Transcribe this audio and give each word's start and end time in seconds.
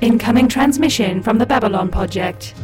Incoming 0.00 0.48
transmission 0.48 1.22
from 1.22 1.36
the 1.36 1.44
Babylon 1.44 1.90
Podject. 1.90 2.54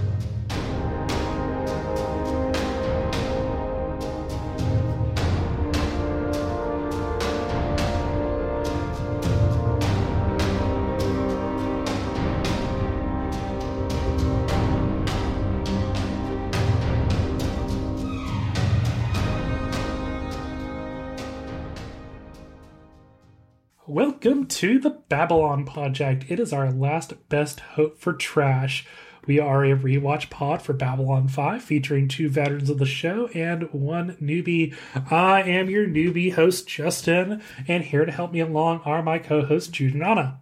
Welcome 23.86 24.46
to 24.46 24.78
the 24.78 24.95
Babylon 25.08 25.64
Podject. 25.64 26.30
It 26.30 26.40
is 26.40 26.52
our 26.52 26.70
last 26.70 27.28
best 27.28 27.60
hope 27.60 27.98
for 27.98 28.12
trash. 28.12 28.86
We 29.26 29.40
are 29.40 29.64
a 29.64 29.76
rewatch 29.76 30.30
pod 30.30 30.62
for 30.62 30.72
Babylon 30.72 31.28
5 31.28 31.62
featuring 31.62 32.06
two 32.06 32.28
veterans 32.28 32.70
of 32.70 32.78
the 32.78 32.86
show 32.86 33.26
and 33.28 33.64
one 33.72 34.16
newbie. 34.22 34.74
I 35.10 35.42
am 35.42 35.68
your 35.68 35.86
newbie 35.86 36.32
host, 36.32 36.68
Justen, 36.68 37.42
and 37.66 37.84
here 37.84 38.04
to 38.04 38.12
help 38.12 38.32
me 38.32 38.40
along 38.40 38.82
are 38.84 39.02
my 39.02 39.18
co 39.18 39.44
hosts, 39.44 39.68
Jude 39.70 39.94
and 39.94 40.04
Ana. 40.04 40.40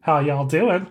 How 0.00 0.20
y'all 0.20 0.46
doing? 0.46 0.86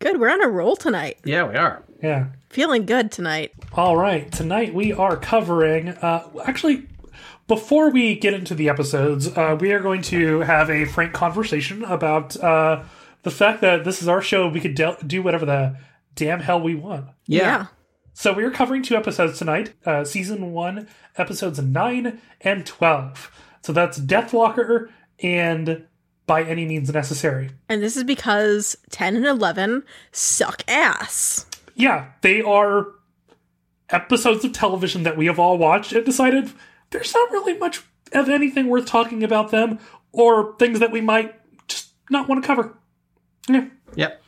Good, 0.00 0.18
we're 0.18 0.30
on 0.30 0.42
a 0.42 0.48
roll 0.48 0.76
tonight. 0.76 1.18
Yeah, 1.24 1.46
we 1.46 1.54
are. 1.56 1.84
Yeah. 2.02 2.28
Feeling 2.48 2.86
good 2.86 3.12
tonight. 3.12 3.52
All 3.74 3.96
right. 3.96 4.30
Tonight 4.32 4.74
we 4.74 4.92
are 4.92 5.16
covering, 5.16 5.90
uh, 5.90 6.26
actually, 6.44 6.88
before 7.50 7.90
we 7.90 8.14
get 8.14 8.32
into 8.32 8.54
the 8.54 8.68
episodes, 8.68 9.26
uh, 9.26 9.58
we 9.58 9.72
are 9.72 9.80
going 9.80 10.02
to 10.02 10.38
have 10.38 10.70
a 10.70 10.84
frank 10.84 11.12
conversation 11.12 11.82
about 11.82 12.36
uh, 12.36 12.80
the 13.24 13.30
fact 13.32 13.60
that 13.60 13.82
this 13.82 14.00
is 14.00 14.06
our 14.06 14.22
show. 14.22 14.46
We 14.48 14.60
could 14.60 14.76
del- 14.76 14.96
do 15.04 15.20
whatever 15.20 15.44
the 15.44 15.76
damn 16.14 16.38
hell 16.38 16.60
we 16.60 16.76
want. 16.76 17.06
Yeah. 17.26 17.66
So 18.12 18.32
we 18.32 18.44
are 18.44 18.52
covering 18.52 18.84
two 18.84 18.94
episodes 18.94 19.36
tonight, 19.36 19.74
uh, 19.84 20.04
season 20.04 20.52
one, 20.52 20.86
episodes 21.16 21.60
nine 21.60 22.20
and 22.40 22.64
twelve. 22.64 23.32
So 23.62 23.72
that's 23.72 23.98
Deathwalker 23.98 24.88
and 25.20 25.86
By 26.28 26.44
Any 26.44 26.66
Means 26.66 26.92
Necessary. 26.92 27.50
And 27.68 27.82
this 27.82 27.96
is 27.96 28.04
because 28.04 28.76
10 28.90 29.16
and 29.16 29.26
11 29.26 29.82
suck 30.12 30.62
ass. 30.68 31.46
Yeah, 31.74 32.12
they 32.20 32.42
are 32.42 32.86
episodes 33.88 34.44
of 34.44 34.52
television 34.52 35.02
that 35.02 35.16
we 35.16 35.26
have 35.26 35.40
all 35.40 35.58
watched 35.58 35.92
and 35.92 36.04
decided 36.04 36.52
there's 36.90 37.14
not 37.14 37.30
really 37.30 37.56
much 37.58 37.82
of 38.12 38.28
anything 38.28 38.68
worth 38.68 38.86
talking 38.86 39.22
about 39.22 39.50
them 39.50 39.78
or 40.12 40.56
things 40.58 40.80
that 40.80 40.90
we 40.92 41.00
might 41.00 41.34
just 41.68 41.90
not 42.10 42.28
want 42.28 42.42
to 42.42 42.46
cover. 42.46 42.76
Yeah. 43.48 43.66
Yep. 43.94 44.22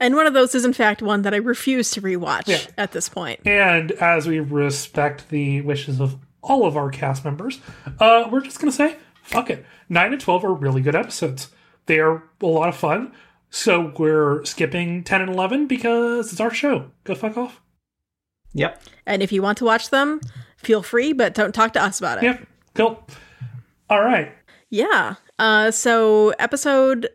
And 0.00 0.16
one 0.16 0.26
of 0.26 0.34
those 0.34 0.54
is, 0.54 0.64
in 0.64 0.72
fact, 0.72 1.00
one 1.02 1.22
that 1.22 1.32
I 1.32 1.38
refuse 1.38 1.90
to 1.92 2.02
rewatch 2.02 2.46
Yeah. 2.48 2.58
at 2.76 2.92
this 2.92 3.08
point. 3.08 3.40
And 3.46 3.92
as 3.92 4.26
we 4.26 4.40
respect 4.40 5.28
the 5.30 5.60
wishes 5.62 6.00
of 6.00 6.16
all 6.42 6.66
of 6.66 6.76
our 6.76 6.90
cast 6.90 7.24
members, 7.24 7.60
uh, 8.00 8.28
we're 8.30 8.42
just 8.42 8.58
going 8.60 8.70
to 8.70 8.76
say, 8.76 8.96
fuck 9.22 9.48
it. 9.50 9.64
9 9.88 10.12
and 10.12 10.20
12 10.20 10.44
are 10.44 10.52
really 10.52 10.82
good 10.82 10.94
episodes. 10.96 11.48
They 11.86 12.00
are 12.00 12.22
a 12.42 12.46
lot 12.46 12.68
of 12.68 12.76
fun. 12.76 13.12
So 13.50 13.92
we're 13.98 14.44
skipping 14.44 15.04
10 15.04 15.22
and 15.22 15.30
11 15.30 15.68
because 15.68 16.32
it's 16.32 16.40
our 16.40 16.52
show. 16.52 16.90
Go 17.04 17.14
fuck 17.14 17.36
off. 17.38 17.60
Yep. 18.52 18.82
And 19.06 19.22
if 19.22 19.32
you 19.32 19.42
want 19.42 19.58
to 19.58 19.64
watch 19.64 19.90
them, 19.90 20.20
feel 20.64 20.82
free, 20.82 21.12
but 21.12 21.34
don't 21.34 21.54
talk 21.54 21.72
to 21.74 21.82
us 21.82 21.98
about 21.98 22.18
it. 22.18 22.24
Yeah, 22.24 22.38
cool. 22.74 23.06
All 23.90 24.02
right. 24.02 24.32
Yeah. 24.70 25.14
Uh, 25.38 25.70
so 25.70 26.30
episode 26.38 27.08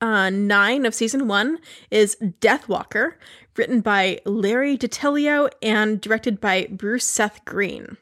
uh, 0.00 0.30
nine 0.30 0.86
of 0.86 0.94
season 0.94 1.28
one 1.28 1.58
is 1.90 2.16
Deathwalker, 2.20 3.14
written 3.56 3.80
by 3.80 4.20
Larry 4.24 4.76
DiTilio 4.76 5.50
and 5.62 6.00
directed 6.00 6.40
by 6.40 6.66
Bruce 6.70 7.06
Seth 7.06 7.44
Green. 7.44 7.96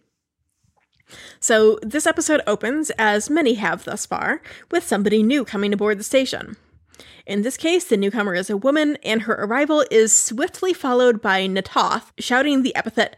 So 1.40 1.78
this 1.82 2.06
episode 2.06 2.42
opens, 2.46 2.90
as 2.98 3.30
many 3.30 3.54
have 3.54 3.84
thus 3.84 4.04
far, 4.06 4.42
with 4.70 4.84
somebody 4.84 5.22
new 5.22 5.44
coming 5.44 5.72
aboard 5.72 5.98
the 5.98 6.04
station. 6.04 6.56
In 7.26 7.42
this 7.42 7.56
case, 7.56 7.84
the 7.84 7.96
newcomer 7.96 8.34
is 8.34 8.50
a 8.50 8.56
woman, 8.56 8.96
and 9.02 9.22
her 9.22 9.34
arrival 9.34 9.84
is 9.90 10.18
swiftly 10.18 10.72
followed 10.72 11.20
by 11.20 11.46
Natoth 11.46 12.10
shouting 12.18 12.62
the 12.62 12.74
epithet 12.74 13.16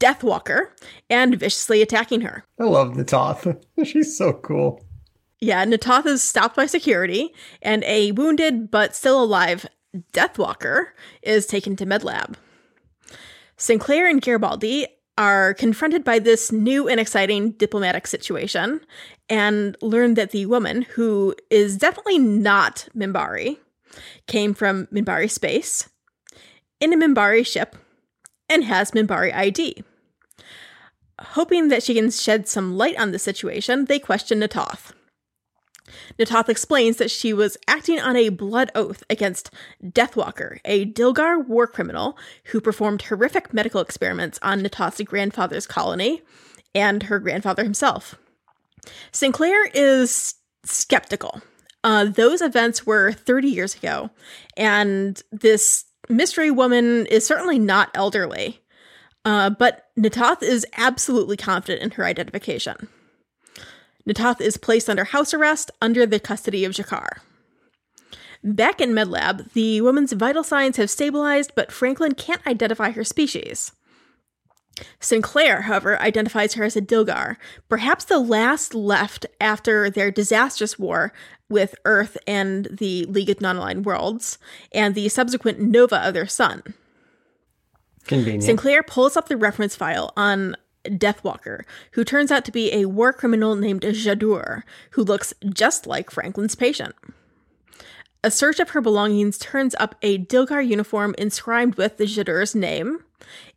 Deathwalker 0.00 0.70
and 1.10 1.38
viciously 1.38 1.82
attacking 1.82 2.22
her. 2.22 2.44
I 2.60 2.64
love 2.64 2.94
Natoth. 2.94 3.62
She's 3.84 4.16
so 4.16 4.32
cool. 4.32 4.82
Yeah, 5.40 5.64
Natoth 5.64 6.06
is 6.06 6.22
stopped 6.22 6.56
by 6.56 6.66
security, 6.66 7.34
and 7.60 7.84
a 7.84 8.12
wounded 8.12 8.70
but 8.70 8.94
still 8.94 9.22
alive 9.22 9.66
Deathwalker 10.12 10.88
is 11.22 11.46
taken 11.46 11.76
to 11.76 11.86
MedLab. 11.86 12.34
Sinclair 13.56 14.06
and 14.08 14.20
Garibaldi 14.20 14.86
are 15.18 15.54
confronted 15.54 16.04
by 16.04 16.18
this 16.18 16.52
new 16.52 16.88
and 16.88 17.00
exciting 17.00 17.52
diplomatic 17.52 18.06
situation 18.06 18.80
and 19.30 19.76
learn 19.80 20.14
that 20.14 20.30
the 20.30 20.46
woman, 20.46 20.82
who 20.82 21.34
is 21.50 21.78
definitely 21.78 22.18
not 22.18 22.88
Minbari, 22.94 23.58
came 24.26 24.52
from 24.52 24.86
Minbari 24.86 25.30
space, 25.30 25.88
in 26.80 26.92
a 26.92 26.96
Minbari 26.96 27.46
ship, 27.46 27.76
and 28.48 28.64
has 28.64 28.90
Minbari 28.92 29.34
ID. 29.34 29.84
Hoping 31.20 31.68
that 31.68 31.82
she 31.82 31.94
can 31.94 32.10
shed 32.10 32.46
some 32.46 32.76
light 32.76 32.96
on 32.98 33.12
the 33.12 33.18
situation, 33.18 33.86
they 33.86 33.98
question 33.98 34.40
Natoth. 34.40 34.92
Natoth 36.18 36.48
explains 36.48 36.96
that 36.96 37.10
she 37.10 37.32
was 37.32 37.56
acting 37.68 38.00
on 38.00 38.16
a 38.16 38.28
blood 38.28 38.70
oath 38.74 39.02
against 39.08 39.50
Deathwalker, 39.82 40.58
a 40.64 40.86
Dilgar 40.86 41.46
war 41.46 41.66
criminal 41.66 42.18
who 42.46 42.60
performed 42.60 43.02
horrific 43.02 43.52
medical 43.54 43.80
experiments 43.80 44.38
on 44.42 44.62
Natoth's 44.62 45.02
grandfather's 45.02 45.66
colony 45.66 46.22
and 46.74 47.04
her 47.04 47.18
grandfather 47.18 47.64
himself. 47.64 48.16
Sinclair 49.12 49.66
is 49.68 50.34
skeptical. 50.64 51.42
Uh, 51.84 52.04
those 52.04 52.42
events 52.42 52.84
were 52.84 53.12
30 53.12 53.48
years 53.48 53.74
ago, 53.74 54.10
and 54.56 55.22
this 55.30 55.85
mystery 56.08 56.50
woman 56.50 57.06
is 57.06 57.26
certainly 57.26 57.58
not 57.58 57.90
elderly. 57.94 58.60
Uh, 59.24 59.50
but 59.50 59.88
Natoth 59.98 60.42
is 60.42 60.64
absolutely 60.76 61.36
confident 61.36 61.82
in 61.82 61.90
her 61.92 62.04
identification. 62.04 62.88
Natoth 64.08 64.40
is 64.40 64.56
placed 64.56 64.88
under 64.88 65.02
house 65.02 65.34
arrest 65.34 65.72
under 65.82 66.06
the 66.06 66.20
custody 66.20 66.64
of 66.64 66.72
G'Kar. 66.72 67.18
Back 68.44 68.80
in 68.80 68.92
MedLab, 68.92 69.52
the 69.52 69.80
woman's 69.80 70.12
vital 70.12 70.44
signs 70.44 70.76
have 70.76 70.90
stabilized, 70.90 71.52
but 71.56 71.72
Franklin 71.72 72.14
can't 72.14 72.46
identify 72.46 72.90
her 72.92 73.02
species. 73.02 73.72
Sinclair, 75.00 75.62
however, 75.62 76.00
identifies 76.00 76.54
her 76.54 76.64
as 76.64 76.76
a 76.76 76.82
Dilgar, 76.82 77.36
perhaps 77.68 78.04
the 78.04 78.18
last 78.18 78.74
left 78.74 79.24
after 79.40 79.88
their 79.88 80.10
disastrous 80.10 80.78
war 80.78 81.12
with 81.48 81.74
Earth 81.84 82.18
and 82.26 82.68
the 82.70 83.04
League 83.06 83.30
of 83.30 83.40
Non-Aligned 83.40 83.86
Worlds, 83.86 84.38
and 84.72 84.94
the 84.94 85.08
subsequent 85.08 85.60
Nova 85.60 86.06
of 86.06 86.12
their 86.12 86.26
sun. 86.26 86.62
Convenient. 88.06 88.44
Sinclair 88.44 88.82
pulls 88.82 89.16
up 89.16 89.28
the 89.28 89.36
reference 89.36 89.74
file 89.74 90.12
on 90.16 90.56
Deathwalker, 90.84 91.62
who 91.92 92.04
turns 92.04 92.30
out 92.30 92.44
to 92.44 92.52
be 92.52 92.72
a 92.72 92.86
war 92.86 93.12
criminal 93.12 93.56
named 93.56 93.82
Jadur, 93.82 94.62
who 94.90 95.02
looks 95.02 95.34
just 95.52 95.86
like 95.86 96.10
Franklin's 96.10 96.54
patient. 96.54 96.94
A 98.22 98.30
search 98.30 98.60
of 98.60 98.70
her 98.70 98.80
belongings 98.80 99.38
turns 99.38 99.74
up 99.78 99.94
a 100.02 100.18
Dilgar 100.18 100.66
uniform 100.66 101.14
inscribed 101.16 101.76
with 101.76 101.96
the 101.96 102.04
Jadur's 102.04 102.54
name 102.54 103.00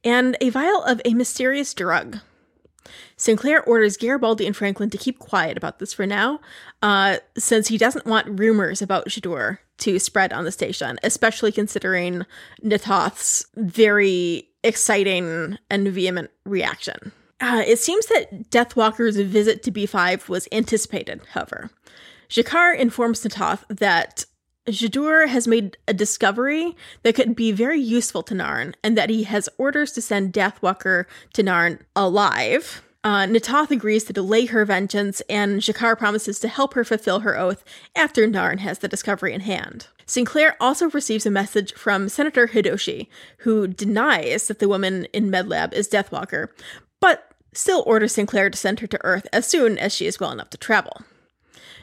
and 0.04 0.38
a 0.42 0.50
vial 0.50 0.84
of 0.84 1.02
a 1.06 1.14
mysterious 1.14 1.74
drug. 1.74 2.20
Sinclair 3.18 3.62
orders 3.64 3.98
Garibaldi 3.98 4.48
and 4.48 4.56
Franklin 4.56 4.90
to 4.90 4.98
keep 4.98 5.20
quiet 5.20 5.58
about 5.58 5.80
this 5.80 5.94
for 5.94 6.06
now, 6.06 6.40
uh, 6.82 7.18
since 7.38 7.68
he 7.68 7.78
doesn't 7.78 8.06
want 8.06 8.40
rumors 8.40 8.82
about 8.82 9.08
Jadur 9.08 9.60
to 9.80 10.00
spread 10.00 10.34
on 10.34 10.46
the 10.46 10.52
station, 10.52 10.98
especially 11.04 11.52
considering 11.52 12.26
Natoth's 12.64 13.46
very 13.56 14.50
exciting 14.64 15.58
and 15.70 15.88
vehement 15.88 16.32
reaction. 16.46 17.12
Uh, 17.42 17.64
it 17.66 17.80
seems 17.80 18.08
that 18.08 18.50
Deathwalker's 18.50 19.18
visit 19.18 19.64
to 19.64 19.72
B5 19.72 20.28
was 20.28 20.48
anticipated, 20.52 21.22
however. 21.32 21.70
Jakar 22.30 22.78
informs 22.78 23.24
Natoth 23.24 23.64
that 23.70 24.26
Jadur 24.70 25.28
has 25.28 25.48
made 25.48 25.78
a 25.88 25.94
discovery 25.94 26.76
that 27.04 27.16
could 27.16 27.36
be 27.36 27.52
very 27.52 27.80
useful 27.80 28.24
to 28.24 28.34
Narn, 28.34 28.74
and 28.84 28.98
that 28.98 29.10
he 29.10 29.24
has 29.24 29.50
orders 29.58 29.92
to 29.94 30.02
send 30.02 30.34
Deathwalker 30.34 31.06
to 31.34 31.44
Narn 31.44 31.80
alive. 31.96 32.82
Uh, 33.04 33.26
Natoth 33.26 33.72
agrees 33.72 34.04
to 34.06 34.14
delay 34.14 34.46
her 34.46 34.66
vengeance, 34.66 35.22
and 35.30 35.62
G'Kar 35.62 35.98
promises 35.98 36.40
to 36.40 36.48
help 36.48 36.74
her 36.74 36.84
fulfill 36.84 37.22
her 37.22 37.38
oath 37.38 37.64
after 37.96 38.28
Narn 38.28 38.60
has 38.60 38.80
the 38.80 38.88
discovery 38.88 39.34
in 39.34 39.42
hand. 39.42 39.88
Sinclair 40.06 40.58
also 40.60 40.90
receives 40.90 41.26
a 41.26 41.32
message 41.32 41.74
from 41.76 42.10
Senator 42.10 42.48
Hidoshi, 42.48 43.08
who 43.40 43.68
denies 43.68 44.48
that 44.48 44.60
the 44.60 44.68
woman 44.68 45.06
in 45.14 45.30
MedLab 45.30 45.72
is 45.74 45.88
Deathwalker, 45.88 46.50
but 47.00 47.32
still 47.54 47.84
orders 47.86 48.14
Sinclair 48.14 48.50
to 48.50 48.58
send 48.58 48.82
her 48.82 48.88
to 48.88 49.06
Earth 49.06 49.28
as 49.32 49.48
soon 49.48 49.78
as 49.78 49.94
she 49.94 50.06
is 50.06 50.20
well 50.20 50.32
enough 50.32 50.50
to 50.50 50.58
travel. 50.58 51.04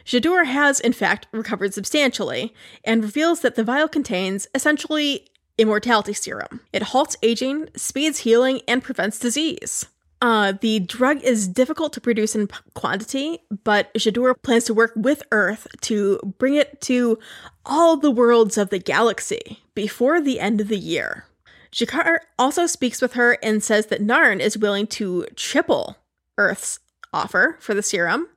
Jadur 0.06 0.46
has, 0.46 0.78
in 0.80 0.92
fact, 0.92 1.26
recovered 1.32 1.74
substantially 1.74 2.54
and 2.84 3.02
reveals 3.02 3.40
that 3.40 3.56
the 3.56 3.64
vial 3.64 3.88
contains 3.88 4.46
essentially 4.54 5.28
immortality 5.58 6.12
serum. 6.12 6.60
It 6.72 6.84
halts 6.84 7.16
aging, 7.22 7.68
speeds 7.76 8.20
healing, 8.20 8.60
and 8.68 8.82
prevents 8.82 9.18
disease. 9.18 9.86
Uh, 10.22 10.54
the 10.60 10.80
drug 10.80 11.22
is 11.22 11.46
difficult 11.46 11.92
to 11.92 12.00
produce 12.00 12.34
in 12.34 12.48
quantity, 12.74 13.40
but 13.64 13.92
Jadur 13.94 14.34
plans 14.42 14.64
to 14.64 14.74
work 14.74 14.92
with 14.96 15.22
Earth 15.30 15.66
to 15.82 16.18
bring 16.38 16.54
it 16.54 16.80
to 16.82 17.18
all 17.66 17.96
the 17.96 18.10
worlds 18.10 18.56
of 18.56 18.70
the 18.70 18.78
galaxy 18.78 19.62
before 19.74 20.20
the 20.20 20.40
end 20.40 20.60
of 20.60 20.68
the 20.68 20.78
year. 20.78 21.26
G'Kar 21.72 22.18
also 22.38 22.66
speaks 22.66 23.02
with 23.02 23.12
her 23.14 23.36
and 23.42 23.62
says 23.62 23.86
that 23.86 24.02
Narn 24.02 24.40
is 24.40 24.56
willing 24.56 24.86
to 24.86 25.26
triple 25.36 25.98
Earth's 26.38 26.78
offer 27.12 27.56
for 27.60 27.74
the 27.74 27.82
serum. 27.82 28.28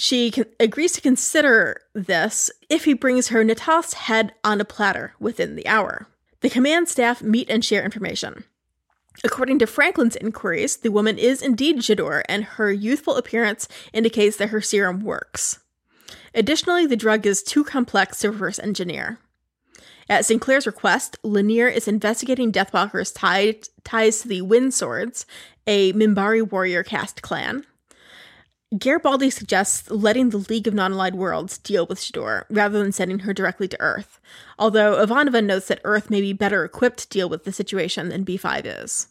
She 0.00 0.32
agrees 0.58 0.92
to 0.92 1.02
consider 1.02 1.82
this 1.92 2.50
if 2.70 2.86
he 2.86 2.94
brings 2.94 3.28
her 3.28 3.44
Natoth's 3.44 3.92
head 3.92 4.32
on 4.42 4.58
a 4.58 4.64
platter 4.64 5.12
within 5.20 5.56
the 5.56 5.66
hour. 5.66 6.06
The 6.40 6.48
command 6.48 6.88
staff 6.88 7.20
meet 7.20 7.50
and 7.50 7.62
share 7.62 7.84
information. 7.84 8.44
According 9.22 9.58
to 9.58 9.66
Franklin's 9.66 10.16
inquiries, 10.16 10.78
the 10.78 10.90
woman 10.90 11.18
is 11.18 11.42
indeed 11.42 11.80
Jadur, 11.80 12.22
and 12.30 12.44
her 12.44 12.72
youthful 12.72 13.16
appearance 13.16 13.68
indicates 13.92 14.38
that 14.38 14.48
her 14.48 14.62
serum 14.62 15.00
works. 15.00 15.58
Additionally, 16.34 16.86
the 16.86 16.96
drug 16.96 17.26
is 17.26 17.42
too 17.42 17.62
complex 17.62 18.20
to 18.20 18.30
reverse 18.30 18.58
engineer. 18.58 19.18
At 20.08 20.24
Sinclair's 20.24 20.66
request, 20.66 21.18
Lennier 21.22 21.68
is 21.68 21.86
investigating 21.86 22.52
Deathwalker's 22.52 23.12
ties 23.12 24.22
to 24.22 24.28
the 24.28 24.40
Wind 24.40 24.72
Swords, 24.72 25.26
a 25.66 25.92
Minbari 25.92 26.40
warrior 26.50 26.82
caste 26.82 27.20
clan. 27.20 27.66
Garibaldi 28.78 29.30
suggests 29.30 29.90
letting 29.90 30.30
the 30.30 30.38
League 30.38 30.68
of 30.68 30.74
Non-Allied 30.74 31.16
Worlds 31.16 31.58
deal 31.58 31.86
with 31.86 31.98
Jadur 31.98 32.44
rather 32.48 32.78
than 32.78 32.92
sending 32.92 33.20
her 33.20 33.32
directly 33.32 33.66
to 33.66 33.80
Earth, 33.80 34.20
although 34.60 35.04
Ivanova 35.04 35.44
notes 35.44 35.66
that 35.66 35.80
Earth 35.82 36.08
may 36.08 36.20
be 36.20 36.32
better 36.32 36.64
equipped 36.64 37.00
to 37.00 37.08
deal 37.08 37.28
with 37.28 37.42
the 37.42 37.52
situation 37.52 38.10
than 38.10 38.24
B5 38.24 38.62
is. 38.84 39.08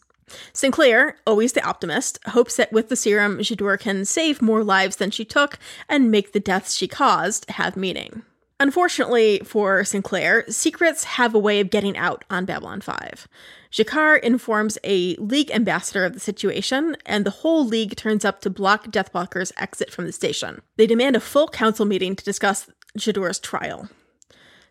Sinclair, 0.54 1.16
always 1.26 1.52
the 1.52 1.62
optimist, 1.62 2.18
hopes 2.28 2.56
that 2.56 2.72
with 2.72 2.88
the 2.88 2.96
serum, 2.96 3.38
Jadur 3.38 3.78
can 3.78 4.06
save 4.06 4.40
more 4.40 4.64
lives 4.64 4.96
than 4.96 5.10
she 5.10 5.26
took 5.26 5.58
and 5.90 6.10
make 6.10 6.32
the 6.32 6.40
deaths 6.40 6.74
she 6.74 6.88
caused 6.88 7.50
have 7.50 7.76
meaning. 7.76 8.22
Unfortunately 8.60 9.40
for 9.44 9.84
Sinclair, 9.84 10.44
secrets 10.48 11.04
have 11.04 11.34
a 11.34 11.38
way 11.38 11.60
of 11.60 11.68
getting 11.68 11.98
out 11.98 12.24
on 12.30 12.46
Babylon 12.46 12.80
5. 12.80 13.28
G'Kar 13.72 14.20
informs 14.20 14.78
a 14.82 15.14
League 15.16 15.50
ambassador 15.52 16.04
of 16.04 16.14
the 16.14 16.20
situation, 16.20 16.96
and 17.06 17.24
the 17.24 17.30
whole 17.30 17.64
League 17.64 17.96
turns 17.96 18.24
up 18.24 18.40
to 18.40 18.50
block 18.50 18.88
Deathwalker's 18.88 19.52
exit 19.56 19.92
from 19.92 20.06
the 20.06 20.12
station. 20.12 20.60
They 20.76 20.86
demand 20.86 21.14
a 21.14 21.20
full 21.20 21.48
council 21.48 21.86
meeting 21.86 22.16
to 22.16 22.24
discuss 22.24 22.68
Jadur's 22.98 23.38
trial. 23.38 23.88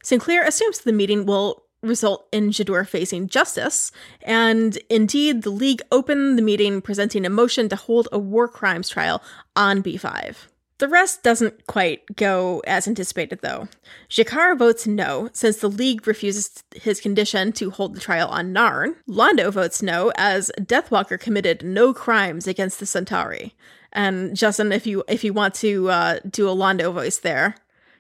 Sinclair 0.04 0.44
assumes 0.44 0.80
the 0.80 0.92
meeting 0.92 1.26
will 1.26 1.64
result 1.82 2.28
in 2.34 2.50
Jadur 2.50 2.86
facing 2.86 3.28
justice, 3.28 3.92
and 4.22 4.78
indeed, 4.90 5.44
the 5.44 5.50
League 5.50 5.82
opened 5.92 6.38
the 6.38 6.44
meeting 6.44 6.82
presenting 6.82 7.26
a 7.26 7.30
motion 7.30 7.70
to 7.70 7.78
hold 7.78 8.10
a 8.12 8.20
war 8.20 8.50
crimes 8.50 8.90
trial 8.90 9.22
on 9.56 9.82
B5. 9.82 10.36
The 10.80 10.88
rest 10.88 11.24
doesn't 11.24 11.68
quite 11.68 12.16
go 12.16 12.62
as 12.66 12.88
anticipated, 12.88 13.40
though. 13.42 13.68
G'Kar 14.10 14.58
votes 14.58 14.88
no, 14.88 15.30
since 15.34 15.58
the 15.58 15.70
League 15.70 16.08
refuses 16.08 16.64
his 16.74 17.02
condition 17.02 17.52
to 17.54 17.70
hold 17.70 17.96
the 17.96 18.00
trial 18.00 18.30
on 18.30 18.54
Narn. 18.54 18.96
Londo 19.08 19.52
votes 19.52 19.82
no, 19.82 20.14
as 20.16 20.50
Deathwalker 20.58 21.20
committed 21.20 21.64
no 21.64 21.94
crimes 21.94 22.48
against 22.48 22.80
the 22.80 22.86
Centauri. 22.86 23.54
And 23.92 24.32
Justen, 24.32 24.74
if 24.74 24.88
you 24.88 25.04
if 25.10 25.24
you 25.24 25.34
want 25.34 25.54
to 25.56 25.90
uh, 25.90 26.20
do 26.30 26.48
a 26.48 26.56
Londo 26.56 26.94
voice 26.94 27.18
there, 27.18 27.56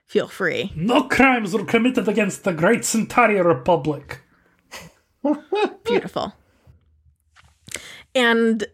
feel 0.05 0.29
free. 0.29 0.71
No 0.73 1.03
crimes 1.03 1.53
were 1.53 1.65
committed 1.65 2.07
against 2.07 2.45
the 2.45 2.53
Great 2.53 2.85
Centauri 2.85 3.41
Republic. 3.41 4.21
Beautiful. 5.83 6.33
And 8.15 8.65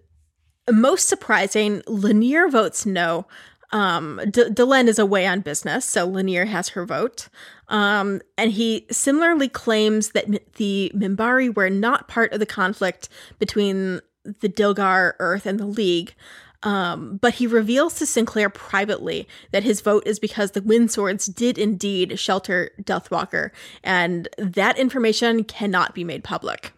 most 0.70 1.08
surprising, 1.08 1.82
Lennier 1.88 2.52
votes 2.52 2.86
no. 2.86 3.26
Um, 3.72 4.22
D- 4.30 4.50
Delenn 4.50 4.88
is 4.88 5.00
away 5.00 5.26
on 5.28 5.42
business, 5.42 5.86
so 5.86 6.08
Lennier 6.08 6.48
has 6.48 6.70
her 6.70 6.86
vote. 6.86 7.28
Um, 7.68 8.22
and 8.38 8.52
he 8.52 8.86
similarly 8.92 9.50
claims 9.50 10.10
that 10.10 10.26
M- 10.26 10.38
the 10.56 10.92
Minbari 10.96 11.54
were 11.54 11.70
not 11.70 12.08
part 12.08 12.32
of 12.32 12.40
the 12.40 12.46
conflict 12.46 13.10
between 13.40 14.02
the 14.24 14.50
Dilgar, 14.50 15.14
Earth, 15.20 15.46
and 15.46 15.60
the 15.60 15.66
League. 15.66 16.16
Um, 16.64 17.18
but 17.18 17.36
he 17.36 17.46
reveals 17.46 17.94
to 17.96 18.08
Sinclair 18.08 18.50
privately 18.50 19.28
that 19.52 19.64
his 19.64 19.82
vote 19.82 20.04
is 20.08 20.20
because 20.20 20.52
the 20.52 20.62
Windswords 20.62 21.28
did 21.28 21.60
indeed 21.60 22.18
shelter 22.18 22.72
Deathwalker, 22.82 23.52
and 23.84 24.28
that 24.38 24.80
information 24.80 25.44
cannot 25.44 25.94
be 25.94 26.04
made 26.04 26.24
public. 26.24 26.74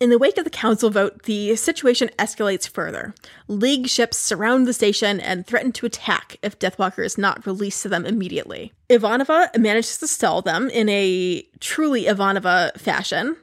In 0.00 0.10
the 0.10 0.18
wake 0.18 0.36
of 0.38 0.44
the 0.44 0.50
council 0.50 0.90
vote, 0.90 1.22
the 1.22 1.54
situation 1.56 2.10
escalates 2.18 2.68
further. 2.68 3.14
League 3.46 3.88
ships 3.88 4.18
surround 4.18 4.66
the 4.66 4.72
station 4.72 5.20
and 5.20 5.46
threaten 5.46 5.72
to 5.72 5.86
attack 5.86 6.36
if 6.42 6.58
Deathwalker 6.58 7.04
is 7.04 7.16
not 7.16 7.46
released 7.46 7.82
to 7.82 7.88
them 7.88 8.04
immediately. 8.04 8.72
Ivanova 8.90 9.56
manages 9.56 9.98
to 9.98 10.08
stall 10.08 10.42
them 10.42 10.68
in 10.70 10.88
a 10.88 11.46
truly 11.60 12.04
Ivanova 12.04 12.76
fashion 12.78 13.36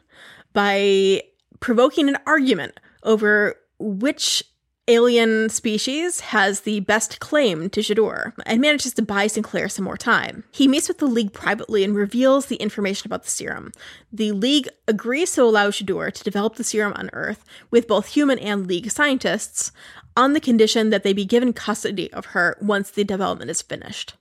by 0.54 1.24
provoking 1.62 2.10
an 2.10 2.18
argument 2.28 2.80
over 3.04 3.56
which 3.80 4.44
alien 4.92 5.48
species 5.48 6.20
has 6.20 6.62
the 6.62 6.82
best 6.82 7.22
claim 7.22 7.70
to 7.70 7.80
Jadur 7.80 8.34
and 8.46 8.60
manages 8.60 8.94
to 8.96 9.02
buy 9.02 9.28
Sinclair 9.28 9.70
some 9.70 9.86
more 9.86 9.96
time. 9.96 10.44
He 10.52 10.68
meets 10.68 10.90
with 10.90 10.98
the 10.98 11.08
League 11.08 11.32
privately 11.32 11.86
and 11.86 11.96
reveals 11.96 12.48
the 12.48 12.58
information 12.58 13.08
about 13.08 13.24
the 13.24 13.30
serum. 13.30 13.72
The 14.12 14.34
League 14.34 14.68
agrees 14.90 15.32
to 15.34 15.44
allow 15.44 15.70
Jadur 15.70 16.12
to 16.12 16.24
develop 16.24 16.56
the 16.56 16.66
serum 16.66 16.92
on 16.98 17.10
Earth 17.14 17.46
with 17.72 17.88
both 17.88 18.08
human 18.08 18.38
and 18.40 18.68
League 18.68 18.92
scientists 18.92 19.72
on 20.18 20.34
the 20.34 20.42
condition 20.42 20.90
that 20.90 21.04
they 21.04 21.14
be 21.14 21.24
given 21.24 21.54
custody 21.54 22.12
of 22.12 22.26
her 22.28 22.58
once 22.62 22.92
the 22.92 23.06
development 23.06 23.50
is 23.50 23.62
finished. 23.62 24.16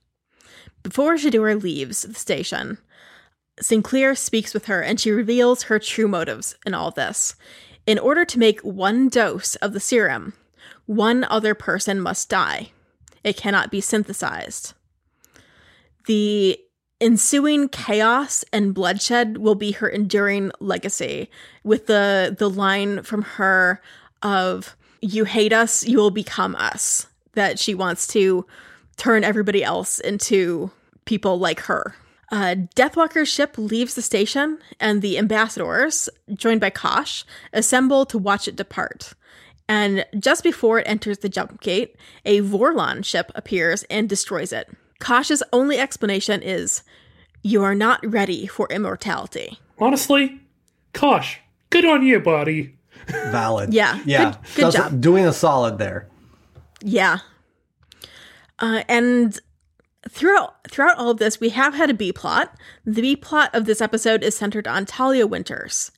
Before 0.83 1.15
Jadur 1.15 1.61
leaves 1.61 2.03
the 2.03 2.13
station, 2.13 2.77
Sinclair 3.59 4.15
speaks 4.15 4.53
with 4.53 4.67
her 4.67 4.81
and 4.81 5.01
she 5.01 5.11
reveals 5.11 5.63
her 5.63 5.79
true 5.79 6.07
motives 6.07 6.55
in 6.65 6.73
all 6.73 6.91
this. 6.91 7.35
In 7.85 7.99
order 7.99 8.23
to 8.23 8.39
make 8.39 8.61
one 8.61 9.09
dose 9.09 9.55
of 9.57 9.73
the 9.73 9.79
serum, 9.81 10.33
one 10.85 11.23
other 11.25 11.53
person 11.55 11.99
must 11.99 12.29
die. 12.29 12.71
It 13.23 13.37
cannot 13.37 13.71
be 13.71 13.81
synthesized. 13.81 14.73
The 16.07 16.59
ensuing 16.99 17.69
chaos 17.69 18.43
and 18.53 18.73
bloodshed 18.73 19.37
will 19.37 19.55
be 19.55 19.71
her 19.71 19.87
enduring 19.87 20.51
legacy, 20.59 21.29
with 21.63 21.87
the 21.87 22.35
the 22.37 22.49
line 22.49 23.03
from 23.03 23.21
her 23.23 23.81
of 24.21 24.75
"You 25.01 25.25
hate 25.25 25.53
us, 25.53 25.83
you 25.83 25.97
will 25.97 26.11
become 26.11 26.55
us." 26.55 27.07
That 27.33 27.59
she 27.59 27.73
wants 27.73 28.07
to 28.07 28.45
turn 28.97 29.23
everybody 29.23 29.63
else 29.63 29.99
into 29.99 30.71
people 31.05 31.39
like 31.39 31.61
her. 31.61 31.95
Uh, 32.31 32.55
Deathwalker's 32.75 33.27
ship 33.27 33.57
leaves 33.57 33.95
the 33.95 34.01
station, 34.01 34.57
and 34.79 35.01
the 35.01 35.17
ambassadors, 35.17 36.07
joined 36.33 36.61
by 36.61 36.69
Kosh, 36.69 37.25
assemble 37.51 38.05
to 38.05 38.17
watch 38.17 38.47
it 38.47 38.55
depart. 38.55 39.13
And 39.71 40.05
just 40.19 40.43
before 40.43 40.79
it 40.79 40.87
enters 40.87 41.19
the 41.19 41.29
jump 41.29 41.61
gate, 41.61 41.95
a 42.25 42.41
Vorlon 42.41 43.05
ship 43.05 43.31
appears 43.35 43.83
and 43.89 44.09
destroys 44.09 44.51
it. 44.51 44.69
Kosh's 44.99 45.41
only 45.53 45.77
explanation 45.77 46.41
is, 46.41 46.83
You 47.41 47.63
are 47.63 47.73
not 47.73 47.99
ready 48.05 48.47
for 48.47 48.67
immortality. 48.69 49.59
Honestly, 49.79 50.41
Kosh, 50.93 51.39
good 51.69 51.85
on 51.85 52.03
you, 52.05 52.19
buddy. 52.19 52.75
Valid. 53.07 53.73
Yeah, 53.73 53.99
Yeah. 54.05 54.31
good- 54.55 54.55
good 54.55 54.71
job. 54.73 54.99
Doing 54.99 55.25
a 55.25 55.31
solid 55.31 55.77
there. 55.77 56.09
Yeah. 56.83 57.19
Uh, 58.59 58.83
and 58.89 59.39
throughout 60.09 60.55
throughout 60.69 60.97
all 60.97 61.11
of 61.11 61.17
this, 61.17 61.39
we 61.39 61.49
have 61.49 61.73
had 61.75 61.89
a 61.89 61.93
B 61.93 62.11
plot. 62.11 62.55
The 62.85 63.01
B 63.01 63.15
plot 63.15 63.49
of 63.53 63.63
this 63.65 63.79
episode 63.81 64.21
is 64.21 64.35
centered 64.35 64.67
on 64.67 64.85
Talia 64.85 65.25
Winters. 65.25 65.91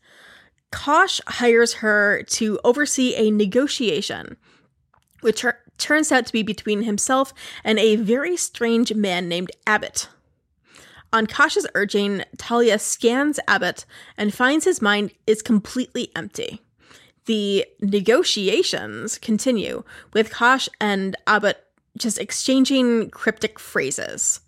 Kosh 0.73 1.21
hires 1.27 1.75
her 1.75 2.23
to 2.23 2.59
oversee 2.63 3.13
a 3.15 3.29
negotiation, 3.29 4.35
which 5.21 5.41
tur- 5.41 5.59
turns 5.77 6.11
out 6.11 6.25
to 6.25 6.33
be 6.33 6.41
between 6.41 6.81
himself 6.81 7.31
and 7.63 7.77
a 7.77 7.95
very 7.97 8.35
strange 8.35 8.91
man 8.91 9.29
named 9.29 9.51
Abbott. 9.67 10.09
On 11.13 11.27
Kosh's 11.27 11.67
urging, 11.75 12.23
Talia 12.39 12.79
scans 12.79 13.39
Abbott 13.47 13.85
and 14.17 14.33
finds 14.33 14.65
his 14.65 14.81
mind 14.81 15.11
is 15.27 15.43
completely 15.43 16.11
empty. 16.15 16.59
The 17.25 17.67
negotiations 17.79 19.19
continue, 19.19 19.83
with 20.11 20.31
Kosh 20.31 20.67
and 20.81 21.15
Abbott 21.27 21.63
just 21.99 22.17
exchanging 22.17 23.11
cryptic 23.11 23.59
phrases. 23.59 24.39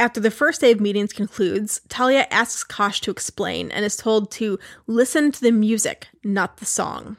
After 0.00 0.20
the 0.20 0.30
first 0.30 0.60
day 0.60 0.70
of 0.70 0.80
meetings 0.80 1.12
concludes, 1.12 1.80
Talia 1.88 2.26
asks 2.30 2.62
Kosh 2.62 3.00
to 3.00 3.10
explain 3.10 3.72
and 3.72 3.84
is 3.84 3.96
told 3.96 4.30
to 4.32 4.58
listen 4.86 5.32
to 5.32 5.40
the 5.40 5.50
music, 5.50 6.06
not 6.22 6.58
the 6.58 6.66
song. 6.66 7.16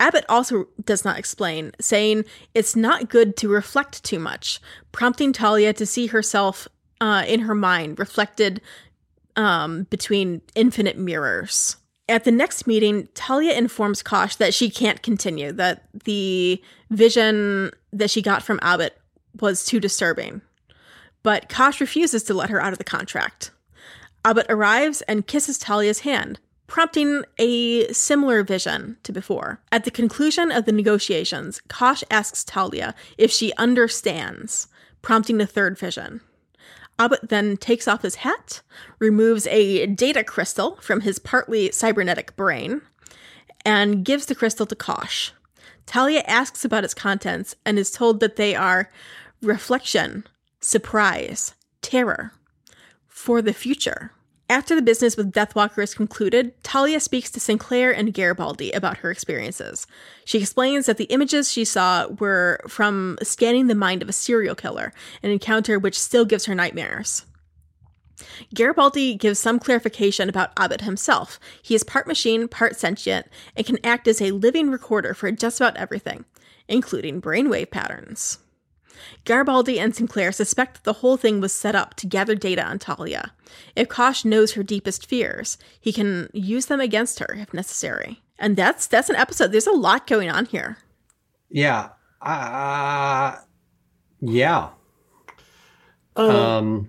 Abbott 0.00 0.24
also 0.28 0.66
does 0.84 1.04
not 1.04 1.18
explain, 1.18 1.70
saying 1.80 2.24
it's 2.52 2.74
not 2.74 3.08
good 3.08 3.36
to 3.36 3.48
reflect 3.48 4.02
too 4.02 4.18
much, 4.18 4.60
prompting 4.90 5.32
Talia 5.32 5.72
to 5.72 5.86
see 5.86 6.08
herself 6.08 6.66
uh, 7.00 7.24
in 7.28 7.40
her 7.40 7.54
mind 7.54 8.00
reflected 8.00 8.60
um, 9.36 9.84
between 9.84 10.42
infinite 10.56 10.98
mirrors. 10.98 11.76
At 12.08 12.24
the 12.24 12.32
next 12.32 12.66
meeting, 12.66 13.08
Talia 13.14 13.54
informs 13.54 14.02
Kosh 14.02 14.34
that 14.36 14.52
she 14.52 14.68
can't 14.68 15.00
continue, 15.02 15.52
that 15.52 15.84
the 16.04 16.60
vision 16.90 17.70
that 17.92 18.10
she 18.10 18.20
got 18.20 18.42
from 18.42 18.58
Abbott 18.62 19.00
was 19.40 19.64
too 19.64 19.78
disturbing. 19.78 20.42
But 21.24 21.48
Kosh 21.48 21.80
refuses 21.80 22.22
to 22.24 22.34
let 22.34 22.50
her 22.50 22.62
out 22.62 22.72
of 22.72 22.78
the 22.78 22.84
contract. 22.84 23.50
Abbott 24.24 24.46
arrives 24.48 25.00
and 25.02 25.26
kisses 25.26 25.58
Talia's 25.58 26.00
hand, 26.00 26.38
prompting 26.66 27.24
a 27.38 27.92
similar 27.92 28.42
vision 28.42 28.98
to 29.02 29.12
before. 29.12 29.60
At 29.72 29.84
the 29.84 29.90
conclusion 29.90 30.52
of 30.52 30.66
the 30.66 30.72
negotiations, 30.72 31.60
Kosh 31.68 32.04
asks 32.10 32.44
Talia 32.44 32.94
if 33.18 33.30
she 33.30 33.52
understands, 33.54 34.68
prompting 35.02 35.40
a 35.40 35.46
third 35.46 35.78
vision. 35.78 36.20
Abbott 36.98 37.28
then 37.28 37.56
takes 37.56 37.88
off 37.88 38.02
his 38.02 38.16
hat, 38.16 38.60
removes 38.98 39.46
a 39.48 39.86
data 39.86 40.22
crystal 40.22 40.76
from 40.76 41.00
his 41.00 41.18
partly 41.18 41.72
cybernetic 41.72 42.36
brain, 42.36 42.82
and 43.64 44.04
gives 44.04 44.26
the 44.26 44.34
crystal 44.34 44.66
to 44.66 44.76
Kosh. 44.76 45.32
Talia 45.86 46.22
asks 46.26 46.64
about 46.64 46.84
its 46.84 46.94
contents 46.94 47.56
and 47.64 47.78
is 47.78 47.90
told 47.90 48.20
that 48.20 48.36
they 48.36 48.54
are 48.54 48.90
reflection, 49.42 50.24
surprise, 50.64 51.54
terror, 51.82 52.32
for 53.06 53.42
the 53.42 53.52
future. 53.52 54.12
After 54.48 54.74
the 54.74 54.82
business 54.82 55.16
with 55.16 55.32
Deathwalker 55.32 55.82
is 55.82 55.94
concluded, 55.94 56.52
Talia 56.62 57.00
speaks 57.00 57.30
to 57.30 57.40
Sinclair 57.40 57.94
and 57.94 58.14
Garibaldi 58.14 58.72
about 58.72 58.98
her 58.98 59.10
experiences. 59.10 59.86
She 60.24 60.38
explains 60.38 60.86
that 60.86 60.96
the 60.96 61.04
images 61.04 61.52
she 61.52 61.66
saw 61.66 62.08
were 62.08 62.60
from 62.66 63.18
scanning 63.22 63.66
the 63.66 63.74
mind 63.74 64.02
of 64.02 64.08
a 64.08 64.12
serial 64.12 64.54
killer, 64.54 64.94
an 65.22 65.30
encounter 65.30 65.78
which 65.78 66.00
still 66.00 66.24
gives 66.24 66.46
her 66.46 66.54
nightmares. 66.54 67.26
Garibaldi 68.54 69.16
gives 69.16 69.38
some 69.38 69.58
clarification 69.58 70.30
about 70.30 70.52
Abbott 70.56 70.82
himself. 70.82 71.38
He 71.62 71.74
is 71.74 71.84
part 71.84 72.06
machine, 72.06 72.48
part 72.48 72.76
sentient, 72.76 73.26
and 73.54 73.66
can 73.66 73.78
act 73.84 74.08
as 74.08 74.22
a 74.22 74.30
living 74.30 74.70
recorder 74.70 75.12
for 75.12 75.30
just 75.30 75.60
about 75.60 75.76
everything, 75.76 76.24
including 76.68 77.20
brainwave 77.20 77.70
patterns. 77.70 78.38
Garibaldi 79.24 79.78
and 79.80 79.94
Sinclair 79.94 80.32
suspect 80.32 80.74
that 80.74 80.84
the 80.84 80.94
whole 80.94 81.16
thing 81.16 81.40
was 81.40 81.52
set 81.54 81.74
up 81.74 81.94
to 81.94 82.06
gather 82.06 82.34
data 82.34 82.62
on 82.64 82.78
Talia. 82.78 83.32
If 83.76 83.88
Kosh 83.88 84.24
knows 84.24 84.52
her 84.52 84.62
deepest 84.62 85.06
fears, 85.06 85.58
he 85.80 85.92
can 85.92 86.28
use 86.32 86.66
them 86.66 86.80
against 86.80 87.18
her 87.20 87.34
if 87.38 87.52
necessary. 87.54 88.22
And 88.38 88.56
that's 88.56 88.86
that's 88.86 89.08
an 89.10 89.16
episode. 89.16 89.52
There's 89.52 89.66
a 89.66 89.72
lot 89.72 90.06
going 90.06 90.28
on 90.30 90.46
here. 90.46 90.78
Yeah. 91.50 91.90
Uh, 92.20 93.36
yeah. 94.20 94.70
Uh, 96.16 96.56
Um, 96.58 96.88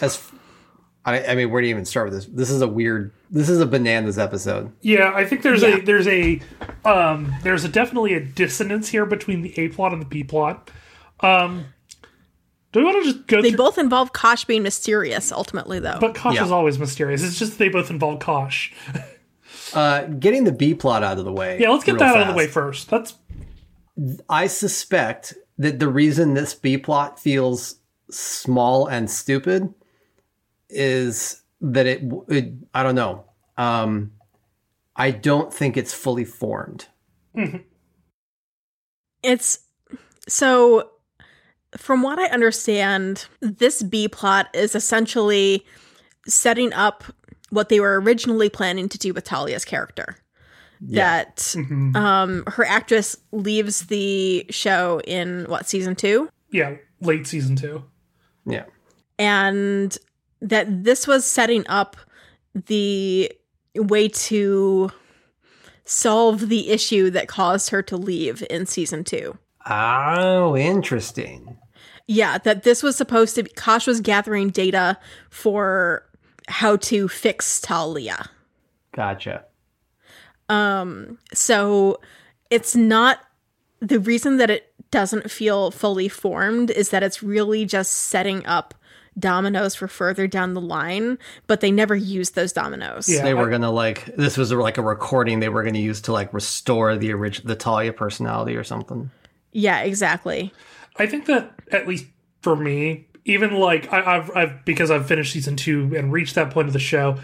as 0.00 0.22
I, 1.04 1.24
I 1.24 1.34
mean, 1.34 1.50
where 1.50 1.60
do 1.60 1.66
you 1.68 1.74
even 1.74 1.84
start 1.84 2.10
with 2.10 2.14
this? 2.14 2.26
This 2.26 2.50
is 2.50 2.62
a 2.62 2.68
weird. 2.68 3.12
This 3.30 3.48
is 3.48 3.60
a 3.60 3.66
bananas 3.66 4.18
episode. 4.18 4.72
Yeah, 4.82 5.12
I 5.14 5.24
think 5.24 5.42
there's 5.42 5.62
Yeah. 5.62 5.76
a 5.78 5.82
there's 5.82 6.06
a 6.06 6.40
um 6.84 7.34
there's 7.42 7.64
a 7.64 7.68
definitely 7.68 8.14
a 8.14 8.20
dissonance 8.20 8.88
here 8.88 9.06
between 9.06 9.42
the 9.42 9.58
A 9.58 9.68
plot 9.68 9.92
and 9.92 10.00
the 10.02 10.06
B 10.06 10.22
plot. 10.22 10.70
Um 11.22 11.66
do 12.72 12.80
we 12.80 12.84
want 12.86 13.04
to 13.04 13.12
just 13.12 13.26
go 13.26 13.42
They 13.42 13.50
through 13.50 13.58
both 13.58 13.76
involve 13.78 14.12
Kosh 14.14 14.44
being 14.46 14.62
mysterious 14.62 15.30
ultimately 15.30 15.78
though. 15.78 15.98
but 16.00 16.14
Kosh 16.14 16.34
Yeah. 16.36 16.44
is 16.44 16.50
always 16.50 16.78
mysterious. 16.78 17.22
It's 17.22 17.38
just 17.38 17.58
they 17.58 17.68
both 17.68 17.90
involve 17.90 18.20
Kosh. 18.20 18.72
Uh, 19.74 20.04
getting 20.04 20.44
the 20.44 20.52
B 20.52 20.74
plot 20.74 21.02
out 21.02 21.18
of 21.18 21.24
the 21.24 21.32
way. 21.32 21.58
Yeah, 21.60 21.70
let's 21.70 21.84
get 21.84 21.92
real 21.92 22.00
that 22.00 22.16
out 22.16 22.20
of 22.22 22.28
the 22.28 22.34
way 22.34 22.46
first. 22.46 22.88
That's 22.90 23.14
I 24.28 24.46
suspect 24.46 25.34
that 25.58 25.78
the 25.78 25.88
reason 25.88 26.34
this 26.34 26.54
B 26.54 26.76
plot 26.78 27.18
feels 27.20 27.76
small 28.10 28.86
and 28.86 29.10
stupid 29.10 29.72
is 30.70 31.42
that 31.60 31.86
it, 31.86 32.02
it 32.28 32.52
I 32.74 32.82
don't 32.82 32.94
know. 32.94 33.24
Um, 33.58 34.12
I 34.96 35.10
don't 35.10 35.52
think 35.52 35.76
it's 35.76 35.92
fully 35.94 36.24
formed. 36.24 36.86
It's 39.22 39.58
so 40.28 40.90
from 41.76 42.02
what 42.02 42.18
I 42.18 42.26
understand, 42.26 43.26
this 43.40 43.82
B 43.82 44.08
plot 44.08 44.48
is 44.54 44.74
essentially 44.74 45.64
setting 46.26 46.72
up 46.72 47.04
what 47.50 47.68
they 47.68 47.80
were 47.80 48.00
originally 48.00 48.48
planning 48.48 48.88
to 48.88 48.98
do 48.98 49.12
with 49.12 49.24
Talia's 49.24 49.64
character. 49.64 50.16
That 50.80 51.36
mhm. 51.36 51.94
um 51.94 52.42
her 52.48 52.64
actress 52.64 53.16
leaves 53.30 53.86
the 53.86 54.44
show 54.50 55.00
in 55.06 55.44
what 55.44 55.68
season 55.68 55.94
2 55.94 56.28
yeah, 56.50 56.74
late 57.00 57.26
season 57.26 57.54
2. 57.54 57.84
Yeah. 58.44 58.64
and 59.16 59.96
that 60.40 60.82
this 60.82 61.06
was 61.06 61.24
setting 61.24 61.64
up 61.68 61.96
the 62.54 63.30
way 63.76 64.08
to 64.08 64.90
solve 65.84 66.48
the 66.48 66.70
issue 66.70 67.10
that 67.10 67.28
caused 67.28 67.70
her 67.70 67.82
to 67.82 67.96
leave 67.96 68.42
in 68.50 68.66
season 68.66 69.04
2. 69.04 69.38
Oh, 69.70 70.56
interesting. 70.56 71.56
Yeah, 72.06 72.38
that 72.38 72.62
this 72.62 72.82
was 72.82 72.96
supposed 72.96 73.34
to 73.36 73.44
be 73.44 73.50
Kosh 73.50 73.86
was 73.86 74.00
gathering 74.00 74.50
data 74.50 74.98
for 75.30 76.04
how 76.48 76.76
to 76.76 77.08
fix 77.08 77.60
Talia. 77.60 78.30
Gotcha. 78.94 79.44
Um 80.48 81.18
so 81.32 82.00
it's 82.50 82.76
not 82.76 83.20
the 83.80 83.98
reason 83.98 84.36
that 84.36 84.50
it 84.50 84.72
doesn't 84.90 85.30
feel 85.30 85.70
fully 85.70 86.08
formed 86.08 86.70
is 86.70 86.90
that 86.90 87.02
it's 87.02 87.22
really 87.22 87.64
just 87.64 87.92
setting 87.92 88.44
up 88.46 88.74
dominoes 89.18 89.74
for 89.74 89.88
further 89.88 90.26
down 90.26 90.54
the 90.54 90.60
line, 90.60 91.18
but 91.46 91.60
they 91.60 91.70
never 91.70 91.94
used 91.94 92.34
those 92.34 92.52
dominoes. 92.52 93.08
Yeah. 93.08 93.22
they 93.22 93.34
were 93.34 93.50
gonna 93.50 93.70
like 93.70 94.04
this 94.16 94.36
was 94.36 94.52
like 94.52 94.78
a 94.78 94.82
recording 94.82 95.40
they 95.40 95.48
were 95.48 95.62
gonna 95.62 95.78
use 95.78 96.00
to 96.02 96.12
like 96.12 96.32
restore 96.32 96.96
the 96.96 97.12
original 97.12 97.48
the 97.48 97.56
Talia 97.56 97.92
personality 97.92 98.56
or 98.56 98.64
something. 98.64 99.10
Yeah, 99.52 99.80
exactly. 99.80 100.52
I 100.96 101.06
think 101.06 101.26
that 101.26 101.52
at 101.70 101.86
least 101.88 102.06
for 102.42 102.54
me, 102.56 103.06
even 103.24 103.54
like 103.54 103.92
I, 103.92 104.16
I've, 104.16 104.30
I've 104.36 104.64
because 104.64 104.90
I've 104.90 105.06
finished 105.06 105.32
season 105.32 105.56
two 105.56 105.94
and 105.96 106.12
reached 106.12 106.34
that 106.34 106.50
point 106.50 106.66
of 106.68 106.72
the 106.72 106.78
show, 106.78 107.18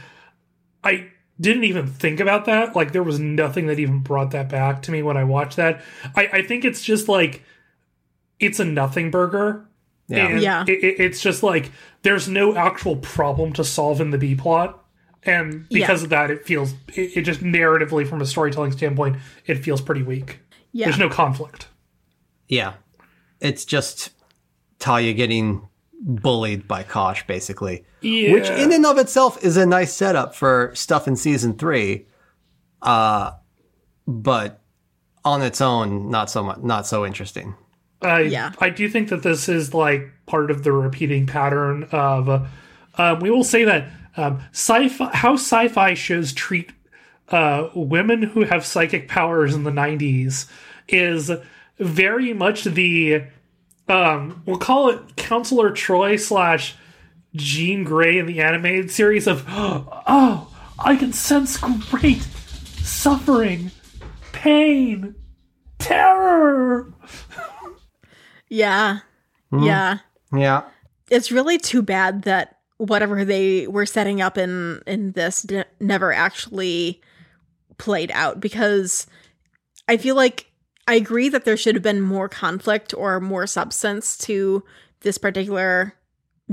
I 0.84 1.08
didn't 1.40 1.64
even 1.64 1.86
think 1.86 2.20
about 2.20 2.46
that. 2.46 2.74
Like 2.74 2.92
there 2.92 3.02
was 3.02 3.18
nothing 3.20 3.66
that 3.66 3.78
even 3.78 4.00
brought 4.00 4.30
that 4.32 4.48
back 4.48 4.82
to 4.82 4.90
me 4.90 5.02
when 5.02 5.16
I 5.16 5.24
watched 5.24 5.56
that. 5.56 5.82
I, 6.16 6.28
I 6.32 6.42
think 6.42 6.64
it's 6.64 6.82
just 6.82 7.08
like 7.08 7.42
it's 8.40 8.60
a 8.60 8.64
nothing 8.64 9.10
burger. 9.10 9.68
Yeah. 10.08 10.26
And 10.28 10.40
Yeah. 10.40 10.64
It, 10.66 10.82
it- 10.84 11.00
it's 11.00 11.20
just 11.20 11.42
like 11.42 11.70
there's 12.02 12.28
no 12.28 12.56
actual 12.56 12.96
problem 12.96 13.52
to 13.54 13.64
solve 13.64 14.00
in 14.00 14.10
the 14.10 14.18
B 14.18 14.34
plot. 14.34 14.82
And 15.24 15.68
because 15.68 16.00
Yeah. 16.00 16.04
of 16.04 16.10
that, 16.10 16.30
it 16.30 16.46
feels 16.46 16.72
it, 16.94 17.16
it 17.18 17.22
just 17.22 17.40
narratively 17.40 18.08
from 18.08 18.20
a 18.22 18.26
storytelling 18.26 18.72
standpoint, 18.72 19.16
it 19.46 19.56
feels 19.56 19.80
pretty 19.80 20.02
weak. 20.02 20.38
Yeah. 20.72 20.86
There's 20.86 20.98
no 20.98 21.08
conflict. 21.10 21.66
Yeah. 22.46 22.74
It's 23.40 23.64
just 23.64 24.10
Talia 24.78 25.12
getting 25.12 25.68
bullied 26.00 26.68
by 26.68 26.82
Kosh, 26.82 27.26
basically. 27.26 27.84
Yeah. 28.00 28.32
Which 28.32 28.48
in 28.48 28.72
and 28.72 28.86
of 28.86 28.98
itself 28.98 29.42
is 29.42 29.56
a 29.56 29.66
nice 29.66 29.92
setup 29.92 30.34
for 30.34 30.72
stuff 30.74 31.08
in 31.08 31.16
season 31.16 31.54
three. 31.54 32.06
Uh 32.82 33.32
but 34.06 34.60
on 35.24 35.42
its 35.42 35.60
own, 35.60 36.10
not 36.10 36.30
so 36.30 36.42
much 36.42 36.58
not 36.58 36.86
so 36.86 37.04
interesting. 37.04 37.54
I 38.00 38.20
Yeah. 38.20 38.52
I 38.60 38.70
do 38.70 38.88
think 38.88 39.08
that 39.08 39.22
this 39.22 39.48
is 39.48 39.74
like 39.74 40.10
part 40.26 40.50
of 40.50 40.62
the 40.62 40.72
repeating 40.72 41.26
pattern 41.26 41.84
of 41.90 42.28
uh, 42.28 42.46
um, 42.96 43.20
we 43.20 43.30
will 43.30 43.44
say 43.44 43.64
that 43.64 43.88
um, 44.16 44.42
sci-fi 44.52 45.10
how 45.14 45.34
sci-fi 45.34 45.94
shows 45.94 46.32
treat 46.32 46.72
uh, 47.30 47.68
women 47.74 48.22
who 48.22 48.42
have 48.42 48.64
psychic 48.64 49.08
powers 49.08 49.54
in 49.54 49.64
the 49.64 49.70
90s 49.70 50.46
is 50.88 51.30
very 51.78 52.32
much 52.32 52.64
the 52.64 53.24
um, 53.88 54.42
we'll 54.46 54.58
call 54.58 54.90
it 54.90 55.16
counselor 55.16 55.70
troi 55.70 56.18
slash 56.18 56.76
jean 57.34 57.84
grey 57.84 58.18
in 58.18 58.26
the 58.26 58.40
animated 58.40 58.90
series 58.90 59.26
of 59.26 59.44
oh 59.48 60.54
i 60.78 60.96
can 60.96 61.12
sense 61.12 61.56
great 61.90 62.22
suffering 62.82 63.70
pain 64.32 65.14
terror 65.78 66.92
Yeah. 68.50 69.00
Yeah. 69.52 69.98
Yeah. 70.34 70.62
It's 71.10 71.30
really 71.30 71.58
too 71.58 71.82
bad 71.82 72.22
that 72.22 72.56
whatever 72.78 73.24
they 73.24 73.66
were 73.66 73.86
setting 73.86 74.20
up 74.20 74.38
in 74.38 74.80
in 74.86 75.12
this 75.12 75.42
d- 75.42 75.64
never 75.80 76.12
actually 76.12 77.00
played 77.76 78.10
out 78.12 78.40
because 78.40 79.06
I 79.88 79.96
feel 79.96 80.16
like 80.16 80.47
I 80.88 80.94
agree 80.94 81.28
that 81.28 81.44
there 81.44 81.56
should 81.56 81.74
have 81.76 81.82
been 81.84 82.00
more 82.00 82.28
conflict 82.28 82.92
or 82.94 83.20
more 83.20 83.46
substance 83.46 84.16
to 84.18 84.64
this 85.02 85.18
particular 85.18 85.94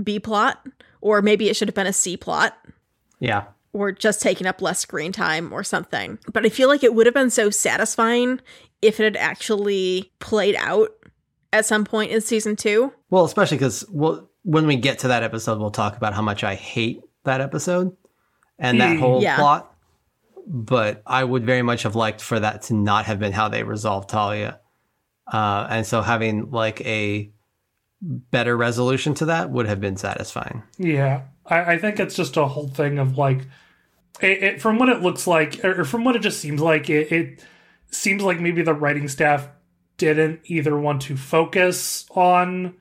B 0.03 0.19
plot 0.19 0.63
or 1.01 1.21
maybe 1.21 1.49
it 1.49 1.55
should 1.55 1.67
have 1.67 1.75
been 1.75 1.87
a 1.87 1.93
C 1.93 2.17
plot. 2.17 2.55
Yeah. 3.19 3.45
or 3.73 3.91
just 3.91 4.21
taking 4.21 4.45
up 4.45 4.61
less 4.61 4.79
screen 4.79 5.11
time 5.11 5.51
or 5.53 5.63
something. 5.63 6.19
But 6.31 6.45
I 6.45 6.49
feel 6.49 6.67
like 6.69 6.83
it 6.83 6.93
would 6.93 7.05
have 7.07 7.13
been 7.15 7.29
so 7.29 7.49
satisfying 7.49 8.39
if 8.81 8.99
it 8.99 9.03
had 9.03 9.17
actually 9.17 10.11
played 10.19 10.55
out 10.59 10.89
at 11.53 11.65
some 11.65 11.83
point 11.85 12.11
in 12.11 12.21
season 12.21 12.55
two. 12.55 12.93
Well, 13.09 13.23
especially 13.25 13.57
because 13.57 13.85
we'll, 13.89 14.29
when 14.43 14.67
we 14.67 14.75
get 14.75 14.99
to 14.99 15.07
that 15.09 15.23
episode, 15.23 15.59
we'll 15.59 15.71
talk 15.71 15.95
about 15.97 16.13
how 16.13 16.21
much 16.21 16.43
I 16.43 16.55
hate 16.55 17.01
that 17.23 17.39
episode 17.41 17.95
and 18.59 18.79
that 18.81 18.95
Mm, 18.97 18.99
whole 18.99 19.21
yeah. 19.23 19.37
plot. 19.37 19.74
But 20.47 21.01
I 21.05 21.23
would 21.23 21.45
very 21.45 21.63
much 21.63 21.83
have 21.83 21.95
liked 21.95 22.21
for 22.21 22.39
that 22.39 22.63
to 22.63 22.73
not 22.73 23.05
have 23.05 23.19
been 23.19 23.33
how 23.33 23.49
they 23.49 23.63
resolved 23.63 24.09
Talia. 24.09 24.59
Uh, 25.31 25.65
and 25.69 25.85
so 25.85 26.01
having 26.01 26.51
like 26.51 26.81
a 26.81 27.31
better 28.01 28.55
resolution 28.55 29.15
to 29.15 29.25
that 29.25 29.49
would 29.49 29.65
have 29.65 29.81
been 29.81 29.97
satisfying. 29.97 30.61
Yeah, 30.77 31.23
I, 31.47 31.73
I 31.73 31.77
think 31.79 31.99
it's 31.99 32.15
just 32.15 32.37
a 32.37 32.45
whole 32.45 32.67
thing 32.67 32.99
of 32.99 33.17
like, 33.17 33.47
it, 34.21 34.43
it, 34.43 34.61
from 34.61 34.77
what 34.77 34.89
it 34.89 35.01
looks 35.01 35.25
like, 35.25 35.65
or 35.65 35.83
from 35.83 36.03
what 36.03 36.15
it 36.15 36.21
just 36.21 36.39
seems 36.39 36.61
like, 36.61 36.89
it, 36.89 37.11
it 37.11 37.43
seems 37.89 38.21
like 38.21 38.39
maybe 38.39 38.61
the 38.61 38.73
writing 38.73 39.07
staff 39.07 39.47
didn't 39.97 40.41
either 40.45 40.77
want 40.77 41.01
to 41.03 41.17
focus 41.17 42.05
on 42.11 42.75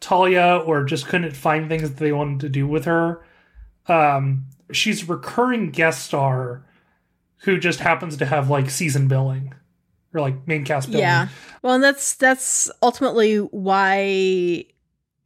Talia 0.00 0.62
or 0.66 0.84
just 0.84 1.06
couldn't 1.06 1.36
find 1.36 1.68
things 1.68 1.82
that 1.82 1.96
they 1.96 2.12
wanted 2.12 2.40
to 2.40 2.48
do 2.48 2.66
with 2.66 2.84
her. 2.84 3.24
Um, 3.86 4.46
she's 4.70 5.04
a 5.04 5.06
recurring 5.06 5.70
guest 5.70 6.04
star 6.04 6.66
who 7.40 7.58
just 7.58 7.80
happens 7.80 8.16
to 8.18 8.26
have 8.26 8.50
like 8.50 8.70
season 8.70 9.08
billing 9.08 9.54
or 10.14 10.20
like 10.20 10.46
main 10.46 10.64
cast 10.64 10.88
billing. 10.90 11.02
Yeah. 11.02 11.28
Well, 11.62 11.74
and 11.74 11.84
that's 11.84 12.14
that's 12.14 12.70
ultimately 12.82 13.36
why 13.38 14.64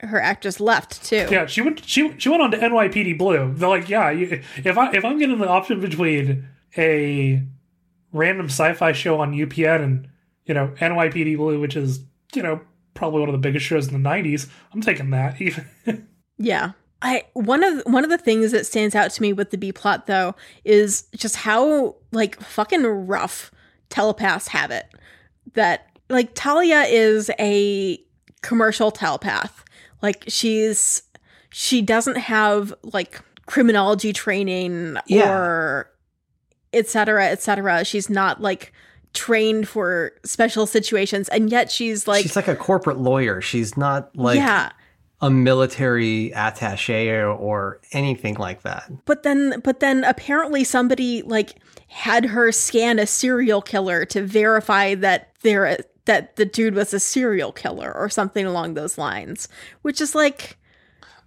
her 0.01 0.21
actress 0.21 0.61
left 0.61 1.05
too. 1.05 1.27
Yeah, 1.31 1.47
she 1.47 1.63
went. 1.63 1.85
She 1.85 2.15
she 2.19 2.29
went 2.29 2.43
on 2.43 2.51
to 2.53 2.59
NYPD 2.59 3.19
Blue. 3.19 3.53
They're 3.55 3.69
like, 3.69 3.89
yeah, 3.89 4.11
you, 4.11 4.43
if 4.65 4.79
I 4.79 4.93
if 4.93 5.05
I'm 5.05 5.19
getting 5.19 5.39
the 5.39 5.49
option 5.49 5.81
between 5.81 6.47
a 6.77 7.43
random 8.13 8.47
sci-fi 8.47 8.93
show 8.93 9.21
on 9.21 9.33
UPN 9.33 9.83
and 9.83 10.09
you 10.45 10.55
know 10.55 10.73
NYPD 10.79 11.37
Blue, 11.37 11.61
which 11.61 11.77
is 11.77 12.05
you 12.35 12.43
know 12.43 12.61
probably 12.95 13.21
one 13.21 13.29
of 13.29 13.33
the 13.33 13.39
biggest 13.39 13.67
shows 13.67 13.89
in 13.89 14.03
the 14.03 14.09
'90s, 14.09 14.49
I'm 14.73 14.81
taking 14.81 15.11
that. 15.11 15.41
Even 15.41 15.67
Yeah. 16.39 16.73
I 17.05 17.25
one 17.35 17.63
of 17.63 17.83
one 17.85 18.03
of 18.03 18.11
the 18.11 18.17
things 18.19 18.51
that 18.53 18.65
stands 18.67 18.95
out 18.95 19.11
to 19.13 19.23
me 19.23 19.33
with 19.35 19.51
the 19.51 19.59
B 19.59 19.71
plot 19.73 20.07
though 20.07 20.35
is 20.65 21.03
just 21.15 21.37
how 21.37 21.97
like 22.13 22.41
fucking 22.41 22.83
rough 22.85 23.51
telepaths 23.91 24.49
have 24.49 24.71
it. 24.71 24.87
That 25.53 25.87
like 26.09 26.31
Talia 26.35 26.81
is 26.83 27.31
a 27.39 27.99
commercial 28.41 28.91
telepath. 28.91 29.65
Like 30.01 30.25
she's 30.29 31.03
she 31.51 31.83
doesn't 31.83 32.17
have 32.17 32.73
like 32.83 33.21
criminology 33.47 34.15
training 34.15 34.97
Yeah. 35.07 35.31
or 35.31 35.91
et 36.73 36.89
cetera, 36.89 37.27
et 37.27 37.43
cetera. 37.43 37.85
She's 37.85 38.09
not 38.09 38.41
like 38.41 38.73
trained 39.13 39.69
for 39.69 40.13
special 40.25 40.67
situations 40.67 41.29
and 41.29 41.51
yet 41.53 41.71
she's 41.71 42.09
like 42.09 42.23
She's 42.23 42.35
like 42.35 42.49
a 42.49 42.57
corporate 42.57 42.99
lawyer. 42.99 43.43
She's 43.43 43.77
not 43.77 44.17
like 44.17 44.37
yeah 44.39 44.73
a 45.21 45.31
military 45.31 46.33
attache 46.35 47.09
or, 47.11 47.29
or 47.29 47.81
anything 47.93 48.35
like 48.35 48.63
that. 48.63 48.91
But 49.05 49.23
then 49.23 49.61
but 49.63 49.81
then 49.81 50.05
apparently 50.05 50.65
somebody 50.65 51.23
like 51.23 51.55
had 51.89 52.27
her 52.27 52.53
scan 52.53 52.99
a 52.99 53.07
serial 53.07 53.63
killer 53.63 54.05
to 54.07 54.23
verify 54.27 54.95
that 54.97 55.33
there 55.43 55.79
that 56.07 56.37
the 56.37 56.45
dude 56.45 56.75
was 56.75 56.93
a 56.93 57.01
serial 57.01 57.53
killer 57.53 57.93
or 57.95 58.09
something 58.11 58.45
along 58.45 58.75
those 58.75 58.99
lines. 58.99 59.49
Which 59.83 60.01
is 60.01 60.15
like 60.15 60.59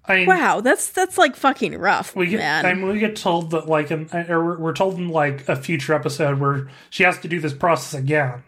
I 0.05 0.15
mean, 0.17 0.27
wow, 0.27 0.61
that's 0.61 0.89
that's 0.91 1.17
like 1.17 1.35
fucking 1.35 1.77
rough, 1.77 2.15
we 2.15 2.27
get 2.27 2.37
man. 2.39 2.65
I 2.65 2.73
mean, 2.73 2.87
we 2.87 2.99
get 2.99 3.15
told 3.15 3.51
that 3.51 3.67
like 3.67 3.89
in, 3.91 4.09
or 4.29 4.45
we're- 4.45 4.57
we're 4.57 4.73
told 4.73 4.95
in 4.95 5.09
like 5.09 5.47
a 5.49 5.55
future 5.55 5.93
episode 5.93 6.39
where 6.39 6.69
she 6.89 7.03
has 7.03 7.17
to 7.19 7.27
do 7.27 7.39
this 7.41 7.53
process 7.53 7.97
again, 7.99 8.43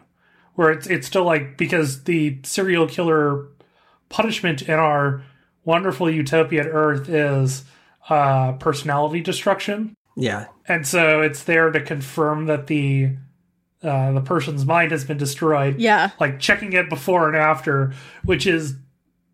where 0.56 0.70
it's 0.72 0.88
it's 0.88 1.08
still 1.08 1.24
like 1.26 1.58
because 1.58 2.04
the 2.04 2.38
serial 2.44 2.88
killer 2.88 3.48
punishment 4.10 4.62
in 4.64 4.74
our 4.76 5.24
wonderful 5.70 6.10
utopian 6.10 6.68
Earth 6.68 7.08
is 7.08 7.64
uh, 8.10 8.54
personality 8.54 9.22
destruction, 9.22 9.96
Yeah. 10.18 10.48
and 10.68 10.86
so 10.88 11.22
it's 11.22 11.44
there 11.44 11.70
to 11.72 11.80
confirm 11.82 12.48
that 12.48 12.68
the 12.68 13.12
uh, 13.84 14.12
the 14.12 14.22
person's 14.22 14.66
mind 14.66 14.92
has 14.92 15.06
been 15.06 15.18
destroyed. 15.18 15.80
yeah. 15.80 16.10
Like 16.20 16.40
checking 16.40 16.74
it 16.74 16.90
before 16.90 17.28
and 17.30 17.38
after, 17.38 17.94
which 18.26 18.46
is 18.46 18.76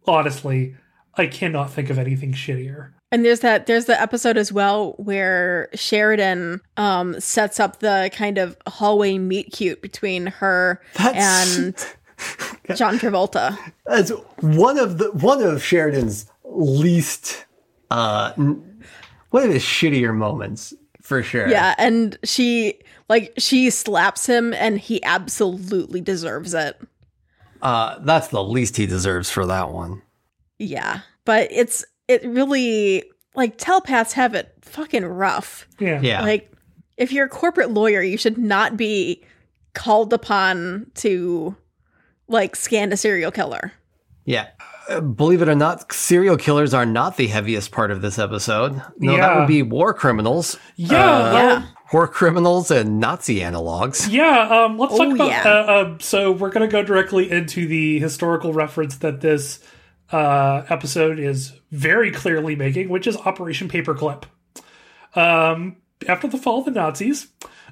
honestly, 0.05 0.75
I 1.15 1.25
cannot 1.27 1.71
think 1.71 1.89
of 1.89 1.97
anything 1.97 2.33
shittier. 2.33 2.91
And 3.11 3.23
there's 3.25 3.39
that 3.39 3.65
there's 3.65 3.85
the 3.85 3.99
episode 3.99 4.37
as 4.37 4.51
well 4.51 4.93
where 4.97 5.69
Sheridan 5.73 6.61
um 6.77 7.19
sets 7.19 7.59
up 7.59 7.79
the 7.79 8.09
kind 8.13 8.37
of 8.37 8.57
hallway 8.67 9.17
meet 9.17 9.51
cute 9.51 9.81
between 9.81 10.27
her 10.27 10.81
That's- 10.95 11.57
and 11.57 11.87
John 12.75 12.97
Travolta. 12.97 13.57
That's 13.85 14.09
one 14.39 14.79
of 14.79 14.97
the 14.97 15.11
one 15.11 15.41
of 15.41 15.63
Sheridan's 15.63 16.25
least 16.43 17.45
uh 17.91 18.33
one 18.33 19.43
of 19.43 19.51
his 19.51 19.63
shittier 19.63 20.15
moments 20.15 20.73
for 21.01 21.21
sure. 21.21 21.47
Yeah, 21.47 21.75
and 21.77 22.17
she 22.23 22.79
like 23.09 23.33
she 23.37 23.69
slaps 23.69 24.25
him 24.25 24.53
and 24.53 24.79
he 24.79 25.03
absolutely 25.03 26.01
deserves 26.01 26.53
it. 26.53 26.79
Uh 27.61 27.99
that's 27.99 28.29
the 28.29 28.43
least 28.43 28.77
he 28.77 28.85
deserves 28.85 29.29
for 29.29 29.45
that 29.45 29.71
one. 29.71 30.01
Yeah. 30.57 31.01
But 31.25 31.51
it's 31.51 31.85
it 32.07 32.23
really 32.23 33.03
like 33.35 33.57
telepaths 33.57 34.13
have 34.13 34.33
it 34.33 34.53
fucking 34.61 35.05
rough. 35.05 35.67
Yeah. 35.79 35.99
Yeah. 36.01 36.21
Like 36.21 36.51
if 36.97 37.11
you're 37.11 37.25
a 37.25 37.29
corporate 37.29 37.71
lawyer, 37.71 38.01
you 38.01 38.17
should 38.17 38.37
not 38.37 38.77
be 38.77 39.23
called 39.73 40.13
upon 40.13 40.89
to 40.95 41.55
like 42.27 42.55
scan 42.55 42.91
a 42.91 42.97
serial 42.97 43.31
killer. 43.31 43.71
yeah. 44.25 44.47
Uh, 44.87 45.01
believe 45.01 45.41
it 45.41 45.49
or 45.49 45.55
not, 45.55 45.91
serial 45.91 46.37
killers 46.37 46.71
are 46.71 46.85
not 46.85 47.17
the 47.17 47.25
heaviest 47.25 47.71
part 47.71 47.89
of 47.89 48.03
this 48.03 48.19
episode. 48.19 48.79
No, 48.99 49.17
that 49.17 49.35
would 49.39 49.47
be 49.47 49.63
war 49.63 49.95
criminals. 49.95 50.59
Yeah, 50.75 51.03
Uh, 51.03 51.33
yeah. 51.33 51.65
War 51.91 52.07
criminals 52.07 52.69
and 52.69 52.99
Nazi 52.99 53.39
analogs. 53.39 54.07
Yeah, 54.11 54.41
um, 54.47 54.77
let's 54.77 54.95
talk 54.95 55.07
Oh, 55.07 55.15
about. 55.15 55.27
yeah. 55.29 55.41
Uh, 55.43 55.49
uh, 55.49 55.97
so 55.99 56.31
we're 56.31 56.51
going 56.51 56.69
to 56.69 56.71
go 56.71 56.83
directly 56.83 57.31
into 57.31 57.67
the 57.67 57.97
historical 57.99 58.53
reference 58.53 58.97
that 58.97 59.21
this 59.21 59.59
uh, 60.11 60.61
episode 60.69 61.17
is 61.17 61.53
very 61.71 62.11
clearly 62.11 62.55
making, 62.55 62.89
which 62.89 63.07
is 63.07 63.17
Operation 63.17 63.67
Paperclip. 63.67 64.25
Um, 65.15 65.77
after 66.07 66.27
the 66.27 66.37
fall 66.37 66.59
of 66.59 66.65
the 66.65 66.71
Nazis, 66.71 67.25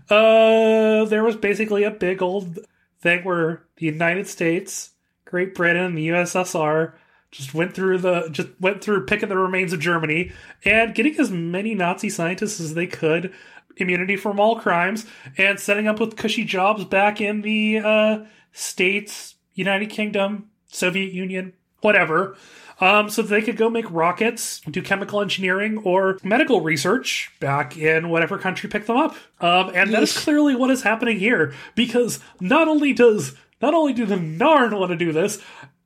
uh, 0.09 1.05
there 1.05 1.23
was 1.23 1.35
basically 1.35 1.83
a 1.83 1.91
big 1.91 2.23
old 2.23 2.57
thing 3.03 3.23
where 3.23 3.63
the 3.77 3.85
United 3.85 4.27
States, 4.27 4.91
Great 5.25 5.53
Britain, 5.53 5.85
and 5.85 5.97
the 5.97 6.07
USSR 6.07 6.93
just 7.29 7.53
went 7.53 7.73
through 7.73 7.97
the 7.97 8.29
just 8.31 8.49
went 8.59 8.83
through 8.83 9.05
picking 9.05 9.29
the 9.29 9.37
remains 9.37 9.73
of 9.73 9.79
Germany 9.79 10.31
and 10.63 10.95
getting 10.95 11.19
as 11.19 11.29
many 11.29 11.75
Nazi 11.75 12.09
scientists 12.09 12.59
as 12.59 12.73
they 12.73 12.87
could, 12.87 13.33
immunity 13.77 14.15
from 14.15 14.39
all 14.39 14.59
crimes, 14.59 15.05
and 15.37 15.59
setting 15.59 15.87
up 15.87 15.99
with 15.99 16.15
cushy 16.15 16.45
jobs 16.45 16.85
back 16.85 17.19
in 17.19 17.41
the 17.41 17.79
uh, 17.79 18.19
states, 18.51 19.35
United 19.53 19.89
Kingdom, 19.89 20.49
Soviet 20.67 21.11
Union, 21.11 21.53
whatever. 21.81 22.37
Um, 22.83 23.09
so 23.09 23.21
they 23.21 23.41
could 23.41 23.55
go 23.55 23.69
make 23.69 23.89
rockets, 23.89 24.59
do 24.69 24.81
chemical 24.81 25.21
engineering 25.21 25.77
or 25.85 26.19
medical 26.21 26.59
research 26.59 27.31
back 27.39 27.77
in 27.77 28.09
whatever 28.09 28.37
country 28.37 28.69
picked 28.69 28.87
them 28.87 28.97
up. 28.97 29.15
Um, 29.39 29.71
and 29.73 29.93
that 29.93 30.03
is 30.03 30.17
clearly 30.17 30.53
what 30.53 30.69
is 30.69 30.83
happening 30.83 31.17
here 31.17 31.53
because 31.75 32.19
not 32.41 32.67
only 32.67 32.91
does 32.91 33.35
not 33.61 33.73
only 33.73 33.93
do 33.93 34.05
the 34.05 34.17
Narn 34.17 34.77
want 34.77 34.91
to 34.91 34.97
do 34.97 35.13
this, 35.13 35.41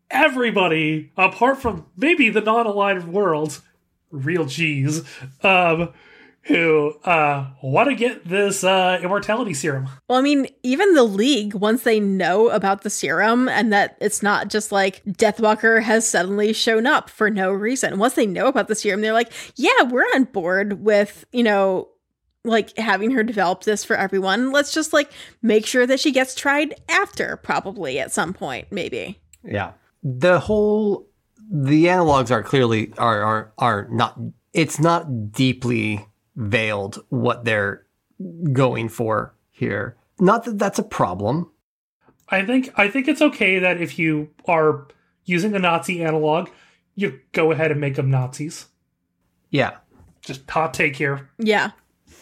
everybody 0.10 1.12
apart 1.16 1.62
from 1.62 1.86
maybe 1.96 2.30
the 2.30 2.42
non-aligned 2.42 3.14
worlds, 3.14 3.62
real 4.10 4.46
G's, 4.46 5.04
um, 5.44 5.94
who 6.48 6.94
uh, 7.04 7.46
want 7.62 7.90
to 7.90 7.96
get 7.96 8.26
this 8.26 8.64
uh, 8.64 9.00
immortality 9.04 9.54
serum. 9.54 9.90
Well, 10.08 10.18
I 10.18 10.22
mean, 10.22 10.48
even 10.64 10.94
the 10.94 11.04
League, 11.04 11.54
once 11.54 11.84
they 11.84 12.00
know 12.00 12.50
about 12.50 12.84
the 12.84 12.90
serum 12.90 13.50
and 13.50 13.74
that 13.74 13.98
it's 14.00 14.24
not 14.24 14.50
just 14.50 14.72
like 14.72 15.04
Deathwalker 15.06 15.84
has 15.84 16.08
suddenly 16.08 16.54
shown 16.54 16.88
up 16.88 17.10
for 17.10 17.30
no 17.30 17.52
reason, 17.52 18.00
once 18.00 18.14
they 18.14 18.26
know 18.26 18.48
about 18.48 18.70
the 18.70 18.76
serum, 18.76 19.02
they're 19.02 19.14
like, 19.14 19.32
yeah, 19.56 19.84
we're 19.84 20.06
on 20.16 20.24
board 20.24 20.82
with, 20.84 21.26
you 21.34 21.44
know, 21.44 21.90
like 22.46 22.78
having 22.78 23.12
her 23.12 23.24
develop 23.24 23.64
this 23.64 23.84
for 23.84 23.98
everyone. 23.98 24.52
Let's 24.52 24.74
just 24.74 24.94
like 24.94 25.12
make 25.42 25.66
sure 25.66 25.86
that 25.86 26.00
she 26.00 26.14
gets 26.14 26.34
tried 26.34 26.76
after, 26.88 27.36
probably 27.38 28.00
at 28.00 28.14
some 28.14 28.34
point, 28.34 28.68
maybe. 28.72 29.20
Yeah. 29.44 29.74
The 30.02 30.40
whole 30.40 31.08
the 31.52 31.86
analogs 31.86 32.32
are 32.32 32.44
clearly 32.44 32.94
are 32.98 33.22
are 33.22 33.54
are 33.58 33.88
not 33.90 34.18
it's 34.54 34.80
not 34.80 35.32
deeply 35.32 36.06
veiled 36.38 37.04
what 37.10 37.44
they're 37.44 37.86
going 38.54 38.88
for 38.88 39.36
here. 39.52 39.98
Not 40.20 40.46
that 40.46 40.58
that's 40.58 40.80
a 40.80 40.84
problem. 40.84 41.52
I 42.30 42.46
think 42.46 42.72
I 42.78 42.88
think 42.88 43.08
it's 43.08 43.22
okay 43.22 43.60
that 43.60 43.82
if 43.82 44.00
you 44.00 44.30
are 44.48 44.88
using 45.26 45.56
a 45.56 45.60
Nazi 45.60 46.04
analog, 46.04 46.50
you 46.96 47.20
go 47.34 47.52
ahead 47.52 47.72
and 47.72 47.82
make 47.82 47.96
them 47.96 48.10
Nazis. 48.10 48.68
Yeah. 49.50 49.78
Just 50.22 50.50
hot 50.50 50.74
take 50.74 50.96
here. 50.96 51.30
Yeah. 51.38 51.72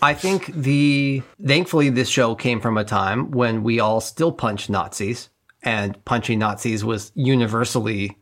I 0.01 0.13
think 0.13 0.47
the 0.47 1.23
thankfully 1.43 1.89
this 1.89 2.10
show 2.10 2.36
came 2.36 2.60
from 2.60 2.78
a 2.78 2.84
time 2.84 3.32
when 3.32 3.63
we 3.63 3.80
all 3.80 4.01
still 4.01 4.32
punch 4.32 4.69
Nazis 4.69 5.30
and 5.63 6.04
punching 6.06 6.39
Nazis 6.39 6.84
was 6.84 7.12
universally 7.15 8.17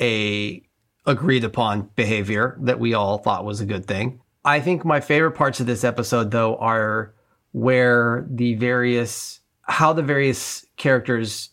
a 0.00 0.62
agreed 1.06 1.44
upon 1.44 1.90
behavior 1.96 2.58
that 2.60 2.78
we 2.78 2.94
all 2.94 3.18
thought 3.18 3.44
was 3.44 3.60
a 3.60 3.66
good 3.66 3.86
thing. 3.86 4.20
I 4.48 4.60
think 4.60 4.84
my 4.84 5.00
favorite 5.00 5.32
parts 5.32 5.60
of 5.60 5.66
this 5.66 5.84
episode 5.84 6.30
though 6.30 6.56
are 6.56 7.14
where 7.52 8.26
the 8.30 8.54
various 8.54 9.40
how 9.62 9.92
the 9.92 10.02
various 10.02 10.64
characters 10.76 11.50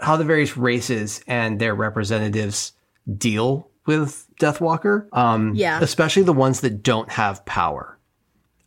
how 0.00 0.16
the 0.16 0.24
various 0.24 0.56
races 0.56 1.22
and 1.26 1.60
their 1.60 1.74
representatives 1.74 2.72
deal 3.18 3.68
with 3.86 4.26
Deathwalker. 4.40 5.06
Um, 5.12 5.54
Yeah. 5.54 5.80
Especially 5.82 6.22
the 6.22 6.32
ones 6.32 6.60
that 6.62 6.82
don't 6.82 7.10
have 7.10 7.44
power. 7.44 7.98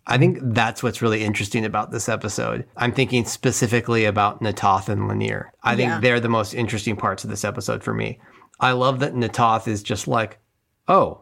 I 0.06 0.18
think 0.18 0.38
that's 0.42 0.84
what's 0.84 1.02
really 1.02 1.24
interesting 1.24 1.66
about 1.66 1.92
this 1.92 2.08
episode. 2.10 2.66
I'm 2.78 2.92
thinking 2.92 3.26
specifically 3.26 4.06
about 4.06 4.42
Natoth 4.42 4.90
and 4.90 5.08
Lennier. 5.10 5.46
I 5.64 5.76
think 5.76 5.90
Yeah. 5.90 6.00
they're 6.00 6.20
the 6.20 6.30
most 6.30 6.54
interesting 6.54 6.96
parts 6.98 7.24
of 7.24 7.30
this 7.32 7.44
episode 7.46 7.84
for 7.84 7.94
me. 7.94 8.20
I 8.60 8.74
love 8.74 9.00
that 9.00 9.16
Natoth 9.16 9.68
is 9.68 9.82
just 9.82 10.08
like, 10.08 10.40
oh, 10.88 11.22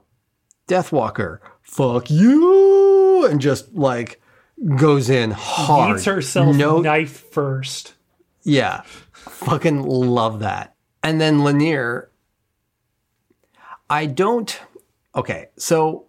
Deathwalker, 0.67 1.39
fuck 1.71 2.09
you, 2.11 3.25
and 3.29 3.39
just 3.39 3.73
like 3.73 4.21
goes 4.77 5.09
in 5.09 5.31
hard. 5.31 5.97
Eats 5.97 6.05
herself 6.05 6.55
no, 6.55 6.81
knife 6.81 7.31
first. 7.31 7.93
yeah, 8.43 8.81
fucking 9.13 9.83
love 9.83 10.39
that. 10.39 10.75
And 11.03 11.19
then 11.19 11.39
Lennier, 11.39 12.07
I 13.89 14.05
don't. 14.05 14.59
Okay, 15.15 15.47
so 15.57 16.05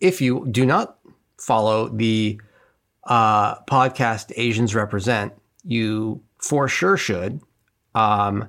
if 0.00 0.20
you 0.20 0.46
do 0.50 0.64
not 0.64 0.98
follow 1.38 1.88
the 1.88 2.40
uh, 3.04 3.56
podcast 3.64 4.32
Asians 4.36 4.74
Represent, 4.74 5.32
you 5.64 6.22
for 6.38 6.68
sure 6.68 6.96
should. 6.96 7.40
Um, 7.94 8.48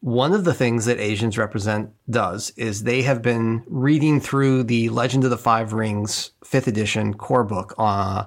one 0.00 0.32
of 0.32 0.44
the 0.44 0.54
things 0.54 0.84
that 0.84 1.00
Asians 1.00 1.36
Represent 1.36 1.90
does 2.08 2.50
is 2.56 2.82
they 2.82 3.02
have 3.02 3.20
been 3.20 3.64
reading 3.66 4.20
through 4.20 4.64
the 4.64 4.88
Legend 4.90 5.24
of 5.24 5.30
the 5.30 5.38
Five 5.38 5.72
Rings 5.72 6.30
fifth 6.44 6.68
edition 6.68 7.14
core 7.14 7.44
book 7.44 7.74
uh, 7.78 8.24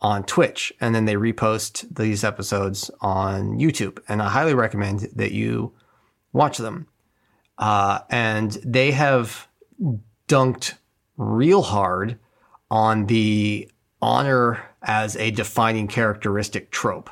on 0.00 0.22
Twitch, 0.24 0.72
and 0.80 0.94
then 0.94 1.06
they 1.06 1.14
repost 1.14 1.96
these 1.96 2.22
episodes 2.22 2.90
on 3.00 3.58
YouTube. 3.58 3.98
And 4.08 4.22
I 4.22 4.28
highly 4.28 4.54
recommend 4.54 5.08
that 5.16 5.32
you 5.32 5.72
watch 6.32 6.58
them. 6.58 6.86
Uh, 7.58 8.00
and 8.08 8.52
they 8.64 8.92
have 8.92 9.48
dunked 10.28 10.74
real 11.16 11.62
hard 11.62 12.18
on 12.70 13.06
the 13.06 13.68
honor 14.00 14.64
as 14.82 15.16
a 15.16 15.30
defining 15.32 15.88
characteristic 15.88 16.70
trope 16.70 17.10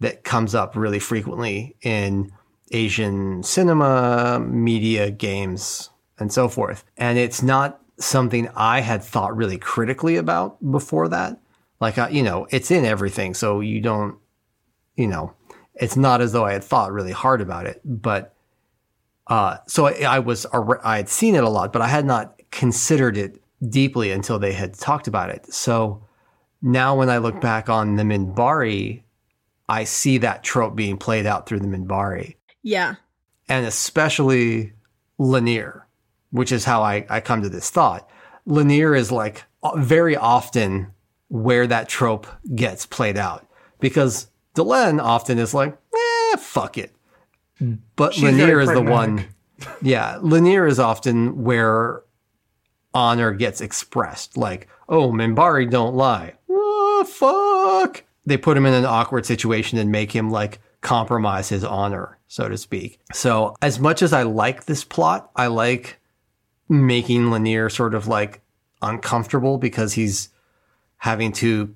that 0.00 0.22
comes 0.22 0.54
up 0.54 0.76
really 0.76 1.00
frequently 1.00 1.74
in 1.82 2.30
Asian 2.72 3.42
cinema, 3.42 4.40
media, 4.40 5.10
games, 5.10 5.90
and 6.18 6.32
so 6.32 6.48
forth. 6.48 6.84
And 6.96 7.18
it's 7.18 7.42
not 7.42 7.80
something 7.98 8.48
I 8.54 8.80
had 8.80 9.02
thought 9.02 9.36
really 9.36 9.58
critically 9.58 10.16
about 10.16 10.58
before 10.70 11.08
that. 11.08 11.40
Like, 11.80 11.98
I, 11.98 12.08
you 12.08 12.22
know, 12.22 12.46
it's 12.50 12.70
in 12.70 12.84
everything. 12.84 13.34
So 13.34 13.60
you 13.60 13.80
don't, 13.80 14.18
you 14.96 15.06
know, 15.06 15.34
it's 15.74 15.96
not 15.96 16.20
as 16.20 16.32
though 16.32 16.44
I 16.44 16.52
had 16.52 16.64
thought 16.64 16.92
really 16.92 17.12
hard 17.12 17.40
about 17.40 17.66
it. 17.66 17.80
But, 17.84 18.34
uh, 19.28 19.58
so 19.66 19.86
I, 19.86 20.02
I 20.02 20.18
was, 20.18 20.46
I 20.52 20.96
had 20.96 21.08
seen 21.08 21.34
it 21.34 21.44
a 21.44 21.48
lot, 21.48 21.72
but 21.72 21.82
I 21.82 21.88
had 21.88 22.04
not 22.04 22.40
considered 22.50 23.16
it 23.16 23.40
deeply 23.68 24.10
until 24.10 24.38
they 24.38 24.52
had 24.52 24.74
talked 24.74 25.06
about 25.06 25.30
it. 25.30 25.52
So 25.52 26.04
now 26.62 26.96
when 26.96 27.10
I 27.10 27.18
look 27.18 27.40
back 27.40 27.68
on 27.68 27.96
the 27.96 28.02
Minbari, 28.02 29.02
I 29.68 29.84
see 29.84 30.18
that 30.18 30.42
trope 30.42 30.74
being 30.74 30.96
played 30.96 31.26
out 31.26 31.46
through 31.46 31.60
the 31.60 31.66
Minbari 31.66 32.36
Yeah. 32.62 32.96
and 33.48 33.66
especially 33.66 34.72
Lennier, 35.18 35.82
which 36.30 36.52
is 36.52 36.64
how 36.64 36.82
I, 36.82 37.06
I 37.08 37.20
come 37.20 37.42
to 37.42 37.48
this 37.48 37.70
thought. 37.70 38.08
Lennier 38.46 38.94
is 38.96 39.10
like 39.12 39.44
very 39.76 40.16
often 40.16 40.92
where 41.28 41.66
that 41.66 41.88
trope 41.88 42.26
gets 42.54 42.86
played 42.86 43.16
out 43.16 43.46
because 43.80 44.28
Delenn 44.54 45.00
often 45.02 45.38
is 45.38 45.54
like, 45.54 45.76
eh, 45.94 46.36
fuck 46.36 46.78
it. 46.78 46.94
But 47.96 48.14
She's 48.14 48.24
Lennier 48.24 48.60
is 48.62 48.70
the 48.70 48.82
one. 48.82 49.24
Yeah, 49.82 50.18
Lennier 50.22 50.68
is 50.68 50.78
often 50.78 51.42
where 51.42 52.02
honor 52.94 53.32
gets 53.32 53.60
expressed. 53.60 54.36
Like, 54.36 54.68
oh, 54.88 55.10
Minbari 55.10 55.68
don't 55.68 55.96
lie. 55.96 56.34
Oh, 56.48 57.04
fuck. 57.08 58.04
They 58.24 58.36
put 58.36 58.56
him 58.56 58.66
in 58.66 58.74
an 58.74 58.84
awkward 58.84 59.26
situation 59.26 59.76
and 59.78 59.90
make 59.90 60.12
him 60.12 60.30
like 60.30 60.60
compromise 60.80 61.48
his 61.48 61.64
honor, 61.64 62.17
so 62.28 62.48
to 62.48 62.56
speak. 62.56 63.00
So, 63.12 63.56
as 63.60 63.80
much 63.80 64.02
as 64.02 64.12
I 64.12 64.22
like 64.22 64.66
this 64.66 64.84
plot, 64.84 65.30
I 65.34 65.48
like 65.48 65.98
making 66.68 67.30
Lennier 67.30 67.70
sort 67.70 67.94
of 67.94 68.06
like 68.06 68.40
uncomfortable 68.82 69.58
because 69.58 69.94
he's 69.94 70.28
having 70.98 71.32
to 71.32 71.74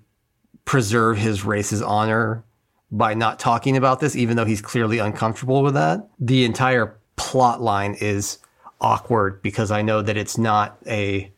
preserve 0.64 1.18
his 1.18 1.44
race's 1.44 1.82
honor 1.82 2.44
by 2.90 3.14
not 3.14 3.38
talking 3.38 3.76
about 3.76 4.00
this, 4.00 4.14
even 4.14 4.36
though 4.36 4.44
he's 4.44 4.60
clearly 4.60 4.98
uncomfortable 4.98 5.62
with 5.62 5.74
that. 5.74 6.06
The 6.20 6.44
entire 6.44 6.98
plot 7.16 7.62
line 7.62 7.94
is 7.94 8.38
awkward 8.80 9.40
because 9.42 9.70
I 9.70 9.80
know 9.80 10.02
that 10.02 10.16
it's 10.16 10.36
not 10.36 10.76
a 10.86 11.32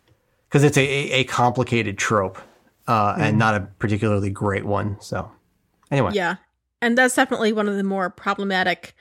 because 0.49 0.65
it's 0.65 0.77
a, 0.77 0.83
a, 0.83 1.25
complicated 1.25 1.99
trope 1.99 2.39
uh, 2.87 3.17
and 3.19 3.39
not 3.39 3.55
a 3.55 3.61
particularly 3.79 4.31
great 4.31 4.65
one. 4.65 4.97
So 5.01 5.31
anyway, 5.91 6.11
Yeah. 6.15 6.37
And 6.85 6.99
that's 6.99 7.15
definitely 7.15 7.55
one 7.55 7.67
of 7.67 7.77
the 7.77 7.83
more 7.83 8.11
problematic 8.11 8.95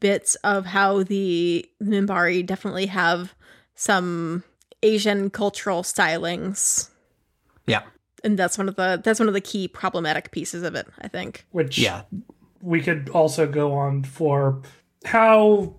bits 0.00 0.36
of 0.36 0.64
how 0.64 1.02
the 1.02 1.68
Minbari 1.82 2.46
definitely 2.46 2.86
have 2.86 3.34
some 3.74 4.42
Asian 4.82 5.28
cultural 5.28 5.82
stylings. 5.82 6.88
yeah, 7.66 7.82
And 8.24 8.38
that's 8.38 8.56
one 8.56 8.70
of 8.70 8.76
the 8.76 9.02
that's 9.04 9.20
one 9.20 9.28
of 9.28 9.34
the 9.34 9.42
key 9.42 9.68
problematic 9.68 10.30
pieces 10.30 10.62
of 10.62 10.74
it, 10.74 10.86
I 10.98 11.08
think. 11.08 11.44
Which 11.50 11.76
yeah, 11.76 12.04
we 12.62 12.80
could 12.80 13.10
also 13.10 13.46
go 13.46 13.74
on 13.74 14.02
for 14.02 14.62
how 15.04 15.76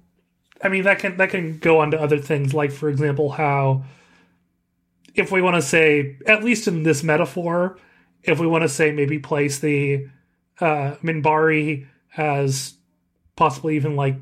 I 0.62 0.70
mean 0.70 0.84
that 0.84 1.00
can 1.00 1.18
that 1.18 1.32
can 1.32 1.58
go 1.58 1.80
on 1.80 1.90
to 1.90 2.00
other 2.00 2.20
things 2.20 2.54
like 2.54 2.72
for 2.72 2.88
example 2.88 3.32
how 3.32 3.84
if 5.16 5.32
we 5.32 5.42
want 5.42 5.56
to 5.56 5.64
say 5.64 6.18
at 6.28 6.44
least 6.44 6.68
in 6.68 6.84
this 6.84 7.02
metaphor 7.02 7.80
if 8.22 8.40
we 8.40 8.46
want 8.46 8.62
to 8.62 8.70
say 8.70 8.92
maybe 8.92 9.18
place 9.18 9.58
the 9.58 10.08
uh 10.62 10.96
Minbari 11.04 11.86
as 12.18 12.74
possibly 13.36 13.76
even 13.76 13.96
like 13.96 14.16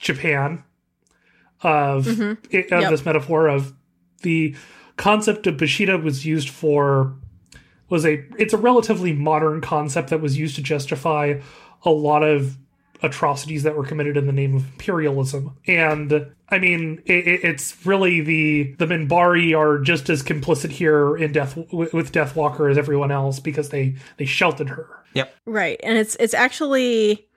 Japan 0.00 0.62
of 1.62 2.06
it, 2.50 2.72
of 2.72 2.80
Yep. 2.82 2.90
this 2.90 3.04
metaphor 3.04 3.48
of 3.48 3.74
the 4.22 4.54
concept 4.96 5.46
of 5.46 5.56
Bushido 5.56 5.98
was 5.98 6.24
used 6.24 6.48
for 6.48 7.14
was 7.88 8.04
a 8.06 8.24
it's 8.38 8.54
a 8.54 8.58
relatively 8.58 9.12
modern 9.12 9.60
concept 9.60 10.10
that 10.10 10.20
was 10.20 10.38
used 10.38 10.56
to 10.56 10.62
justify 10.62 11.40
a 11.84 11.90
lot 11.90 12.22
of 12.22 12.56
atrocities 13.04 13.62
that 13.62 13.76
were 13.76 13.84
committed 13.84 14.16
in 14.16 14.26
the 14.26 14.32
name 14.32 14.56
of 14.56 14.64
imperialism 14.72 15.56
and 15.66 16.26
i 16.48 16.58
mean 16.58 17.00
it, 17.06 17.26
it- 17.28 17.44
it's 17.44 17.86
really 17.86 18.20
the 18.20 18.72
the 18.78 18.86
minbari 18.86 19.56
are 19.56 19.78
just 19.78 20.08
as 20.10 20.22
complicit 20.22 20.70
here 20.70 21.16
in 21.16 21.30
death 21.32 21.56
with 21.72 22.10
deathwalker 22.12 22.70
as 22.70 22.76
everyone 22.78 23.12
else 23.12 23.38
because 23.38 23.68
they 23.68 23.94
they 24.16 24.24
sheltered 24.24 24.70
her 24.70 24.88
yep, 25.14 25.32
Right. 25.46 25.78
And 25.84 25.96
it's 25.98 26.16
it's 26.18 26.34
actually 26.34 27.28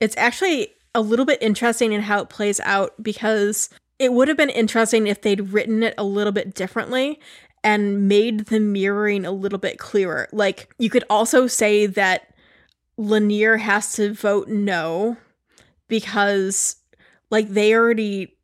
it's 0.00 0.16
actually 0.16 0.68
a 0.94 1.00
little 1.00 1.26
bit 1.26 1.40
interesting 1.42 1.92
in 1.92 2.00
how 2.00 2.20
it 2.22 2.28
plays 2.28 2.58
out 2.60 2.94
because 3.00 3.70
it 4.00 4.12
would 4.12 4.26
have 4.28 4.36
been 4.36 4.50
interesting 4.50 5.06
if 5.06 5.20
they'd 5.22 5.52
written 5.52 5.82
it 5.84 5.94
a 5.98 6.02
little 6.02 6.32
bit 6.32 6.54
differently 6.54 7.20
and 7.62 8.08
made 8.08 8.46
the 8.46 8.58
mirroring 8.58 9.24
a 9.26 9.30
little 9.30 9.58
bit 9.58 9.78
clearer. 9.78 10.26
Like 10.32 10.72
you 10.78 10.88
could 10.90 11.04
also 11.10 11.46
say 11.46 11.84
that 11.86 12.29
Lennier 13.00 13.58
has 13.58 13.94
to 13.94 14.12
vote 14.12 14.48
no 14.48 15.16
because 15.88 16.76
like 17.30 17.48
they 17.48 17.74
already 17.74 18.36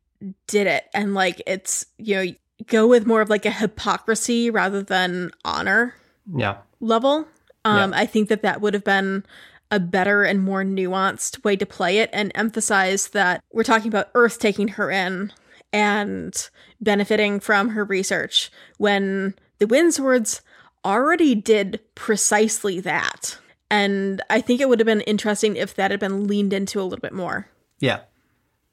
did 0.47 0.65
it 0.65 0.85
and 0.93 1.13
like 1.13 1.41
it's 1.45 1.85
you 1.97 2.15
know 2.15 2.33
go 2.65 2.87
with 2.87 3.05
more 3.05 3.21
of 3.21 3.29
like 3.29 3.45
a 3.45 3.51
hypocrisy 3.51 4.49
rather 4.49 4.81
than 4.81 5.31
honor 5.45 5.93
yeah, 6.35 6.57
level. 6.79 7.27
Um, 7.63 7.91
Yeah. 7.91 7.99
I 7.99 8.05
think 8.05 8.29
that 8.29 8.41
that 8.41 8.61
would 8.61 8.73
have 8.73 8.83
been 8.83 9.23
a 9.69 9.79
better 9.79 10.23
and 10.23 10.41
more 10.41 10.63
nuanced 10.63 11.43
way 11.43 11.55
to 11.55 11.65
play 11.65 11.99
it 11.99 12.09
and 12.13 12.31
emphasize 12.35 13.09
that 13.09 13.43
we're 13.51 13.63
talking 13.63 13.89
about 13.89 14.09
Earth 14.15 14.39
taking 14.39 14.69
her 14.69 14.89
in 14.89 15.31
and 15.71 16.49
benefiting 16.81 17.39
from 17.39 17.69
her 17.69 17.83
research 17.83 18.49
when 18.77 19.35
the 19.59 19.67
Windswords 19.67 20.41
already 20.85 21.35
did 21.35 21.81
precisely 21.95 22.79
that. 22.79 23.37
And 23.69 24.21
I 24.29 24.39
think 24.41 24.61
it 24.61 24.69
would 24.69 24.79
have 24.79 24.85
been 24.85 25.01
interesting 25.01 25.55
if 25.55 25.75
that 25.75 25.91
had 25.91 25.99
been 25.99 26.25
leaned 26.27 26.53
into 26.53 26.79
a 26.79 26.83
little 26.83 27.01
bit 27.01 27.13
more. 27.13 27.49
yeah. 27.79 27.99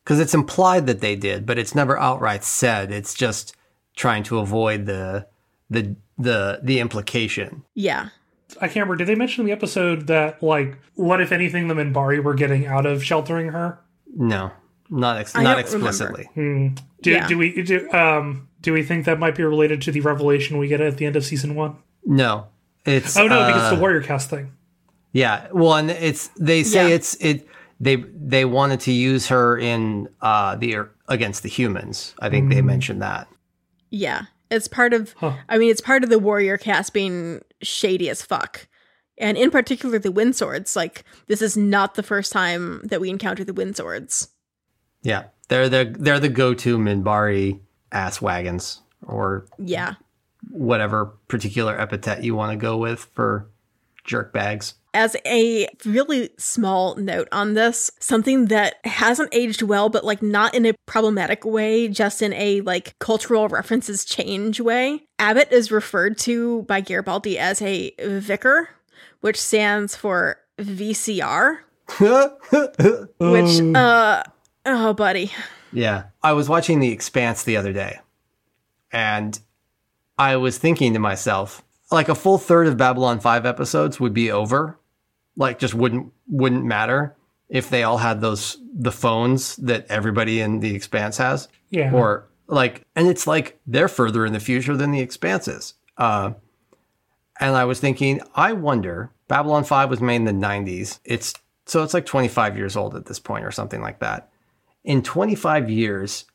Because 0.04 0.20
it's 0.20 0.34
implied 0.34 0.86
that 0.86 1.00
they 1.00 1.16
did, 1.16 1.46
but 1.46 1.56
it's 1.58 1.74
never 1.74 1.98
outright 1.98 2.44
said. 2.44 2.92
It's 2.92 3.14
just 3.14 3.56
trying 3.96 4.22
to 4.24 4.36
avoid 4.38 4.84
the 4.84 5.26
the 5.70 5.96
the 6.18 6.60
the 6.62 6.78
implication. 6.78 7.64
Yeah. 7.74 8.10
I 8.60 8.66
can't 8.68 8.76
remember. 8.86 8.96
Did 8.96 9.06
they 9.08 9.14
mention 9.14 9.40
in 9.40 9.46
the 9.46 9.52
episode 9.52 10.06
that, 10.08 10.42
like, 10.42 10.76
what 10.94 11.22
if 11.22 11.32
anything 11.32 11.68
the 11.68 11.74
Minbari 11.74 12.22
were 12.22 12.34
getting 12.34 12.66
out 12.66 12.84
of 12.84 13.02
sheltering 13.02 13.48
her? 13.48 13.80
No, 14.14 14.52
not 14.90 15.16
ex- 15.16 15.34
not 15.34 15.42
don't 15.44 15.58
explicitly. 15.60 16.28
Do, 16.34 17.10
Yeah. 17.10 17.26
do 17.26 17.38
we 17.38 17.62
do 17.62 17.90
um 17.92 18.48
do 18.60 18.74
we 18.74 18.82
think 18.82 19.06
that 19.06 19.18
might 19.18 19.34
be 19.36 19.42
related 19.42 19.80
to 19.82 19.90
the 19.90 20.00
revelation 20.02 20.58
we 20.58 20.68
get 20.68 20.82
at 20.82 20.98
the 20.98 21.06
end 21.06 21.16
of 21.16 21.24
season 21.24 21.54
one? 21.54 21.76
No, 22.04 22.48
it's 22.84 23.16
Oh 23.16 23.26
no, 23.26 23.38
uh, 23.38 23.46
because 23.46 23.62
it's 23.62 23.74
the 23.74 23.80
warrior 23.80 24.02
cast 24.02 24.28
thing. 24.28 24.52
Yeah, 25.14 25.46
well, 25.52 25.74
and 25.76 25.90
it's 25.90 26.28
they 26.38 26.62
say 26.64 26.88
Yeah. 26.88 26.94
it's 26.96 27.14
it 27.20 27.48
they 27.80 27.96
they 28.14 28.44
wanted 28.44 28.80
to 28.80 28.92
use 28.92 29.28
her 29.28 29.56
in 29.56 30.08
uh 30.20 30.56
the 30.56 30.76
against 31.08 31.42
the 31.44 31.48
humans. 31.48 32.14
I 32.18 32.28
think 32.28 32.52
they 32.52 32.60
mentioned 32.60 33.00
that. 33.00 33.28
Yeah. 33.90 34.22
It's 34.50 34.68
part 34.68 34.92
of 34.92 35.14
Huh. 35.18 35.34
I 35.48 35.56
mean, 35.58 35.70
it's 35.70 35.80
part 35.80 36.04
of 36.04 36.10
the 36.10 36.18
warrior 36.18 36.58
cast 36.58 36.92
being 36.92 37.40
shady 37.62 38.10
as 38.10 38.20
fuck. 38.22 38.68
And 39.16 39.38
in 39.38 39.50
particular 39.52 39.98
the 40.00 40.10
wind 40.10 40.34
swords. 40.34 40.74
Like, 40.74 41.04
this 41.28 41.40
is 41.40 41.56
not 41.56 41.94
the 41.94 42.02
first 42.02 42.32
time 42.32 42.80
that 42.84 43.00
we 43.00 43.08
encounter 43.08 43.44
the 43.44 43.54
wind 43.54 43.76
swords. 43.76 44.28
Yeah, 45.02 45.24
they're 45.48 45.68
the 45.68 45.94
they're 45.96 46.18
the 46.20 46.28
go 46.28 46.54
to 46.54 46.76
Minbari 46.78 47.60
ass 47.92 48.20
wagons 48.20 48.80
or 49.02 49.46
Yeah. 49.58 49.94
whatever 50.50 51.06
particular 51.28 51.78
epithet 51.80 52.24
you 52.24 52.34
want 52.34 52.50
to 52.50 52.56
go 52.56 52.76
with 52.76 53.06
for 53.14 53.48
jerk 54.04 54.32
bags. 54.32 54.74
As 54.94 55.16
a 55.26 55.68
really 55.84 56.30
small 56.38 56.94
note 56.94 57.28
on 57.32 57.54
this, 57.54 57.90
something 57.98 58.46
that 58.46 58.76
hasn't 58.84 59.34
aged 59.34 59.60
well, 59.62 59.88
but 59.88 60.04
like 60.04 60.22
not 60.22 60.54
in 60.54 60.64
a 60.64 60.74
problematic 60.86 61.44
way, 61.44 61.88
just 61.88 62.22
in 62.22 62.32
a 62.34 62.60
like 62.62 62.98
cultural 63.00 63.48
references 63.48 64.04
change 64.04 64.60
way. 64.60 65.02
Abbott 65.18 65.50
is 65.52 65.70
referred 65.70 66.16
to 66.18 66.62
by 66.62 66.80
Garibaldi 66.80 67.38
as 67.38 67.60
a 67.60 67.92
vicar, 68.00 68.70
which 69.20 69.40
stands 69.40 69.96
for 69.96 70.38
VCR, 70.58 71.58
which, 71.98 73.76
uh, 73.76 74.22
oh, 74.64 74.92
buddy. 74.94 75.32
Yeah. 75.72 76.04
I 76.22 76.32
was 76.32 76.48
watching 76.48 76.78
The 76.78 76.92
Expanse 76.92 77.42
the 77.42 77.56
other 77.56 77.72
day 77.72 77.98
and 78.94 79.38
I 80.16 80.36
was 80.36 80.56
thinking 80.56 80.92
to 80.92 81.00
myself, 81.00 81.62
like 81.90 82.08
a 82.08 82.14
full 82.14 82.38
third 82.38 82.68
of 82.68 82.76
Babylon 82.76 83.18
5 83.18 83.44
episodes 83.44 83.98
would 83.98 84.14
be 84.14 84.30
over. 84.30 84.78
Like 85.36 85.58
just 85.58 85.74
wouldn't 85.74 86.12
wouldn't 86.28 86.64
matter 86.64 87.16
if 87.48 87.70
they 87.70 87.82
all 87.82 87.98
had 87.98 88.20
those 88.20 88.58
the 88.72 88.92
phones 88.92 89.56
that 89.56 89.86
everybody 89.88 90.40
in 90.40 90.60
The 90.60 90.74
Expanse 90.74 91.16
has. 91.18 91.48
Yeah. 91.70 91.92
Or 91.92 92.28
like 92.46 92.84
and 92.94 93.08
it's 93.08 93.26
like 93.26 93.58
they're 93.66 93.88
further 93.88 94.24
in 94.26 94.32
the 94.32 94.40
future 94.40 94.76
than 94.76 94.90
The 94.90 95.00
Expanse 95.00 95.48
is. 95.48 95.74
Uh 95.96 96.32
and 97.40 97.56
I 97.56 97.64
was 97.64 97.80
thinking, 97.80 98.20
I 98.36 98.52
wonder, 98.52 99.10
Babylon 99.26 99.64
5 99.64 99.90
was 99.90 100.00
made 100.00 100.16
in 100.16 100.24
the 100.24 100.30
90s. 100.30 101.00
It's 101.04 101.34
so 101.66 101.82
it's 101.82 101.94
like 101.94 102.06
25 102.06 102.56
years 102.56 102.76
old 102.76 102.94
at 102.94 103.06
this 103.06 103.18
point 103.18 103.44
or 103.44 103.50
something 103.50 103.80
like 103.80 103.98
that 104.00 104.30
in 104.84 105.02
25 105.02 105.70
years, 105.70 106.26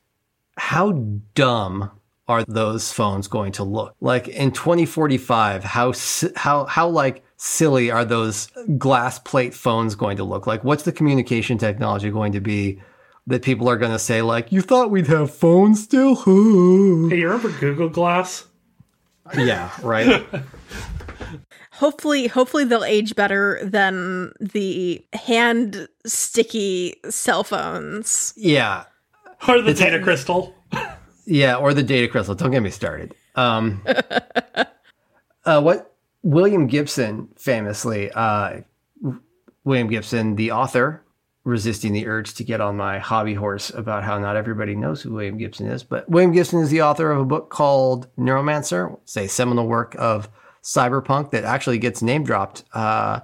how 0.58 0.92
dumb 1.36 1.92
are 2.28 2.44
those 2.44 2.92
phones 2.92 3.28
going 3.28 3.52
to 3.54 3.64
look? 3.64 3.96
Like 4.02 4.28
in 4.28 4.52
2045, 4.52 5.64
how 5.64 5.94
how 6.36 6.66
how 6.66 6.90
like 6.90 7.24
silly 7.42 7.90
are 7.90 8.04
those 8.06 8.48
glass 8.78 9.18
plate 9.18 9.54
phones 9.54 9.96
going 9.96 10.18
to 10.18 10.24
look? 10.24 10.46
Like 10.46 10.64
what's 10.64 10.84
the 10.84 10.92
communication 10.92 11.58
technology 11.58 12.12
going 12.12 12.34
to 12.34 12.42
be 12.42 12.82
that 13.28 13.42
people 13.42 13.70
are 13.70 13.78
going 13.78 13.92
to 13.92 14.00
say 14.00 14.22
like, 14.22 14.52
"You 14.52 14.62
thought 14.62 14.92
we'd 14.92 15.08
have 15.08 15.34
phones 15.34 15.84
still?" 15.84 16.16
Hey, 17.10 17.18
you 17.20 17.28
remember 17.28 17.50
Google 17.60 17.90
Glass? 17.90 18.46
yeah, 19.38 19.70
right. 19.84 20.26
Hopefully, 21.74 22.28
hopefully 22.28 22.66
they'll 22.66 22.84
age 22.84 23.16
better 23.16 23.60
than 23.64 24.34
the 24.42 25.06
hand 25.14 25.88
sticky 26.06 26.96
cell 27.10 27.44
phones. 27.44 28.34
yeah. 28.36 28.84
Or 29.48 29.62
the 29.62 29.70
It's 29.72 29.80
a- 29.80 29.86
data 29.86 30.00
crystal? 30.04 30.54
Yeah, 31.26 31.56
or 31.56 31.74
the 31.74 31.84
data 31.84 32.10
crystal. 32.10 32.36
Don't 32.36 32.52
get 32.52 32.62
me 32.62 32.70
started. 32.72 33.14
Um, 33.36 33.82
uh, 35.46 35.62
what 35.62 35.89
William 36.24 36.68
Gibson 36.68 37.30
famously, 37.38 38.12
uh, 38.12 38.62
William 39.64 39.88
Gibson, 39.88 40.36
the 40.36 40.52
author, 40.52 41.04
resisting 41.44 41.94
the 41.94 42.08
urge 42.08 42.34
to 42.36 42.44
get 42.44 42.62
on 42.62 42.78
my 42.78 43.00
hobby 43.00 43.34
horse 43.34 43.70
about 43.70 44.04
how 44.04 44.20
not 44.20 44.36
everybody 44.36 44.76
knows 44.76 45.02
who 45.02 45.14
William 45.14 45.38
Gibson 45.38 45.68
is, 45.68 45.84
but 45.84 46.08
William 46.10 46.32
Gibson 46.32 46.60
is 46.60 46.70
the 46.70 46.82
author 46.82 47.12
of 47.12 47.20
a 47.20 47.26
book 47.26 47.50
called 47.50 48.08
Neuromancer, 48.18 48.98
it's 49.04 49.18
a 49.18 49.28
seminal 49.28 49.68
work 49.68 49.96
of 49.98 50.30
cyberpunk 50.64 51.32
that 51.32 51.44
actually 51.44 51.78
gets 51.78 52.02
name 52.02 52.24
dropped 52.24 52.64
uh, 52.74 53.22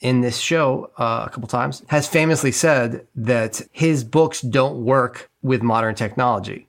in 0.00 0.20
this 0.20 0.38
show 0.38 0.90
uh, 0.98 1.24
a 1.26 1.30
couple 1.30 1.48
times, 1.48 1.82
has 1.88 2.06
famously 2.06 2.52
said 2.52 3.06
that 3.16 3.62
his 3.72 4.04
books 4.04 4.42
don't 4.42 4.84
work 4.84 5.30
with 5.42 5.62
modern 5.62 5.94
technology. 5.94 6.68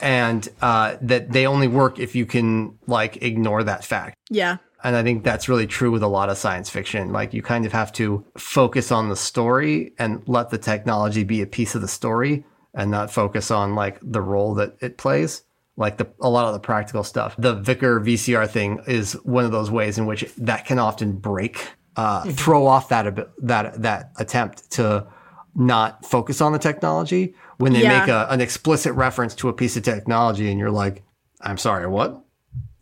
And 0.00 0.48
uh, 0.60 0.96
that 1.02 1.30
they 1.30 1.46
only 1.46 1.68
work 1.68 2.00
if 2.00 2.16
you 2.16 2.26
can 2.26 2.76
like 2.88 3.22
ignore 3.22 3.62
that 3.62 3.84
fact. 3.84 4.16
Yeah. 4.30 4.56
And 4.84 4.96
I 4.96 5.02
think 5.02 5.22
that's 5.24 5.48
really 5.48 5.66
true 5.66 5.90
with 5.90 6.02
a 6.02 6.08
lot 6.08 6.28
of 6.28 6.36
science 6.38 6.68
fiction. 6.68 7.12
Like 7.12 7.32
you 7.32 7.42
kind 7.42 7.64
of 7.66 7.72
have 7.72 7.92
to 7.94 8.24
focus 8.36 8.90
on 8.90 9.08
the 9.08 9.16
story 9.16 9.92
and 9.98 10.22
let 10.26 10.50
the 10.50 10.58
technology 10.58 11.24
be 11.24 11.40
a 11.42 11.46
piece 11.46 11.74
of 11.74 11.80
the 11.82 11.88
story 11.88 12.44
and 12.74 12.90
not 12.90 13.10
focus 13.10 13.50
on 13.50 13.74
like 13.74 13.98
the 14.02 14.20
role 14.20 14.54
that 14.54 14.76
it 14.80 14.98
plays. 14.98 15.42
Like 15.76 15.96
the 15.98 16.06
a 16.20 16.28
lot 16.28 16.46
of 16.46 16.52
the 16.52 16.60
practical 16.60 17.02
stuff. 17.04 17.34
The 17.38 17.54
Vicar 17.54 18.00
VCR 18.00 18.48
thing 18.48 18.80
is 18.86 19.12
one 19.24 19.44
of 19.44 19.52
those 19.52 19.70
ways 19.70 19.96
in 19.98 20.04
which 20.06 20.24
that 20.36 20.66
can 20.66 20.78
often 20.78 21.12
break, 21.16 21.66
uh, 21.96 22.24
throw 22.32 22.66
off 22.66 22.88
that 22.90 23.28
that 23.42 23.80
that 23.82 24.12
attempt 24.18 24.70
to 24.72 25.06
not 25.54 26.04
focus 26.04 26.40
on 26.40 26.52
the 26.52 26.58
technology 26.58 27.34
when 27.58 27.72
they 27.72 27.82
Yeah. 27.82 28.00
make 28.00 28.08
a, 28.08 28.26
an 28.30 28.40
explicit 28.40 28.92
reference 28.94 29.34
to 29.36 29.48
a 29.48 29.52
piece 29.52 29.76
of 29.76 29.82
technology 29.82 30.50
and 30.50 30.58
you're 30.58 30.70
like, 30.70 31.02
I'm 31.40 31.58
sorry, 31.58 31.86
what? 31.86 32.22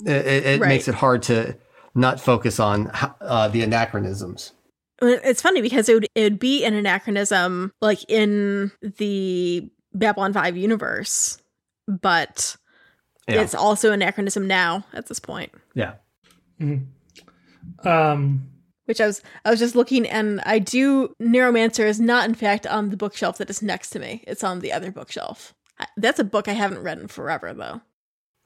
It, 0.05 0.27
it, 0.27 0.47
it 0.47 0.61
Right. 0.61 0.69
makes 0.69 0.89
it 0.89 0.95
hard 0.95 1.23
to 1.25 1.57
not 1.95 2.21
focus 2.21 2.61
on 2.61 2.91
uh, 3.21 3.49
the 3.49 3.63
anachronisms. 3.63 4.53
It's 5.03 5.41
funny 5.43 5.63
because 5.63 5.89
it 5.89 5.95
would, 5.95 6.07
it 6.15 6.23
would 6.25 6.39
be 6.39 6.65
an 6.65 6.75
anachronism 6.75 7.73
like 7.81 8.05
in 8.09 8.71
the 8.99 9.69
Babylon 9.95 10.33
5 10.33 10.57
universe, 10.57 11.39
but 11.89 12.57
Yeah. 13.27 13.41
it's 13.43 13.55
also 13.55 13.89
an 13.89 13.95
anachronism 14.03 14.47
now 14.47 14.85
at 14.93 15.07
this 15.07 15.19
point. 15.19 15.53
Yeah. 15.75 15.95
Um, 17.85 18.47
Which 18.85 19.01
I 19.01 19.07
was 19.07 19.23
I 19.45 19.51
was 19.51 19.59
just 19.59 19.75
looking 19.75 20.07
and 20.07 20.41
I 20.45 20.59
do 20.59 21.15
Neuromancer 21.21 21.85
is 21.87 22.01
not 22.01 22.29
in 22.29 22.35
fact 22.35 22.67
on 22.67 22.91
the 22.91 22.97
bookshelf 22.97 23.39
that 23.39 23.49
is 23.51 23.63
next 23.63 23.91
to 23.91 23.99
me. 23.99 24.23
It's 24.27 24.45
on 24.45 24.61
the 24.61 24.73
other 24.73 24.91
bookshelf. 24.91 25.55
That's 25.97 26.19
a 26.19 26.25
book 26.25 26.47
I 26.49 26.53
haven't 26.53 26.83
read 26.83 26.99
in 26.99 27.09
forever 27.09 27.55
though. 27.55 27.81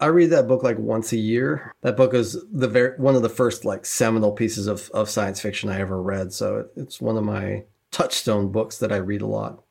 I 0.05 0.09
read 0.09 0.31
that 0.31 0.47
book 0.47 0.63
like 0.63 0.79
once 0.79 1.13
a 1.13 1.17
year. 1.17 1.75
That 1.81 1.97
book 1.97 2.13
is 2.13 2.37
the 2.53 2.69
very 2.69 2.95
one 2.99 3.17
of 3.17 3.23
the 3.23 3.31
first 3.31 3.65
like 3.65 3.87
seminal 3.87 4.33
pieces 4.33 4.67
of, 4.67 4.91
of 4.93 5.09
science 5.09 5.41
fiction 5.41 5.71
I 5.71 5.81
ever 5.81 6.01
read. 6.01 6.31
So 6.31 6.59
it, 6.59 6.73
it's 6.77 7.01
one 7.01 7.17
of 7.17 7.25
my 7.25 7.65
touchstone 7.91 8.53
books 8.53 8.77
that 8.79 8.93
I 8.93 8.97
read 8.97 9.23
a 9.23 9.27
lot. 9.27 9.63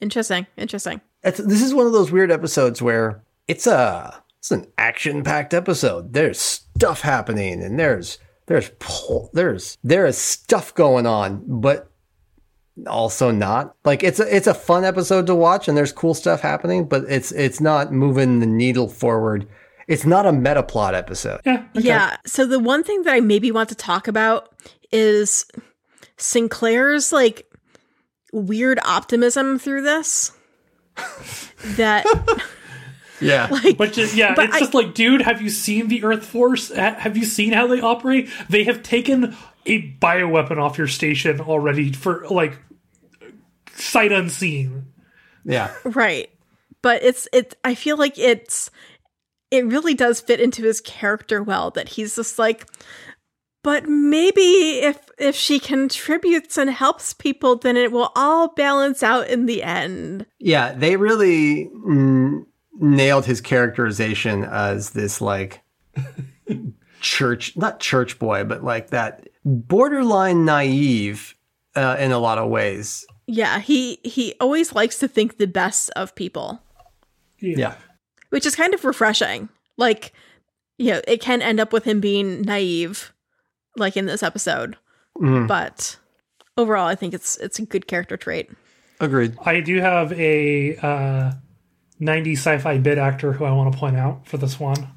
Interesting. 0.00 0.48
Interesting. 0.56 1.00
It's, 1.22 1.38
this 1.38 1.62
is 1.62 1.74
one 1.74 1.86
of 1.86 1.92
those 1.92 2.10
weird 2.10 2.32
episodes 2.32 2.82
where 2.82 3.22
it's 3.46 3.68
a 3.68 4.20
it's 4.38 4.50
an 4.50 4.66
action 4.78 5.22
packed 5.22 5.54
episode. 5.54 6.12
There's 6.12 6.40
stuff 6.40 7.02
happening 7.02 7.62
and 7.62 7.78
there's 7.78 8.18
there's 8.46 8.72
pull, 8.80 9.30
there's 9.32 9.78
there 9.84 10.06
is 10.06 10.18
stuff 10.18 10.74
going 10.74 11.06
on, 11.06 11.44
but 11.46 11.88
also 12.86 13.30
not. 13.30 13.74
Like 13.84 14.02
it's 14.02 14.20
a 14.20 14.36
it's 14.36 14.46
a 14.46 14.54
fun 14.54 14.84
episode 14.84 15.26
to 15.28 15.34
watch 15.34 15.68
and 15.68 15.76
there's 15.76 15.92
cool 15.92 16.14
stuff 16.14 16.40
happening, 16.40 16.86
but 16.86 17.04
it's 17.08 17.32
it's 17.32 17.60
not 17.60 17.92
moving 17.92 18.40
the 18.40 18.46
needle 18.46 18.88
forward. 18.88 19.48
It's 19.88 20.04
not 20.04 20.26
a 20.26 20.32
meta 20.32 20.62
plot 20.62 20.94
episode. 20.94 21.40
yeah. 21.46 21.64
okay. 21.76 21.86
Yeah. 21.86 22.16
So 22.26 22.44
the 22.44 22.58
one 22.58 22.82
thing 22.82 23.02
that 23.04 23.14
I 23.14 23.20
maybe 23.20 23.50
want 23.52 23.68
to 23.68 23.74
talk 23.76 24.08
about 24.08 24.48
is 24.92 25.46
Sinclair's 26.16 27.12
like 27.12 27.46
weird 28.32 28.78
optimism 28.84 29.58
through 29.58 29.82
this. 29.82 30.32
that 31.76 32.04
Yeah. 33.20 33.48
like 33.50 33.78
But 33.78 33.92
just, 33.92 34.14
yeah, 34.14 34.34
But 34.34 34.46
it's 34.46 34.56
I- 34.56 34.60
just 34.60 34.74
like, 34.74 34.92
dude, 34.94 35.22
have 35.22 35.40
you 35.40 35.48
seen 35.50 35.88
the 35.88 36.04
Earth 36.04 36.24
Force? 36.26 36.70
Have 36.70 37.16
you 37.16 37.24
seen 37.24 37.52
how 37.52 37.66
they 37.66 37.80
operate? 37.80 38.28
They 38.50 38.64
have 38.64 38.82
taken 38.82 39.34
a 39.66 39.92
bioweapon 40.00 40.58
off 40.58 40.78
your 40.78 40.86
station 40.86 41.40
already 41.40 41.92
for 41.92 42.26
like 42.28 42.58
sight 43.74 44.12
unseen. 44.12 44.86
yeah. 45.44 45.72
right. 45.84 46.30
But 46.82 47.02
it's 47.02 47.28
it 47.32 47.56
I 47.64 47.74
feel 47.74 47.96
like 47.96 48.18
it's 48.18 48.70
it 49.50 49.66
really 49.66 49.94
does 49.94 50.20
fit 50.20 50.40
into 50.40 50.62
his 50.62 50.80
character 50.80 51.42
well 51.42 51.70
that 51.72 51.90
he's 51.90 52.16
just 52.16 52.38
like 52.38 52.66
but 53.62 53.88
maybe 53.88 54.40
if 54.40 54.98
if 55.18 55.34
she 55.34 55.58
contributes 55.58 56.56
and 56.56 56.70
helps 56.70 57.12
people 57.12 57.56
then 57.56 57.76
it 57.76 57.90
will 57.90 58.12
all 58.14 58.48
balance 58.54 59.02
out 59.02 59.28
in 59.28 59.46
the 59.46 59.62
end. 59.62 60.26
Yeah, 60.38 60.72
they 60.72 60.96
really 60.96 61.66
mm, 61.66 62.44
nailed 62.78 63.24
his 63.24 63.40
characterization 63.40 64.44
as 64.44 64.90
this 64.90 65.20
like 65.20 65.62
church, 67.00 67.56
not 67.56 67.80
church 67.80 68.18
boy, 68.18 68.44
but 68.44 68.62
like 68.62 68.90
that 68.90 69.28
borderline 69.46 70.44
naive 70.44 71.34
uh, 71.74 71.96
in 71.98 72.12
a 72.12 72.18
lot 72.18 72.36
of 72.38 72.48
ways. 72.50 73.06
Yeah, 73.26 73.60
he 73.60 73.98
he 74.04 74.34
always 74.40 74.74
likes 74.74 74.98
to 74.98 75.08
think 75.08 75.38
the 75.38 75.46
best 75.46 75.90
of 75.96 76.14
people, 76.14 76.60
Yeah. 77.40 77.74
which 78.30 78.44
is 78.46 78.54
kind 78.54 78.74
of 78.74 78.84
refreshing. 78.84 79.48
Like, 79.76 80.12
you 80.78 80.92
know, 80.92 81.00
it 81.08 81.20
can 81.20 81.42
end 81.42 81.60
up 81.60 81.72
with 81.72 81.84
him 81.84 82.00
being 82.00 82.42
naive, 82.42 83.12
like 83.76 83.96
in 83.96 84.06
this 84.06 84.22
episode, 84.22 84.76
Mhm. 85.20 85.48
but 85.48 85.96
overall, 86.56 86.86
I 86.86 86.94
think 86.94 87.14
it's 87.14 87.36
it's 87.38 87.58
a 87.58 87.66
good 87.66 87.86
character 87.86 88.16
trait. 88.16 88.50
Agreed. 89.00 89.36
I 89.44 89.60
do 89.60 89.80
have 89.80 90.12
a 90.12 90.76
uh, 90.78 91.32
90s 92.00 92.38
sci-fi 92.38 92.78
bit 92.78 92.96
actor 92.98 93.32
who 93.32 93.44
I 93.44 93.52
want 93.52 93.72
to 93.72 93.78
point 93.78 93.96
out 93.96 94.26
for 94.26 94.38
this 94.38 94.58
one. 94.58 94.88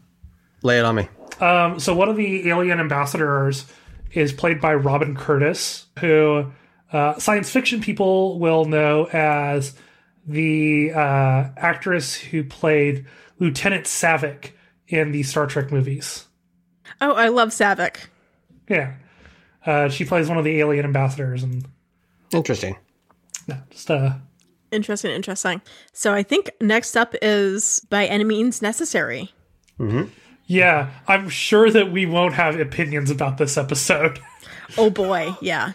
Lay 0.64 0.80
it 0.80 0.86
on 0.86 0.96
me. 0.96 1.08
Um, 1.42 1.80
so 1.80 1.94
one 1.96 2.10
of 2.10 2.16
the 2.16 2.48
alien 2.50 2.80
ambassadors 2.80 3.66
is 4.12 4.34
played 4.34 4.60
by 4.60 4.74
Robin 4.74 5.16
Curtis, 5.16 5.88
who 6.00 6.52
uh, 6.92 7.18
science 7.20 7.50
fiction 7.50 7.82
people 7.82 8.40
will 8.40 8.66
know 8.66 9.06
as 9.06 9.76
the 10.26 10.92
uh, 10.94 11.50
actress 11.58 12.16
who 12.16 12.44
played 12.44 13.06
Lieutenant 13.40 13.86
Saavik 13.86 14.52
in 14.88 15.12
the 15.12 15.24
Star 15.24 15.48
Trek 15.48 15.72
movies. 15.72 16.26
Oh, 17.02 17.14
I 17.14 17.28
love 17.30 17.50
Saavik. 17.50 18.08
Yeah, 18.68 18.94
uh, 19.66 19.90
she 19.90 20.06
plays 20.06 20.28
one 20.30 20.38
of 20.38 20.44
the 20.44 20.60
alien 20.60 20.86
ambassadors, 20.86 21.44
and 21.44 21.66
Interesting. 22.32 22.76
yeah, 23.48 23.62
just 23.70 23.90
uh, 23.90 24.14
Interesting, 24.72 25.12
interesting. 25.12 25.62
So 25.94 26.14
I 26.14 26.22
think 26.22 26.52
next 26.62 26.96
up 26.96 27.16
is 27.24 27.84
by 27.90 28.06
any 28.06 28.24
means 28.24 28.62
necessary. 28.62 29.32
Yeah, 30.50 30.90
I'm 31.08 31.30
sure 31.30 31.70
that 31.70 31.92
we 31.92 32.08
won't 32.08 32.34
have 32.34 32.60
opinions 32.60 33.12
about 33.12 33.38
this 33.38 33.56
episode. 33.56 34.20
Oh 34.78 34.90
boy, 34.90 35.36
yeah. 35.42 35.74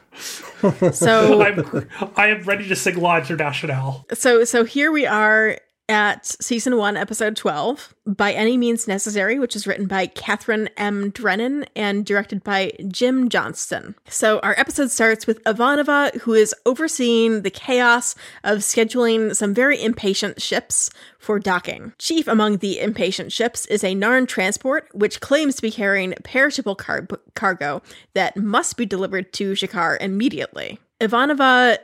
So 0.92 1.42
I'm 1.42 1.88
I 2.16 2.28
am 2.28 2.42
ready 2.44 2.66
to 2.68 2.74
sing 2.76 2.96
La 2.96 3.18
Internationale. 3.18 4.06
so 4.14 4.44
so 4.44 4.64
here 4.64 4.90
we 4.90 5.06
are 5.06 5.58
at 5.88 6.24
season 6.24 6.76
one, 6.76 6.96
episode 6.96 7.36
twelve, 7.36 7.94
by 8.06 8.32
any 8.32 8.56
means 8.56 8.88
necessary, 8.88 9.38
which 9.38 9.54
is 9.54 9.66
written 9.66 9.86
by 9.86 10.06
Kathryn 10.06 10.68
M. 10.76 11.10
Drennan 11.10 11.66
and 11.76 12.06
directed 12.06 12.42
by 12.42 12.72
Jim 12.88 13.28
Johnston. 13.28 13.94
So 14.08 14.38
our 14.40 14.54
episode 14.58 14.90
starts 14.90 15.26
with 15.26 15.42
Ivanova, 15.44 16.14
who 16.22 16.32
is 16.32 16.54
overseeing 16.64 17.42
the 17.42 17.50
chaos 17.50 18.14
of 18.44 18.58
scheduling 18.58 19.36
some 19.36 19.52
very 19.52 19.82
impatient 19.82 20.40
ships 20.40 20.90
for 21.18 21.38
docking. 21.38 21.92
Chief 21.98 22.28
among 22.28 22.58
the 22.58 22.80
impatient 22.80 23.32
ships 23.32 23.66
is 23.66 23.84
a 23.84 23.94
Narn 23.94 24.26
transport, 24.26 24.88
which 24.92 25.20
claims 25.20 25.56
to 25.56 25.62
be 25.62 25.70
carrying 25.70 26.14
perishable 26.24 26.74
car- 26.74 27.08
cargo 27.34 27.82
that 28.14 28.36
must 28.36 28.76
be 28.76 28.86
delivered 28.86 29.32
to 29.34 29.52
G'Kar 29.52 29.98
immediately. 30.00 30.78
Ivanova 31.00 31.78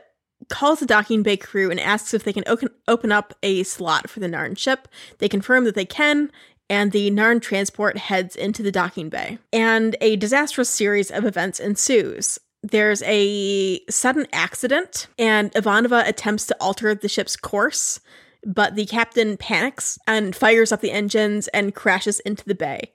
calls 0.49 0.79
the 0.79 0.85
docking 0.85 1.23
bay 1.23 1.37
crew 1.37 1.69
and 1.69 1.79
asks 1.79 2.13
if 2.13 2.23
they 2.23 2.33
can 2.33 2.43
open, 2.47 2.69
open 2.87 3.11
up 3.11 3.33
a 3.43 3.63
slot 3.63 4.09
for 4.09 4.19
the 4.19 4.27
Narn 4.27 4.57
ship. 4.57 4.87
They 5.19 5.29
confirm 5.29 5.63
that 5.65 5.75
they 5.75 5.85
can, 5.85 6.31
and 6.69 6.91
the 6.91 7.11
Narn 7.11 7.41
transport 7.41 7.97
heads 7.97 8.35
into 8.35 8.63
the 8.63 8.71
docking 8.71 9.09
bay. 9.09 9.39
And 9.51 9.95
a 10.01 10.15
disastrous 10.15 10.69
series 10.69 11.11
of 11.11 11.25
events 11.25 11.59
ensues. 11.59 12.39
There's 12.63 13.01
a 13.03 13.81
sudden 13.89 14.27
accident, 14.31 15.07
and 15.17 15.51
Ivanova 15.53 16.07
attempts 16.07 16.45
to 16.47 16.57
alter 16.61 16.93
the 16.93 17.09
ship's 17.09 17.35
course, 17.35 17.99
but 18.45 18.75
the 18.75 18.85
captain 18.85 19.35
panics 19.35 19.97
and 20.07 20.35
fires 20.35 20.71
up 20.71 20.81
the 20.81 20.91
engines 20.91 21.47
and 21.49 21.75
crashes 21.75 22.19
into 22.21 22.45
the 22.45 22.55
bay, 22.55 22.93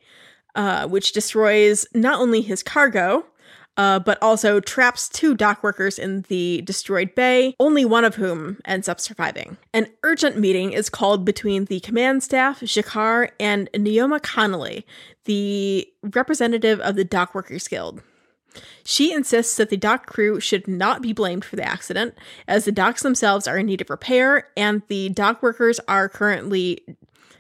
uh, 0.54 0.86
which 0.86 1.12
destroys 1.12 1.86
not 1.94 2.20
only 2.20 2.42
his 2.42 2.62
cargo, 2.62 3.26
uh, 3.76 3.98
but 3.98 4.22
also 4.22 4.60
traps 4.60 5.08
two 5.08 5.34
dock 5.34 5.62
workers 5.62 5.98
in 5.98 6.22
the 6.28 6.62
destroyed 6.62 7.14
bay, 7.14 7.54
only 7.60 7.84
one 7.84 8.04
of 8.04 8.16
whom 8.16 8.58
ends 8.64 8.88
up 8.88 9.00
surviving. 9.00 9.56
An 9.72 9.88
urgent 10.02 10.38
meeting 10.38 10.72
is 10.72 10.88
called 10.88 11.24
between 11.24 11.66
the 11.66 11.80
command 11.80 12.22
staff, 12.22 12.60
G'Kar, 12.60 13.30
and 13.38 13.70
Neoma 13.72 14.22
Connolly, 14.22 14.86
the 15.24 15.86
representative 16.02 16.80
of 16.80 16.96
the 16.96 17.04
Dock 17.04 17.34
Workers 17.34 17.68
Guild. 17.68 18.02
She 18.84 19.12
insists 19.12 19.56
that 19.56 19.68
the 19.68 19.76
dock 19.76 20.06
crew 20.06 20.40
should 20.40 20.66
not 20.66 21.02
be 21.02 21.12
blamed 21.12 21.44
for 21.44 21.56
the 21.56 21.64
accident, 21.64 22.14
as 22.48 22.64
the 22.64 22.72
docks 22.72 23.02
themselves 23.02 23.46
are 23.46 23.58
in 23.58 23.66
need 23.66 23.80
of 23.80 23.90
repair 23.90 24.48
and 24.56 24.82
the 24.88 25.10
dock 25.10 25.42
workers 25.42 25.80
are 25.88 26.08
currently 26.08 26.82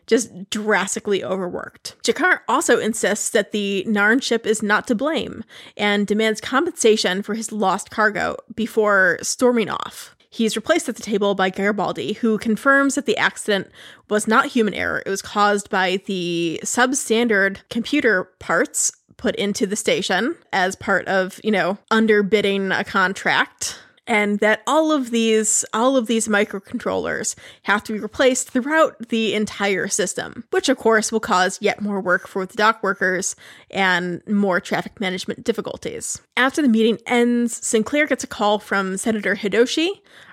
just 0.06 0.50
drastically 0.50 1.24
overworked. 1.24 1.96
G'Kar 2.02 2.40
also 2.48 2.78
insists 2.78 3.30
that 3.30 3.52
the 3.52 3.84
Narn 3.88 4.22
ship 4.22 4.46
is 4.46 4.62
not 4.62 4.86
to 4.86 4.94
blame 4.94 5.44
and 5.76 6.06
demands 6.06 6.40
compensation 6.40 7.22
for 7.22 7.34
his 7.34 7.52
lost 7.52 7.90
cargo 7.90 8.36
before 8.54 9.18
storming 9.22 9.68
off. 9.68 10.14
He's 10.28 10.56
replaced 10.56 10.88
at 10.88 10.96
the 10.96 11.02
table 11.02 11.34
by 11.34 11.50
Garibaldi, 11.50 12.14
who 12.14 12.36
confirms 12.36 12.94
that 12.94 13.06
the 13.06 13.16
accident 13.16 13.68
was 14.10 14.28
not 14.28 14.46
human 14.46 14.74
error. 14.74 15.02
It 15.06 15.10
was 15.10 15.22
caused 15.22 15.70
by 15.70 16.02
the 16.06 16.60
substandard 16.62 17.60
computer 17.70 18.24
parts 18.38 18.92
put 19.16 19.34
into 19.36 19.66
the 19.66 19.76
station 19.76 20.36
as 20.52 20.76
part 20.76 21.08
of, 21.08 21.40
you 21.42 21.50
know, 21.50 21.78
underbidding 21.90 22.78
a 22.78 22.84
contract 22.84 23.80
and 24.06 24.38
that 24.40 24.62
all 24.66 24.92
of 24.92 25.10
these 25.10 25.64
all 25.72 25.96
of 25.96 26.06
these 26.06 26.28
microcontrollers 26.28 27.34
have 27.64 27.82
to 27.84 27.92
be 27.92 27.98
replaced 27.98 28.50
throughout 28.50 29.08
the 29.08 29.34
entire 29.34 29.88
system 29.88 30.44
which 30.50 30.68
of 30.68 30.76
course 30.76 31.10
will 31.10 31.20
cause 31.20 31.58
yet 31.60 31.80
more 31.80 32.00
work 32.00 32.26
for 32.28 32.46
the 32.46 32.56
dock 32.56 32.82
workers 32.82 33.36
and 33.70 34.26
more 34.26 34.60
traffic 34.60 35.00
management 35.00 35.44
difficulties. 35.44 36.20
After 36.36 36.62
the 36.62 36.68
meeting 36.68 36.98
ends 37.06 37.64
sinclair 37.66 38.06
gets 38.06 38.24
a 38.24 38.28
call 38.28 38.58
from 38.58 38.96
senator 38.96 39.34
hidoshi 39.34 39.88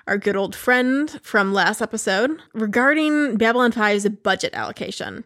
our 0.06 0.18
good 0.18 0.36
old 0.36 0.54
friend 0.54 1.18
from 1.22 1.52
last 1.52 1.80
episode 1.80 2.38
regarding 2.52 3.36
babylon 3.36 3.72
5's 3.72 4.08
budget 4.22 4.54
allocation 4.54 5.24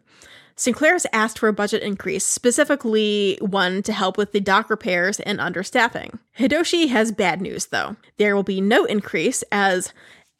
Sinclair 0.59 0.95
has 0.95 1.07
asked 1.13 1.39
for 1.39 1.49
a 1.49 1.53
budget 1.53 1.85
increase, 1.85 2.27
specifically 2.27 3.39
one 3.41 3.81
to 3.85 3.93
help 3.93 4.19
with 4.19 4.33
the 4.33 4.41
dock 4.41 4.69
repairs 4.71 5.21
and 5.21 5.39
understaffing. 5.39 6.19
Hidoshi 6.37 6.89
has 6.89 7.13
bad 7.13 7.41
news, 7.41 7.67
though. 7.67 7.95
There 8.17 8.35
will 8.35 8.43
be 8.43 8.61
no 8.61 8.85
increase 8.85 9.45
as 9.53 9.93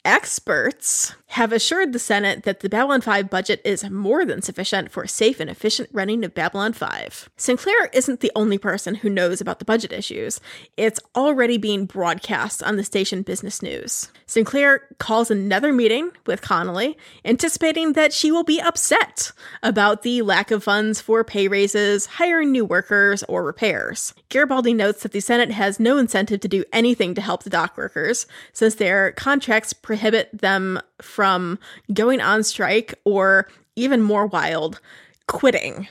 experts 0.05 1.15
have 1.33 1.51
assured 1.51 1.93
the 1.93 1.99
Senate 1.99 2.43
that 2.43 2.61
the 2.61 2.69
Babylon 2.69 3.01
5 3.01 3.29
budget 3.29 3.61
is 3.63 3.87
more 3.89 4.25
than 4.25 4.41
sufficient 4.41 4.91
for 4.91 5.05
safe 5.05 5.39
and 5.39 5.49
efficient 5.49 5.89
running 5.91 6.25
of 6.25 6.33
Babylon 6.33 6.73
5. 6.73 7.29
Sinclair 7.37 7.85
isn't 7.93 8.21
the 8.21 8.31
only 8.35 8.57
person 8.57 8.95
who 8.95 9.09
knows 9.09 9.39
about 9.39 9.59
the 9.59 9.65
budget 9.65 9.93
issues. 9.93 10.39
It's 10.75 10.99
already 11.15 11.57
being 11.57 11.85
broadcast 11.85 12.63
on 12.63 12.77
the 12.77 12.83
station 12.83 13.21
Business 13.21 13.61
News. 13.61 14.09
Sinclair 14.25 14.87
calls 14.97 15.29
another 15.29 15.71
meeting 15.71 16.11
with 16.25 16.41
Connolly, 16.41 16.97
anticipating 17.25 17.93
that 17.93 18.13
she 18.13 18.31
will 18.31 18.43
be 18.43 18.61
upset 18.61 19.31
about 19.61 20.01
the 20.01 20.21
lack 20.23 20.49
of 20.49 20.63
funds 20.63 21.01
for 21.01 21.23
pay 21.23 21.47
raises, 21.47 22.05
hiring 22.05 22.51
new 22.51 22.65
workers, 22.65 23.23
or 23.23 23.43
repairs. 23.43 24.13
Garibaldi 24.29 24.73
notes 24.73 25.03
that 25.03 25.11
the 25.11 25.19
Senate 25.19 25.51
has 25.51 25.79
no 25.79 25.97
incentive 25.97 26.39
to 26.41 26.47
do 26.47 26.63
anything 26.73 27.13
to 27.15 27.21
help 27.21 27.43
the 27.43 27.49
dock 27.49 27.77
workers, 27.77 28.25
since 28.53 28.75
their 28.75 29.11
contracts 29.11 29.73
prohibit 29.89 30.29
them 30.31 30.79
from 31.01 31.57
going 31.95 32.21
on 32.21 32.43
strike 32.43 32.93
or 33.05 33.47
even 33.75 34.03
more 34.03 34.27
wild, 34.27 34.79
quitting. 35.25 35.87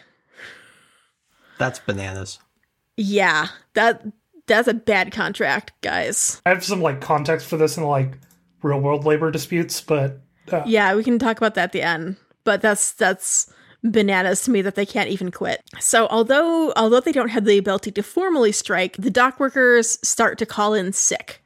That's 1.58 1.80
bananas. 1.80 2.38
Yeah, 2.96 3.48
that 3.74 4.06
that's 4.46 4.68
a 4.68 4.74
bad 4.74 5.10
contract, 5.10 5.72
guys. 5.80 6.40
I 6.46 6.50
have 6.50 6.62
some 6.62 6.80
like 6.80 7.00
context 7.00 7.48
for 7.48 7.56
this 7.56 7.76
in 7.76 7.82
like 7.82 8.18
real 8.62 8.78
world 8.78 9.04
labor 9.04 9.32
disputes, 9.32 9.80
but 9.80 10.20
uh, 10.52 10.62
Yeah, 10.64 10.94
we 10.94 11.02
can 11.02 11.18
talk 11.18 11.36
about 11.36 11.56
that 11.56 11.64
at 11.64 11.72
the 11.72 11.82
end. 11.82 12.18
But 12.44 12.62
that's 12.62 12.92
that's 12.92 13.52
bananas 13.82 14.42
to 14.42 14.52
me 14.52 14.62
that 14.62 14.76
they 14.76 14.86
can't 14.86 15.10
even 15.10 15.32
quit. 15.32 15.60
So 15.80 16.06
although 16.06 16.72
although 16.76 17.00
they 17.00 17.10
don't 17.10 17.30
have 17.30 17.46
the 17.46 17.58
ability 17.58 17.90
to 17.90 18.02
formally 18.04 18.52
strike, 18.52 18.96
the 18.96 19.10
dock 19.10 19.40
workers 19.40 19.98
start 20.06 20.38
to 20.38 20.46
call 20.46 20.72
in 20.72 20.92
sick 20.92 21.42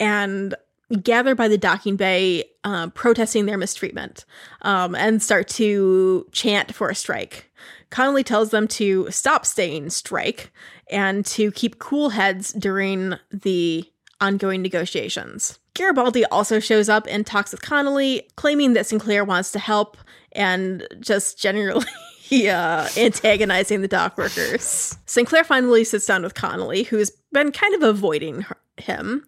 and 0.00 0.54
gather 1.02 1.34
by 1.34 1.48
the 1.48 1.58
docking 1.58 1.96
bay, 1.96 2.44
uh, 2.64 2.88
protesting 2.88 3.46
their 3.46 3.58
mistreatment, 3.58 4.24
um, 4.62 4.94
and 4.94 5.22
start 5.22 5.48
to 5.48 6.26
chant 6.32 6.74
for 6.74 6.88
a 6.88 6.94
strike. 6.94 7.50
Connolly 7.90 8.24
tells 8.24 8.50
them 8.50 8.66
to 8.68 9.10
stop 9.10 9.46
staying 9.46 9.90
strike 9.90 10.52
and 10.90 11.24
to 11.26 11.50
keep 11.52 11.78
cool 11.78 12.10
heads 12.10 12.52
during 12.52 13.14
the 13.30 13.84
ongoing 14.20 14.62
negotiations. 14.62 15.58
Garibaldi 15.74 16.24
also 16.26 16.60
shows 16.60 16.88
up 16.88 17.06
and 17.08 17.26
talks 17.26 17.52
with 17.52 17.62
Connolly, 17.62 18.28
claiming 18.36 18.74
that 18.74 18.86
Sinclair 18.86 19.24
wants 19.24 19.52
to 19.52 19.58
help 19.58 19.96
and 20.32 20.86
just 21.00 21.38
generally 21.38 21.86
uh, 22.48 22.88
antagonizing 22.96 23.80
the 23.80 23.88
dock 23.88 24.16
workers. 24.16 24.96
Sinclair 25.06 25.44
finally 25.44 25.84
sits 25.84 26.06
down 26.06 26.22
with 26.22 26.34
Connolly, 26.34 26.84
who's 26.84 27.10
been 27.32 27.52
kind 27.52 27.74
of 27.74 27.82
avoiding 27.82 28.42
her- 28.42 28.56
him. 28.76 29.26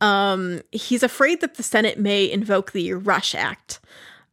Um, 0.00 0.62
he's 0.72 1.02
afraid 1.02 1.40
that 1.40 1.54
the 1.54 1.62
Senate 1.62 1.98
may 1.98 2.30
invoke 2.30 2.72
the 2.72 2.94
Rush 2.94 3.34
Act, 3.34 3.80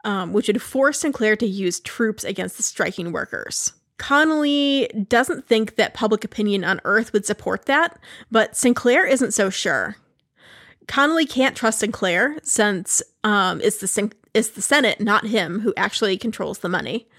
um, 0.04 0.34
which 0.34 0.48
would 0.48 0.62
force 0.62 1.02
Sinclair 1.02 1.36
to 1.36 1.46
use 1.46 1.80
troops 1.80 2.24
against 2.24 2.58
the 2.58 2.64
striking 2.64 3.12
workers. 3.12 3.74
Connolly 3.98 4.88
doesn't 5.10 5.48
think 5.48 5.76
that 5.76 5.94
public 5.94 6.24
opinion 6.24 6.64
on 6.64 6.80
Earth 6.86 7.14
would 7.14 7.26
support 7.26 7.66
that, 7.66 8.00
but 8.32 8.56
Sinclair 8.56 9.06
isn't 9.06 9.34
so 9.34 9.50
sure. 9.50 9.98
Connolly 10.88 11.26
can't 11.26 11.56
trust 11.56 11.80
Sinclair 11.80 12.38
since 12.44 13.02
um, 13.24 13.60
it's 13.62 13.80
the 13.80 14.12
it's 14.34 14.50
the 14.50 14.62
Senate, 14.62 15.02
not 15.02 15.26
him, 15.28 15.62
who 15.62 15.74
actually 15.76 16.18
controls 16.18 16.60
the 16.60 16.70
money, 16.70 17.10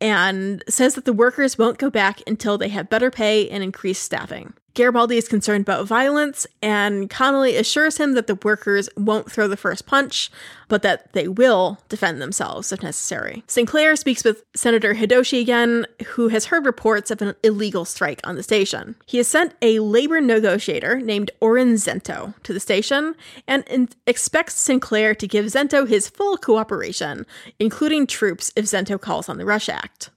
and 0.00 0.62
says 0.68 0.94
that 0.94 1.06
the 1.06 1.12
workers 1.12 1.58
won't 1.58 1.78
go 1.78 1.90
back 1.90 2.20
until 2.26 2.58
they 2.58 2.68
have 2.68 2.90
better 2.90 3.10
pay 3.10 3.48
and 3.48 3.64
increased 3.64 4.02
staffing. 4.02 4.52
Garibaldi 4.74 5.16
is 5.16 5.28
concerned 5.28 5.62
about 5.62 5.86
violence, 5.86 6.46
and 6.62 7.10
Connolly 7.10 7.56
assures 7.56 7.98
him 7.98 8.14
that 8.14 8.26
the 8.28 8.36
workers 8.36 8.88
won't 8.96 9.30
throw 9.30 9.48
the 9.48 9.56
first 9.56 9.86
punch, 9.86 10.30
but 10.68 10.82
that 10.82 11.12
they 11.12 11.26
will 11.26 11.80
defend 11.88 12.22
themselves 12.22 12.70
if 12.70 12.82
necessary. 12.82 13.42
Sinclair 13.48 13.96
speaks 13.96 14.22
with 14.22 14.44
Senator 14.54 14.94
Hidoshi 14.94 15.40
again, 15.40 15.86
who 16.08 16.28
has 16.28 16.46
heard 16.46 16.64
reports 16.64 17.10
of 17.10 17.20
an 17.20 17.34
illegal 17.42 17.84
strike 17.84 18.20
on 18.22 18.36
the 18.36 18.42
station. 18.42 18.94
He 19.06 19.16
has 19.16 19.26
sent 19.26 19.54
a 19.60 19.80
labor 19.80 20.20
negotiator 20.20 21.00
named 21.00 21.32
Orin 21.40 21.74
Zento 21.74 22.34
to 22.44 22.52
the 22.52 22.60
station 22.60 23.16
and 23.48 23.64
in- 23.66 23.88
expects 24.06 24.54
Sinclair 24.54 25.14
to 25.16 25.26
give 25.26 25.46
Zento 25.46 25.88
his 25.88 26.08
full 26.08 26.36
cooperation, 26.36 27.26
including 27.58 28.06
troops 28.06 28.52
if 28.54 28.66
Zento 28.66 29.00
calls 29.00 29.28
on 29.28 29.38
the 29.38 29.44
Rush 29.44 29.68
Act. 29.68 30.10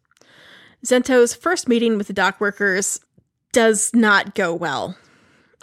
Zento's 0.85 1.33
first 1.33 1.67
meeting 1.67 1.97
with 1.97 2.07
the 2.07 2.13
dock 2.13 2.39
workers 2.41 2.99
does 3.53 3.91
not 3.93 4.35
go 4.35 4.53
well. 4.53 4.97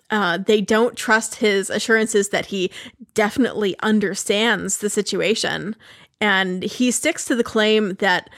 Uh, 0.08 0.38
they 0.38 0.60
don't 0.60 0.96
trust 0.96 1.36
his 1.36 1.70
assurances 1.70 2.30
that 2.30 2.46
he 2.46 2.70
definitely 3.14 3.78
understands 3.80 4.78
the 4.78 4.90
situation. 4.90 5.76
And 6.20 6.62
he 6.62 6.90
sticks 6.90 7.24
to 7.26 7.34
the 7.34 7.44
claim 7.44 7.94
that 7.94 8.30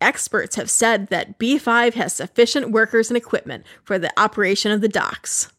experts 0.00 0.56
have 0.56 0.70
said 0.70 1.08
that 1.08 1.38
B5 1.38 1.94
has 1.94 2.14
sufficient 2.14 2.70
workers 2.70 3.10
and 3.10 3.16
equipment 3.16 3.64
for 3.82 3.98
the 3.98 4.12
operation 4.16 4.70
of 4.70 4.80
the 4.80 4.88
docks. 4.88 5.52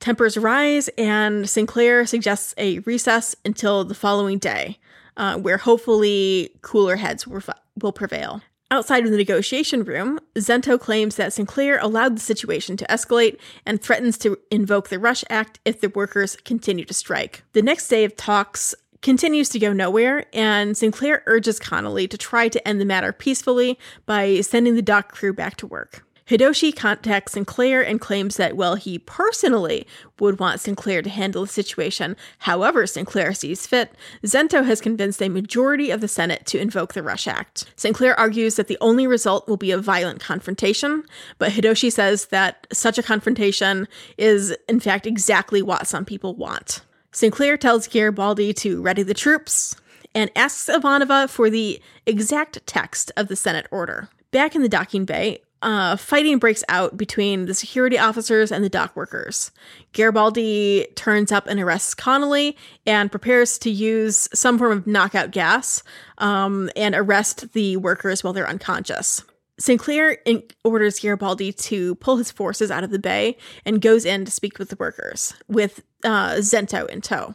Tempers 0.00 0.36
rise, 0.36 0.88
and 0.98 1.48
Sinclair 1.48 2.06
suggests 2.06 2.54
a 2.58 2.80
recess 2.80 3.36
until 3.44 3.84
the 3.84 3.94
following 3.94 4.38
day, 4.38 4.78
uh, 5.16 5.38
where 5.38 5.58
hopefully 5.58 6.50
cooler 6.62 6.96
heads 6.96 7.26
will, 7.26 7.42
will 7.80 7.92
prevail. 7.92 8.42
Outside 8.72 9.04
of 9.04 9.10
the 9.10 9.18
negotiation 9.18 9.84
room, 9.84 10.18
Zento 10.36 10.80
claims 10.80 11.16
that 11.16 11.34
Sinclair 11.34 11.78
allowed 11.82 12.16
the 12.16 12.22
situation 12.22 12.74
to 12.78 12.86
escalate 12.86 13.38
and 13.66 13.82
threatens 13.82 14.16
to 14.16 14.38
invoke 14.50 14.88
the 14.88 14.98
Rush 14.98 15.24
Act 15.28 15.60
if 15.66 15.82
the 15.82 15.90
workers 15.90 16.36
continue 16.46 16.86
to 16.86 16.94
strike. 16.94 17.42
The 17.52 17.60
next 17.60 17.88
day 17.88 18.02
of 18.02 18.16
talks 18.16 18.74
continues 19.02 19.50
to 19.50 19.58
go 19.58 19.74
nowhere, 19.74 20.24
and 20.32 20.74
Sinclair 20.74 21.22
urges 21.26 21.58
Connolly 21.58 22.08
to 22.08 22.16
try 22.16 22.48
to 22.48 22.66
end 22.66 22.80
the 22.80 22.86
matter 22.86 23.12
peacefully 23.12 23.78
by 24.06 24.40
sending 24.40 24.74
the 24.74 24.80
dock 24.80 25.12
crew 25.12 25.34
back 25.34 25.56
to 25.56 25.66
work. 25.66 26.06
Hidoshi 26.26 26.74
contacts 26.74 27.32
Sinclair 27.32 27.84
and 27.84 28.00
claims 28.00 28.36
that, 28.36 28.56
while 28.56 28.76
he 28.76 28.98
personally 28.98 29.86
would 30.20 30.38
want 30.38 30.60
Sinclair 30.60 31.02
to 31.02 31.10
handle 31.10 31.42
the 31.42 31.48
situation 31.48 32.16
however 32.38 32.86
Sinclair 32.86 33.34
sees 33.34 33.66
fit, 33.66 33.94
Zento 34.24 34.64
has 34.64 34.80
convinced 34.80 35.20
a 35.22 35.28
majority 35.28 35.90
of 35.90 36.00
the 36.00 36.08
Senate 36.08 36.46
to 36.46 36.60
invoke 36.60 36.94
the 36.94 37.02
Rush 37.02 37.26
Act. 37.26 37.64
Sinclair 37.76 38.18
argues 38.18 38.56
that 38.56 38.68
the 38.68 38.78
only 38.80 39.06
result 39.06 39.48
will 39.48 39.56
be 39.56 39.72
a 39.72 39.78
violent 39.78 40.20
confrontation, 40.20 41.04
but 41.38 41.52
Hidoshi 41.52 41.90
says 41.90 42.26
that 42.26 42.66
such 42.72 42.98
a 42.98 43.02
confrontation 43.02 43.88
is, 44.16 44.56
in 44.68 44.80
fact, 44.80 45.06
exactly 45.06 45.62
what 45.62 45.86
some 45.86 46.04
people 46.04 46.34
want. 46.34 46.82
Sinclair 47.10 47.56
tells 47.56 47.88
Garibaldi 47.88 48.54
to 48.54 48.80
ready 48.80 49.02
the 49.02 49.12
troops 49.12 49.76
and 50.14 50.30
asks 50.36 50.68
Ivanova 50.68 51.28
for 51.28 51.50
the 51.50 51.80
exact 52.06 52.66
text 52.66 53.10
of 53.16 53.28
the 53.28 53.36
Senate 53.36 53.66
order. 53.70 54.08
Back 54.30 54.54
in 54.54 54.62
the 54.62 54.68
docking 54.68 55.04
bay, 55.04 55.42
uh, 55.62 55.96
fighting 55.96 56.38
breaks 56.38 56.64
out 56.68 56.96
between 56.96 57.46
the 57.46 57.54
security 57.54 57.98
officers 57.98 58.52
and 58.52 58.62
the 58.64 58.68
dock 58.68 58.94
workers. 58.94 59.50
Garibaldi 59.92 60.86
turns 60.94 61.32
up 61.32 61.46
and 61.46 61.60
arrests 61.60 61.94
Connolly 61.94 62.56
and 62.86 63.10
prepares 63.10 63.58
to 63.58 63.70
use 63.70 64.28
some 64.34 64.58
form 64.58 64.72
of 64.78 64.86
knockout 64.86 65.30
gas 65.30 65.82
um, 66.18 66.70
and 66.76 66.94
arrest 66.94 67.52
the 67.52 67.76
workers 67.76 68.22
while 68.22 68.32
they're 68.32 68.48
unconscious. 68.48 69.22
Sinclair 69.58 70.18
in- 70.24 70.42
orders 70.64 70.98
Garibaldi 70.98 71.52
to 71.52 71.94
pull 71.96 72.16
his 72.16 72.30
forces 72.30 72.70
out 72.70 72.84
of 72.84 72.90
the 72.90 72.98
bay 72.98 73.36
and 73.64 73.80
goes 73.80 74.04
in 74.04 74.24
to 74.24 74.30
speak 74.30 74.58
with 74.58 74.70
the 74.70 74.76
workers, 74.76 75.34
with 75.46 75.82
uh, 76.04 76.34
Zento 76.36 76.88
in 76.88 77.00
tow. 77.00 77.34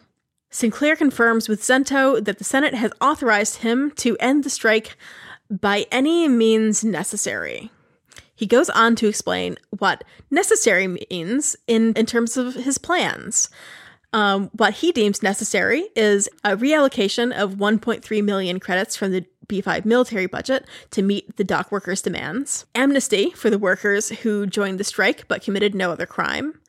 Sinclair 0.49 0.95
confirms 0.95 1.47
with 1.47 1.61
Zento 1.61 2.23
that 2.23 2.37
the 2.37 2.43
Senate 2.43 2.73
has 2.73 2.91
authorized 2.99 3.57
him 3.57 3.91
to 3.91 4.17
end 4.19 4.43
the 4.43 4.49
strike 4.49 4.97
by 5.49 5.85
any 5.91 6.27
means 6.27 6.83
necessary. 6.83 7.71
He 8.37 8.45
goes 8.45 8.69
on 8.69 8.95
to 8.97 9.07
explain 9.07 9.57
what 9.79 10.03
necessary 10.29 10.87
means 10.87 11.55
in, 11.65 11.93
in 11.93 12.05
terms 12.05 12.37
of 12.37 12.53
his 12.53 12.77
plans. 12.77 13.49
Um, 14.13 14.49
what 14.53 14.75
he 14.75 14.91
deems 14.91 15.21
necessary 15.21 15.89
is 15.95 16.29
a 16.43 16.55
reallocation 16.55 17.35
of 17.35 17.55
1.3 17.55 18.23
million 18.23 18.59
credits 18.59 18.95
from 18.95 19.11
the 19.11 19.25
B5 19.47 19.85
military 19.85 20.27
budget 20.27 20.65
to 20.91 21.01
meet 21.01 21.35
the 21.37 21.43
dock 21.43 21.71
workers' 21.71 22.01
demands, 22.01 22.65
amnesty 22.75 23.31
for 23.31 23.49
the 23.49 23.57
workers 23.57 24.09
who 24.09 24.45
joined 24.45 24.79
the 24.79 24.83
strike 24.83 25.27
but 25.27 25.41
committed 25.41 25.73
no 25.73 25.91
other 25.91 26.05
crime, 26.05 26.59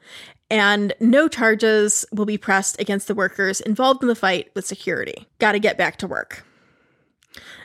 and 0.50 0.94
no 1.00 1.28
charges 1.28 2.06
will 2.12 2.24
be 2.24 2.38
pressed 2.38 2.80
against 2.80 3.08
the 3.08 3.14
workers 3.14 3.60
involved 3.60 4.02
in 4.02 4.08
the 4.08 4.14
fight 4.14 4.50
with 4.54 4.66
security. 4.66 5.26
Gotta 5.38 5.58
get 5.58 5.76
back 5.76 5.96
to 5.98 6.06
work. 6.06 6.44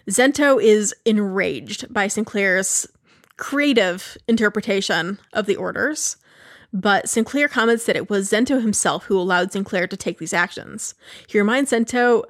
Zento 0.09 0.61
is 0.61 0.93
enraged 1.05 1.91
by 1.93 2.07
Sinclair's 2.07 2.85
creative 3.37 4.17
interpretation 4.27 5.19
of 5.33 5.45
the 5.45 5.55
orders, 5.55 6.17
but 6.71 7.07
Sinclair 7.07 7.47
comments 7.47 7.85
that 7.85 7.95
it 7.95 8.09
was 8.09 8.31
Zento 8.31 8.61
himself 8.61 9.05
who 9.05 9.17
allowed 9.17 9.51
Sinclair 9.51 9.87
to 9.87 9.97
take 9.97 10.17
these 10.17 10.33
actions. 10.33 10.95
He 11.27 11.37
reminds 11.37 11.71
Zento 11.71 12.23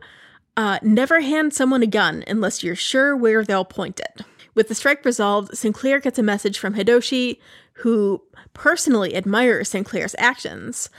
uh, 0.57 0.79
never 0.81 1.21
hand 1.21 1.53
someone 1.53 1.81
a 1.81 1.87
gun 1.87 2.23
unless 2.27 2.63
you're 2.63 2.75
sure 2.75 3.15
where 3.15 3.43
they'll 3.43 3.65
point 3.65 3.99
it. 3.99 4.21
With 4.55 4.67
the 4.67 4.75
strike 4.75 5.03
resolved, 5.03 5.57
Sinclair 5.57 5.99
gets 5.99 6.19
a 6.19 6.23
message 6.23 6.59
from 6.59 6.75
Hidoshi, 6.75 7.39
who 7.77 8.21
personally 8.53 9.15
admires 9.15 9.69
Sinclair's 9.69 10.15
actions, 10.19 10.89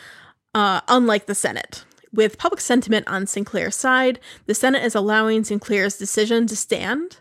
uh, 0.55 0.81
unlike 0.89 1.27
the 1.27 1.35
Senate. 1.35 1.85
With 2.13 2.39
public 2.39 2.61
sentiment 2.61 3.07
on 3.09 3.27
Sinclair's 3.27 3.77
side, 3.77 4.19
the 4.47 4.55
Senate 4.55 4.85
is 4.85 4.95
allowing 4.95 5.45
Sinclair's 5.45 5.99
decision 5.99 6.47
to 6.47 6.57
stand, 6.57 7.19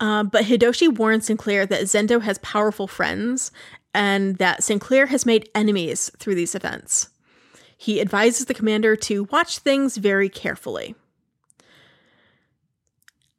uh, 0.00 0.24
but 0.24 0.44
Hidoshi 0.44 0.88
warns 0.88 1.26
Sinclair 1.26 1.66
that 1.66 1.82
Zento 1.82 2.22
has 2.22 2.38
powerful 2.38 2.86
friends 2.86 3.52
and 3.94 4.36
that 4.36 4.64
Sinclair 4.64 5.06
has 5.06 5.26
made 5.26 5.48
enemies 5.54 6.10
through 6.18 6.34
these 6.34 6.54
events. 6.54 7.10
He 7.76 8.00
advises 8.00 8.46
the 8.46 8.54
commander 8.54 8.96
to 8.96 9.24
watch 9.24 9.58
things 9.58 9.96
very 9.96 10.28
carefully. 10.28 10.94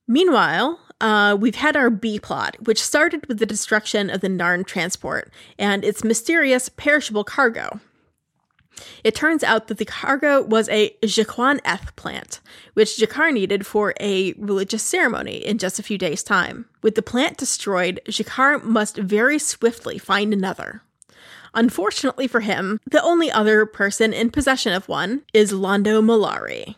Meanwhile, 0.08 0.80
uh, 1.00 1.38
we've 1.40 1.56
had 1.56 1.76
our 1.76 1.90
B 1.90 2.20
plot, 2.20 2.58
which 2.64 2.82
started 2.82 3.26
with 3.28 3.40
the 3.40 3.46
destruction 3.46 4.10
of 4.10 4.22
the 4.22 4.28
Narn 4.28 4.66
transport 4.66 5.32
and 5.58 5.84
its 5.84 6.04
mysterious 6.04 6.70
perishable 6.70 7.24
cargo. 7.24 7.80
It 9.04 9.16
turns 9.16 9.44
out 9.44 9.68
that 9.68 9.78
the 9.78 9.86
cargo 9.86 10.42
was 10.42 10.70
a 10.70 10.96
G'Quan 11.04 11.60
Eth 11.66 11.96
plant, 11.96 12.40
which 12.74 12.98
G'Kar 12.98 13.34
needed 13.34 13.66
for 13.66 13.94
a 14.00 14.34
religious 14.34 14.84
ceremony 14.84 15.38
in 15.38 15.58
just 15.58 15.80
a 15.80 15.84
few 15.84 15.98
days' 15.98 16.24
time. 16.24 16.66
With 16.82 16.96
the 16.96 17.02
plant 17.02 17.38
destroyed, 17.38 18.02
G'Kar 18.08 18.64
must 18.64 18.98
very 18.98 19.40
swiftly 19.40 19.98
find 19.98 20.34
another. 20.34 20.82
Unfortunately 21.54 22.28
for 22.28 22.40
him, 22.40 22.80
the 22.90 23.04
only 23.04 23.30
other 23.30 23.66
person 23.66 24.14
in 24.14 24.32
possession 24.32 24.74
of 24.74 24.88
one 24.88 25.24
is 25.34 25.52
Londo 25.52 26.02
Mollari. 26.02 26.76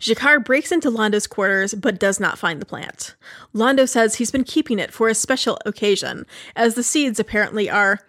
G'Kar 0.00 0.44
breaks 0.44 0.72
into 0.72 0.90
Londo's 0.90 1.26
quarters 1.26 1.74
but 1.74 2.00
does 2.00 2.18
not 2.18 2.38
find 2.38 2.60
the 2.60 2.66
plant. 2.66 3.14
Londo 3.54 3.88
says 3.88 4.16
he's 4.16 4.30
been 4.30 4.44
keeping 4.44 4.78
it 4.78 4.92
for 4.92 5.08
a 5.08 5.14
special 5.14 5.58
occasion, 5.64 6.26
as 6.56 6.74
the 6.74 6.82
seeds 6.82 7.20
apparently 7.20 7.70
are 7.70 8.00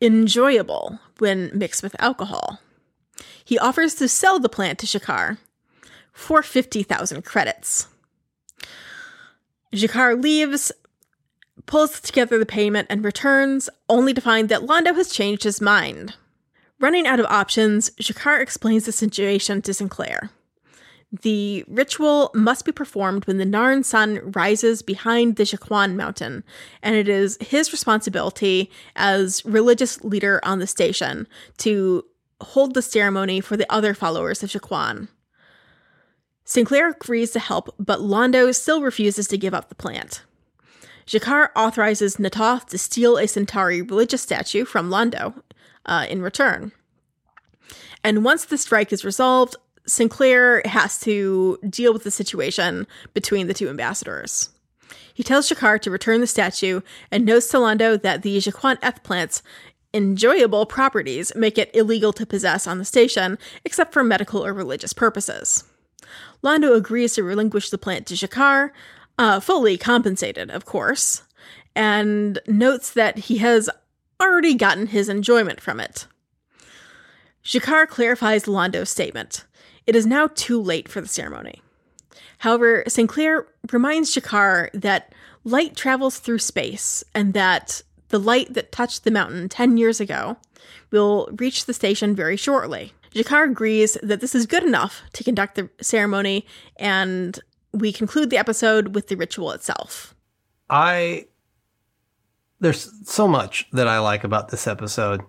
enjoyable 0.00 1.00
when 1.18 1.50
mixed 1.52 1.82
with 1.82 2.00
alcohol. 2.00 2.60
He 3.48 3.58
offers 3.58 3.94
to 3.94 4.08
sell 4.08 4.38
the 4.38 4.50
plant 4.50 4.78
to 4.80 4.86
G'Kar 4.86 5.38
for 6.12 6.42
50,000 6.42 7.24
credits. 7.24 7.88
G'Kar 9.72 10.22
leaves, 10.22 10.70
pulls 11.64 11.98
together 11.98 12.38
the 12.38 12.44
payment, 12.44 12.88
and 12.90 13.02
returns, 13.02 13.70
only 13.88 14.12
to 14.12 14.20
find 14.20 14.50
that 14.50 14.66
Londo 14.66 14.94
has 14.94 15.10
changed 15.10 15.44
his 15.44 15.62
mind. 15.62 16.14
Running 16.78 17.06
out 17.06 17.20
of 17.20 17.24
options, 17.24 17.88
G'Kar 17.98 18.38
explains 18.42 18.84
the 18.84 18.92
situation 18.92 19.62
to 19.62 19.72
Sinclair. 19.72 20.28
The 21.22 21.64
ritual 21.68 22.30
must 22.34 22.66
be 22.66 22.72
performed 22.72 23.26
when 23.26 23.38
the 23.38 23.46
Narn 23.46 23.82
sun 23.82 24.30
rises 24.32 24.82
behind 24.82 25.36
the 25.36 25.44
G'Quan 25.44 25.96
mountain, 25.96 26.44
and 26.82 26.96
it 26.96 27.08
is 27.08 27.38
his 27.40 27.72
responsibility 27.72 28.70
as 28.94 29.42
religious 29.46 30.04
leader 30.04 30.38
on 30.42 30.58
the 30.58 30.66
station 30.66 31.26
to 31.56 32.04
hold 32.40 32.74
the 32.74 32.82
ceremony 32.82 33.40
for 33.40 33.56
the 33.56 33.70
other 33.72 33.94
followers 33.94 34.42
of 34.42 34.50
G'Quan. 34.50 35.08
Sinclair 36.44 36.90
agrees 36.90 37.30
to 37.32 37.40
help, 37.40 37.74
but 37.78 38.00
Londo 38.00 38.54
still 38.54 38.80
refuses 38.80 39.28
to 39.28 39.38
give 39.38 39.52
up 39.52 39.68
the 39.68 39.74
plant. 39.74 40.22
G'Kar 41.06 41.48
authorizes 41.56 42.16
Natoth 42.16 42.66
to 42.66 42.78
steal 42.78 43.16
a 43.16 43.26
Centauri 43.26 43.82
religious 43.82 44.22
statue 44.22 44.64
from 44.64 44.90
Londo 44.90 45.42
uh, 45.86 46.06
in 46.08 46.22
return. 46.22 46.72
And 48.04 48.24
once 48.24 48.44
the 48.44 48.58
strike 48.58 48.92
is 48.92 49.04
resolved, 49.04 49.56
Sinclair 49.86 50.62
has 50.66 51.00
to 51.00 51.58
deal 51.68 51.92
with 51.92 52.04
the 52.04 52.10
situation 52.10 52.86
between 53.14 53.46
the 53.46 53.54
two 53.54 53.68
ambassadors. 53.68 54.50
He 55.14 55.22
tells 55.22 55.48
G'Kar 55.48 55.80
to 55.80 55.90
return 55.90 56.20
the 56.20 56.26
statue 56.26 56.80
and 57.10 57.24
notes 57.24 57.48
to 57.48 57.56
Londo 57.56 58.00
that 58.00 58.22
the 58.22 58.36
G'Quan 58.38 58.78
Eth 58.82 59.02
plant's 59.02 59.42
enjoyable 59.94 60.66
properties 60.66 61.32
make 61.34 61.58
it 61.58 61.74
illegal 61.74 62.12
to 62.12 62.26
possess 62.26 62.66
on 62.66 62.78
the 62.78 62.84
station 62.84 63.38
except 63.64 63.92
for 63.92 64.04
medical 64.04 64.44
or 64.44 64.52
religious 64.52 64.92
purposes. 64.92 65.64
Londo 66.42 66.76
agrees 66.76 67.14
to 67.14 67.22
relinquish 67.22 67.70
the 67.70 67.78
plant 67.78 68.06
to 68.06 68.14
G'Kar, 68.14 68.70
uh, 69.18 69.40
fully 69.40 69.76
compensated, 69.76 70.50
of 70.50 70.64
course, 70.64 71.22
and 71.74 72.38
notes 72.46 72.92
that 72.92 73.18
he 73.18 73.38
has 73.38 73.68
already 74.20 74.54
gotten 74.54 74.88
his 74.88 75.08
enjoyment 75.08 75.60
from 75.60 75.80
it. 75.80 76.06
G'Kar 77.44 77.88
clarifies 77.88 78.44
Londo's 78.44 78.90
statement. 78.90 79.44
It 79.86 79.96
is 79.96 80.06
now 80.06 80.28
too 80.34 80.60
late 80.60 80.88
for 80.88 81.00
the 81.00 81.08
ceremony. 81.08 81.62
However, 82.38 82.84
Sinclair 82.86 83.46
reminds 83.72 84.14
G'Kar 84.14 84.70
that 84.72 85.14
light 85.44 85.74
travels 85.74 86.18
through 86.18 86.38
space 86.38 87.02
and 87.14 87.32
that 87.34 87.82
the 88.08 88.18
light 88.18 88.54
that 88.54 88.72
touched 88.72 89.04
the 89.04 89.10
mountain 89.10 89.48
10 89.48 89.76
years 89.76 90.00
ago 90.00 90.36
will 90.90 91.28
reach 91.38 91.66
the 91.66 91.74
station 91.74 92.14
very 92.14 92.36
shortly. 92.36 92.92
G'Kar 93.14 93.50
agrees 93.50 93.96
that 94.02 94.20
this 94.20 94.34
is 94.34 94.46
good 94.46 94.62
enough 94.62 95.02
to 95.14 95.24
conduct 95.24 95.54
the 95.54 95.68
ceremony, 95.80 96.46
and 96.76 97.38
we 97.72 97.92
conclude 97.92 98.30
the 98.30 98.36
episode 98.36 98.94
with 98.94 99.08
the 99.08 99.16
ritual 99.16 99.50
itself. 99.52 100.14
I 100.70 101.26
there's 102.60 102.90
so 103.08 103.28
much 103.28 103.68
that 103.72 103.86
I 103.86 104.00
like 104.00 104.24
about 104.24 104.48
this 104.48 104.66
episode, 104.66 105.22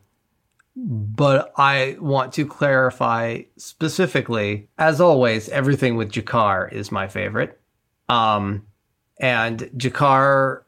but 0.75 1.53
I 1.57 1.97
want 1.99 2.34
to 2.34 2.45
clarify 2.45 3.43
specifically, 3.57 4.67
as 4.77 4.99
always, 4.99 5.47
everything 5.49 5.95
with 5.95 6.11
G'Kar 6.11 6.71
is 6.71 6.91
my 6.91 7.07
favorite. 7.07 7.59
Um, 8.07 8.65
and 9.19 9.59
G'Kar 9.77 10.63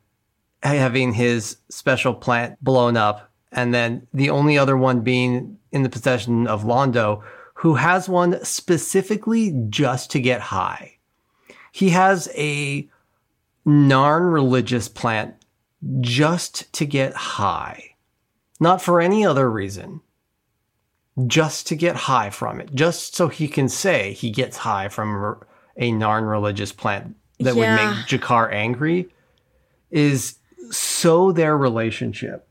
having 0.63 1.13
his 1.13 1.57
special 1.69 2.13
plant 2.13 2.63
blown 2.63 2.97
up, 2.97 3.31
and 3.51 3.73
then 3.73 4.07
the 4.13 4.29
only 4.29 4.57
other 4.57 4.77
one 4.77 5.01
being 5.01 5.57
in 5.71 5.83
the 5.83 5.89
possession 5.89 6.47
of 6.47 6.63
Londo, 6.63 7.23
who 7.55 7.75
has 7.75 8.07
one 8.07 8.43
specifically 8.43 9.51
just 9.69 10.11
to 10.11 10.19
get 10.19 10.41
high. 10.41 10.97
He 11.71 11.89
has 11.89 12.29
a 12.35 12.87
Narn 13.65 14.33
religious 14.33 14.87
plant 14.87 15.35
just 15.99 16.71
to 16.73 16.85
get 16.85 17.13
high, 17.13 17.95
not 18.59 18.81
for 18.81 18.99
any 19.01 19.25
other 19.25 19.49
reason, 19.49 20.01
just 21.27 21.67
to 21.67 21.75
get 21.75 21.95
high 21.95 22.29
from 22.29 22.59
it, 22.59 22.73
just 22.73 23.15
so 23.15 23.27
he 23.27 23.47
can 23.47 23.69
say 23.69 24.13
he 24.13 24.31
gets 24.31 24.57
high 24.57 24.89
from 24.89 25.37
a 25.77 25.91
Narn 25.91 26.29
religious 26.29 26.71
plant 26.71 27.15
that 27.39 27.55
Yeah. 27.55 27.75
would 27.75 27.95
make 27.95 28.05
G'Kar 28.07 28.51
angry, 28.51 29.09
is 29.91 30.35
so 30.71 31.31
their 31.31 31.57
relationship. 31.57 32.47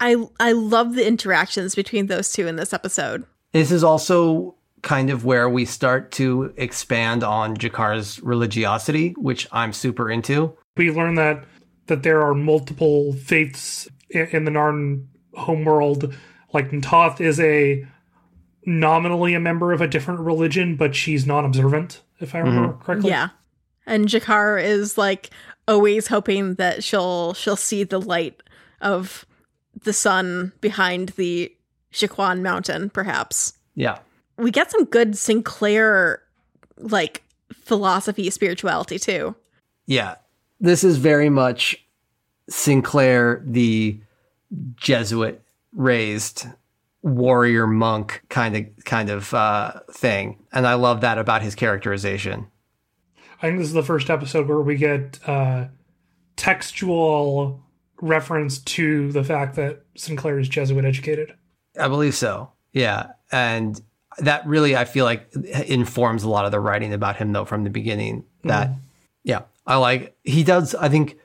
I 0.00 0.26
I 0.38 0.52
love 0.52 0.94
the 0.94 1.06
interactions 1.06 1.74
between 1.74 2.06
those 2.06 2.32
two 2.32 2.46
in 2.46 2.56
this 2.56 2.72
episode. 2.72 3.24
This 3.52 3.70
is 3.70 3.84
also 3.84 4.56
kind 4.82 5.10
of 5.10 5.24
where 5.24 5.48
we 5.48 5.64
start 5.64 6.12
to 6.12 6.52
expand 6.56 7.24
on 7.24 7.56
G'Kar's 7.56 8.20
religiosity, 8.22 9.14
which 9.16 9.48
I'm 9.50 9.72
super 9.72 10.10
into. 10.10 10.56
We 10.76 10.90
learn 10.90 11.14
that 11.14 11.44
that 11.86 12.02
there 12.02 12.22
are 12.22 12.34
multiple 12.34 13.12
faiths 13.14 13.88
in, 14.10 14.26
in 14.28 14.44
the 14.44 14.50
Narn 14.50 15.06
homeworld. 15.34 16.14
Like 16.52 16.70
Natoth 16.70 17.20
is 17.20 17.40
a 17.40 17.86
nominally 18.66 19.34
a 19.34 19.40
member 19.40 19.72
of 19.72 19.80
a 19.80 19.88
different 19.88 20.20
religion, 20.20 20.76
but 20.76 20.94
she's 20.94 21.26
non-observant, 21.26 22.00
if 22.20 22.34
I 22.34 22.38
remember 22.38 22.74
mm-hmm. 22.74 22.82
correctly. 22.82 23.10
Yeah. 23.10 23.28
And 23.86 24.06
G'Kar 24.06 24.62
is 24.62 24.96
like 24.96 25.30
always 25.66 26.08
hoping 26.08 26.54
that 26.54 26.84
she'll 26.84 27.34
she'll 27.34 27.56
see 27.56 27.84
the 27.84 28.00
light 28.00 28.42
of 28.80 29.24
the 29.82 29.92
sun 29.92 30.52
behind 30.60 31.10
the 31.10 31.52
G'Quan 31.92 32.42
mountain, 32.42 32.90
perhaps. 32.90 33.54
Yeah. 33.74 33.98
We 34.36 34.50
get 34.50 34.70
some 34.70 34.84
good 34.84 35.16
Sinclair 35.16 36.22
like 36.78 37.22
philosophy 37.52 38.30
spirituality 38.30 38.98
too. 38.98 39.34
Yeah. 39.86 40.16
This 40.60 40.84
is 40.84 40.96
very 40.96 41.28
much 41.28 41.84
Sinclair, 42.48 43.42
the 43.44 43.98
Jesuit 44.76 45.40
raised 45.72 46.46
warrior 47.02 47.66
monk 47.66 48.22
kind 48.28 48.56
of 48.56 48.84
kind 48.84 49.10
of 49.10 49.32
uh, 49.34 49.80
thing. 49.90 50.38
And 50.52 50.66
I 50.66 50.74
love 50.74 51.02
that 51.02 51.18
about 51.18 51.42
his 51.42 51.54
characterization. 51.54 52.46
I 53.42 53.48
think 53.48 53.58
this 53.58 53.68
is 53.68 53.74
the 53.74 53.82
first 53.82 54.10
episode 54.10 54.48
where 54.48 54.60
we 54.60 54.76
get 54.76 55.18
uh, 55.26 55.66
textual 56.36 57.62
reference 58.00 58.58
to 58.58 59.12
the 59.12 59.24
fact 59.24 59.56
that 59.56 59.82
Sinclair 59.96 60.38
is 60.38 60.48
Jesuit 60.48 60.84
educated. 60.84 61.34
I 61.78 61.88
believe 61.88 62.14
so. 62.14 62.52
Yeah. 62.72 63.12
And 63.32 63.80
that 64.18 64.46
really, 64.46 64.76
I 64.76 64.84
feel 64.84 65.04
like, 65.04 65.28
informs 65.66 66.22
a 66.22 66.28
lot 66.28 66.44
of 66.44 66.52
the 66.52 66.60
writing 66.60 66.92
about 66.92 67.16
him, 67.16 67.32
though, 67.32 67.44
from 67.44 67.64
the 67.64 67.70
beginning. 67.70 68.24
That, 68.44 68.70
yeah, 69.22 69.42
I 69.66 69.76
like, 69.76 70.16
he 70.22 70.44
does, 70.44 70.74
I 70.74 70.88
think, 70.88 71.18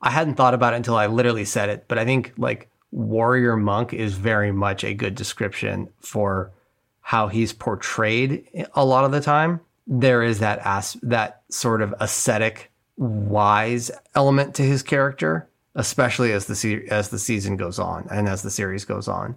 I 0.00 0.10
hadn't 0.10 0.36
thought 0.36 0.54
about 0.54 0.72
it 0.72 0.76
until 0.76 0.96
I 0.96 1.06
literally 1.06 1.44
said 1.44 1.68
it, 1.68 1.86
but 1.88 1.98
I 1.98 2.04
think, 2.04 2.32
like, 2.38 2.70
warrior 2.90 3.56
monk 3.56 3.92
is 3.92 4.14
very 4.14 4.52
much 4.52 4.84
a 4.84 4.94
good 4.94 5.14
description 5.16 5.88
for 6.00 6.52
how 7.00 7.28
he's 7.28 7.52
portrayed 7.52 8.46
a 8.74 8.84
lot 8.84 9.04
of 9.04 9.12
the 9.12 9.20
time. 9.20 9.60
There 9.86 10.22
is 10.22 10.38
that 10.38 10.60
as 10.64 10.94
that 11.02 11.42
sort 11.50 11.82
of 11.82 11.94
ascetic, 12.00 12.70
wise 12.96 13.90
element 14.14 14.54
to 14.56 14.62
his 14.62 14.82
character, 14.82 15.48
especially 15.74 16.32
as 16.32 16.46
the 16.46 16.54
se- 16.54 16.86
as 16.90 17.08
the 17.10 17.18
season 17.18 17.56
goes 17.56 17.78
on 17.78 18.06
and 18.10 18.28
as 18.28 18.42
the 18.42 18.50
series 18.50 18.84
goes 18.84 19.08
on 19.08 19.36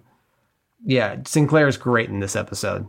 yeah, 0.84 1.16
Sinclair 1.26 1.66
is 1.66 1.76
great 1.76 2.08
in 2.08 2.20
this 2.20 2.36
episode, 2.36 2.86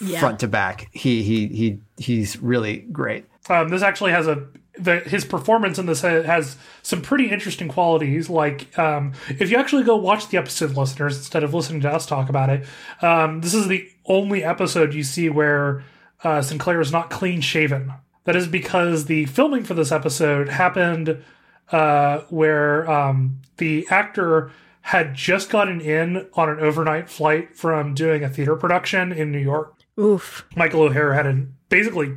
Yeah. 0.00 0.20
front 0.20 0.40
to 0.40 0.48
back. 0.48 0.88
He 0.92 1.22
he 1.22 1.46
he 1.48 1.80
he's 1.98 2.40
really 2.42 2.78
great. 2.78 3.26
Um, 3.50 3.68
this 3.68 3.82
actually 3.82 4.12
has 4.12 4.26
a 4.26 4.46
the, 4.78 5.00
his 5.00 5.26
performance 5.26 5.78
in 5.78 5.84
this 5.84 6.00
has 6.00 6.56
some 6.82 7.02
pretty 7.02 7.30
interesting 7.30 7.68
qualities. 7.68 8.30
Like 8.30 8.76
um, 8.78 9.12
if 9.28 9.50
you 9.50 9.58
actually 9.58 9.82
go 9.84 9.96
watch 9.96 10.28
the 10.28 10.38
episode, 10.38 10.76
listeners, 10.78 11.18
instead 11.18 11.44
of 11.44 11.52
listening 11.52 11.82
to 11.82 11.90
us 11.90 12.06
talk 12.06 12.30
about 12.30 12.48
it, 12.48 12.64
um, 13.02 13.42
this 13.42 13.52
is 13.52 13.68
the 13.68 13.86
only 14.06 14.42
episode 14.42 14.94
you 14.94 15.02
see 15.02 15.28
where 15.28 15.84
uh, 16.24 16.42
Sinclair 16.42 16.80
is 16.80 16.92
not 16.92 17.10
clean 17.10 17.40
shaven. 17.40 17.92
That 18.24 18.36
is 18.36 18.46
because 18.46 19.06
the 19.06 19.26
filming 19.26 19.64
for 19.64 19.74
this 19.74 19.90
episode 19.90 20.48
happened 20.48 21.22
uh, 21.70 22.20
where 22.28 22.88
um, 22.90 23.40
the 23.56 23.86
actor 23.90 24.52
had 24.82 25.14
just 25.14 25.50
gotten 25.50 25.80
in 25.80 26.28
on 26.34 26.48
an 26.48 26.60
overnight 26.60 27.08
flight 27.08 27.56
from 27.56 27.94
doing 27.94 28.22
a 28.22 28.28
theater 28.28 28.56
production 28.56 29.12
in 29.12 29.32
New 29.32 29.38
York. 29.38 29.74
Oof. 29.98 30.46
Michael 30.56 30.82
O'Hare 30.82 31.14
hadn't 31.14 31.54
basically 31.68 32.14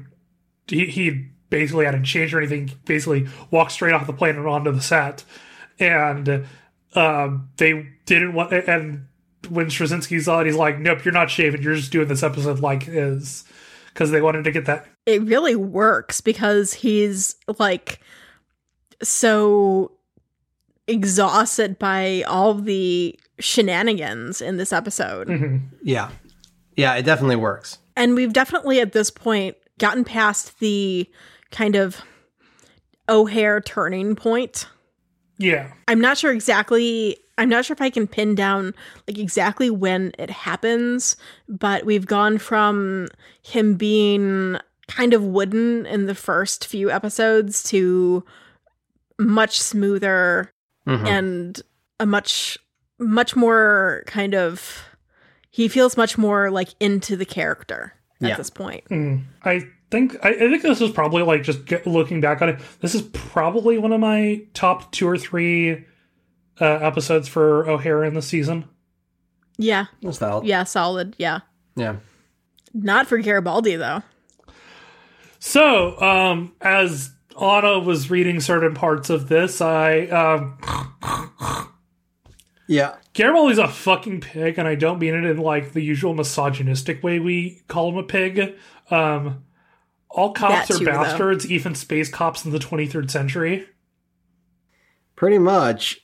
he, 0.67 0.85
he 0.87 1.27
basically 1.49 1.85
hadn't 1.85 2.05
changed 2.05 2.33
or 2.33 2.39
anything. 2.39 2.71
Basically, 2.85 3.27
walked 3.51 3.71
straight 3.71 3.93
off 3.93 4.07
the 4.07 4.13
plane 4.13 4.35
and 4.35 4.47
onto 4.47 4.71
the 4.71 4.81
set, 4.81 5.23
and 5.79 6.45
um, 6.93 7.49
they 7.57 7.87
didn't 8.05 8.33
want. 8.33 8.53
And 8.53 9.07
when 9.49 9.67
Straczynski 9.67 10.21
saw 10.21 10.41
it, 10.41 10.47
he's 10.47 10.55
like, 10.55 10.79
"Nope, 10.79 11.05
you're 11.05 11.13
not 11.13 11.29
shaving. 11.29 11.61
You're 11.61 11.75
just 11.75 11.91
doing 11.91 12.07
this 12.07 12.23
episode 12.23 12.59
like 12.59 12.87
is," 12.87 13.43
because 13.95 14.11
they 14.11 14.21
wanted 14.21 14.43
to 14.43 14.51
get 14.51 14.65
that. 14.65 14.85
It 15.05 15.21
really 15.23 15.55
works 15.55 16.19
because 16.19 16.73
he's 16.73 17.37
like 17.57 18.01
so 19.01 19.91
exhausted 20.85 21.79
by 21.79 22.23
all 22.27 22.53
the 22.53 23.17
shenanigans 23.39 24.41
in 24.41 24.57
this 24.57 24.73
episode. 24.73 25.27
Mhm. 25.29 25.61
Yeah, 25.81 26.09
yeah, 26.75 26.93
it 26.95 27.03
definitely 27.03 27.37
works. 27.37 27.77
And 27.95 28.15
we've 28.15 28.33
definitely 28.33 28.81
at 28.81 28.91
this 28.91 29.09
point 29.09 29.55
gotten 29.79 30.03
past 30.03 30.59
the 30.59 31.09
kind 31.51 31.75
of 31.75 32.01
O'Hare 33.07 33.61
turning 33.61 34.15
point. 34.15 34.67
Yeah, 35.37 35.71
I'm 35.87 36.01
not 36.01 36.17
sure 36.17 36.31
exactly 36.33 37.17
I'm 37.37 37.49
not 37.49 37.65
sure 37.65 37.73
if 37.73 37.81
I 37.81 37.89
can 37.89 38.07
pin 38.07 38.33
down 38.35 38.73
like 39.07 39.17
exactly 39.17 39.69
when 39.69 40.13
it 40.17 40.29
happens, 40.29 41.17
but 41.49 41.85
we've 41.85 42.05
gone 42.05 42.37
from 42.37 43.07
him 43.43 43.75
being 43.75 44.57
kind 44.87 45.13
of 45.13 45.23
wooden 45.23 45.85
in 45.85 46.05
the 46.05 46.15
first 46.15 46.65
few 46.67 46.89
episodes 46.91 47.63
to 47.63 48.23
much 49.19 49.59
smoother 49.59 50.51
Mhm. 50.87 51.07
and 51.07 51.61
a 51.99 52.05
much 52.05 52.57
much 52.99 53.35
more 53.35 54.03
kind 54.07 54.33
of 54.35 54.83
he 55.49 55.67
feels 55.67 55.97
much 55.97 56.17
more 56.17 56.49
like 56.51 56.69
into 56.79 57.15
the 57.17 57.25
character 57.25 57.93
at 58.21 58.29
Yeah. 58.29 58.35
this 58.37 58.49
point. 58.49 58.83
Mm. 58.89 59.23
I 59.43 59.67
think 59.91 60.15
I, 60.23 60.29
I 60.29 60.37
think 60.49 60.61
this 60.61 60.79
is 60.81 60.91
probably 60.91 61.23
like 61.23 61.43
just 61.43 61.65
get, 61.65 61.85
looking 61.87 62.21
back 62.21 62.41
on 62.41 62.49
it. 62.49 62.59
This 62.81 62.93
is 62.95 63.01
probably 63.13 63.77
one 63.77 63.91
of 63.91 63.99
my 63.99 64.41
top 64.53 64.91
two 64.91 65.07
or 65.07 65.17
three 65.17 65.83
uh, 66.61 66.65
episodes 66.65 67.27
for 67.27 67.67
O'Hare 67.69 68.03
in 68.03 68.13
the 68.13 68.21
season. 68.21 68.65
Yeah. 69.57 69.85
That's 70.01 70.17
valid. 70.17 70.45
Yeah, 70.45 70.63
solid. 70.63 71.15
Yeah. 71.17 71.39
Yeah. 71.75 71.97
Not 72.73 73.07
for 73.07 73.17
Garibaldi 73.19 73.75
though. 73.75 74.01
So, 75.39 75.99
um, 76.01 76.53
as 76.61 77.11
Ana 77.37 77.79
was 77.79 78.09
reading 78.09 78.39
certain 78.39 78.73
parts 78.73 79.09
of 79.09 79.27
this, 79.29 79.61
I 79.61 80.01
um, 80.07 80.57
Yeah. 82.67 82.95
Garibaldi's 83.13 83.59
a 83.59 83.67
fucking 83.67 84.21
pig, 84.21 84.57
and 84.57 84.67
I 84.67 84.75
don't 84.75 84.99
mean 84.99 85.13
it 85.13 85.23
in 85.23 85.37
like 85.37 85.73
the 85.73 85.81
usual 85.81 86.13
misogynistic 86.13 87.03
way 87.03 87.19
we 87.19 87.61
call 87.67 87.89
him 87.91 87.97
a 87.97 88.03
pig. 88.03 88.55
Um, 88.89 89.43
all 90.09 90.33
cops 90.33 90.67
That 90.69 90.75
are 90.75 90.79
too, 90.79 90.85
though. 90.85 90.91
bastards, 90.91 91.49
even 91.49 91.75
space 91.75 92.09
cops 92.09 92.43
in 92.45 92.51
the 92.51 92.59
23rd 92.59 93.09
century. 93.11 93.65
Pretty 95.15 95.37
much. 95.37 96.01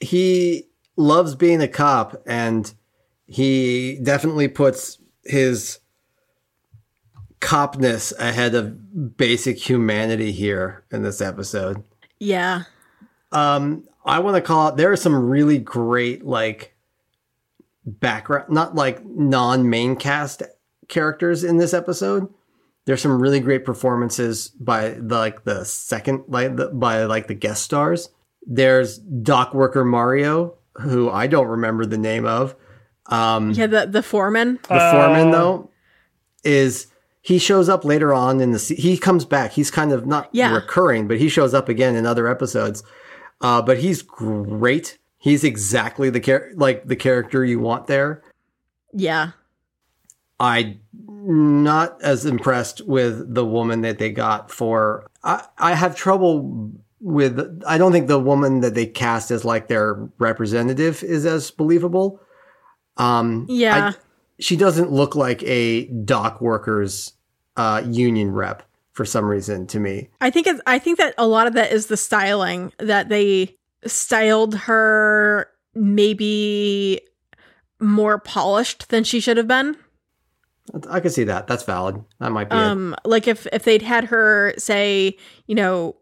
He 0.00 0.68
loves 0.96 1.34
being 1.34 1.60
a 1.60 1.68
cop 1.68 2.22
and 2.26 2.72
he 3.26 3.98
definitely 4.02 4.48
puts 4.48 4.98
his 5.24 5.80
copness 7.40 8.12
ahead 8.18 8.54
of 8.54 9.16
basic 9.16 9.58
humanity 9.58 10.32
here 10.32 10.84
in 10.90 11.02
this 11.02 11.20
episode. 11.20 11.82
Yeah. 12.18 12.62
Um, 13.32 13.84
I 14.04 14.20
want 14.20 14.36
to 14.36 14.40
call 14.40 14.68
out 14.68 14.76
there 14.76 14.92
are 14.92 14.96
some 14.96 15.28
really 15.28 15.58
great 15.58 16.24
like 16.24 16.74
background, 17.84 18.50
not 18.50 18.74
like 18.74 19.04
non-main 19.04 19.96
cast 19.96 20.42
characters 20.88 21.44
in 21.44 21.56
this 21.56 21.74
episode. 21.74 22.32
There's 22.84 23.02
some 23.02 23.20
really 23.20 23.40
great 23.40 23.64
performances 23.64 24.48
by 24.48 24.90
the, 24.90 25.16
like 25.16 25.44
the 25.44 25.64
second 25.64 26.24
like 26.28 26.56
the, 26.56 26.68
by 26.68 27.04
like 27.04 27.26
the 27.26 27.34
guest 27.34 27.64
stars. 27.64 28.08
There's 28.46 28.98
dock 28.98 29.52
worker 29.54 29.84
Mario, 29.84 30.54
who 30.76 31.10
I 31.10 31.26
don't 31.26 31.48
remember 31.48 31.84
the 31.84 31.98
name 31.98 32.24
of. 32.26 32.54
Um, 33.06 33.50
Yeah, 33.52 33.66
the 33.66 33.86
the 33.86 34.02
foreman. 34.02 34.58
the 34.68 34.74
Uh, 34.74 34.92
foreman 34.92 35.30
though 35.32 35.70
is 36.44 36.86
he 37.22 37.38
shows 37.38 37.68
up 37.68 37.84
later 37.84 38.14
on 38.14 38.40
in 38.40 38.52
the 38.52 38.58
se- 38.58 38.76
he 38.76 38.96
comes 38.96 39.24
back 39.24 39.52
he's 39.52 39.70
kind 39.70 39.90
of 39.92 40.06
not 40.06 40.28
Yeah. 40.32 40.54
recurring 40.54 41.08
but 41.08 41.18
he 41.18 41.28
shows 41.28 41.54
up 41.54 41.68
again 41.68 41.96
in 41.96 42.06
other 42.06 42.28
episodes 42.28 42.84
uh, 43.40 43.60
but 43.62 43.78
he's 43.78 44.00
great 44.02 44.98
he's 45.18 45.42
exactly 45.42 46.08
the 46.08 46.20
char- 46.20 46.50
like 46.54 46.86
the 46.86 46.94
character 46.94 47.44
you 47.44 47.58
want 47.58 47.88
there 47.88 48.22
Yeah. 48.92 49.30
i 50.38 50.78
not 51.08 52.00
as 52.02 52.24
impressed 52.26 52.82
with 52.86 53.34
the 53.34 53.44
woman 53.44 53.80
that 53.80 53.98
they 53.98 54.10
got 54.10 54.50
for 54.52 55.10
i 55.24 55.44
i 55.58 55.74
have 55.74 55.96
trouble 55.96 56.70
with 57.06 57.62
i 57.68 57.78
don't 57.78 57.92
think 57.92 58.08
the 58.08 58.18
woman 58.18 58.60
that 58.62 58.74
they 58.74 58.84
cast 58.84 59.30
as 59.30 59.44
like 59.44 59.68
their 59.68 59.94
representative 60.18 61.04
is 61.04 61.24
as 61.24 61.52
believable 61.52 62.20
um 62.96 63.46
Yeah. 63.48 63.90
I- 63.92 64.00
she 64.40 64.56
doesn't 64.56 64.90
look 64.92 65.14
like 65.14 65.42
a 65.44 65.86
dock 65.86 66.40
workers 66.42 67.12
uh, 67.56 67.82
union 67.86 68.32
rep 68.32 68.62
for 68.92 69.06
some 69.06 69.24
reason 69.24 69.66
to 69.68 69.80
me. 69.80 70.10
I 70.20 70.28
think 70.30 70.46
it's, 70.46 70.60
I 70.66 70.78
think 70.78 70.98
that 70.98 71.14
a 71.16 71.26
lot 71.26 71.46
of 71.46 71.54
that 71.54 71.72
is 71.72 71.86
the 71.86 71.96
styling 71.96 72.70
that 72.78 73.08
they 73.08 73.56
styled 73.86 74.54
her 74.54 75.48
maybe 75.74 77.00
more 77.80 78.18
polished 78.18 78.90
than 78.90 79.04
she 79.04 79.20
should 79.20 79.38
have 79.38 79.48
been. 79.48 79.76
I 80.90 81.00
can 81.00 81.10
see 81.10 81.24
that. 81.24 81.46
That's 81.46 81.62
valid. 81.64 82.04
That 82.20 82.30
might 82.32 82.50
be 82.50 82.56
it. 82.56 82.60
Um 82.62 82.94
like 83.06 83.26
if 83.28 83.46
if 83.54 83.64
they'd 83.64 83.80
had 83.82 84.04
her 84.04 84.52
say, 84.58 85.16
you 85.46 85.54
know, 85.54 85.96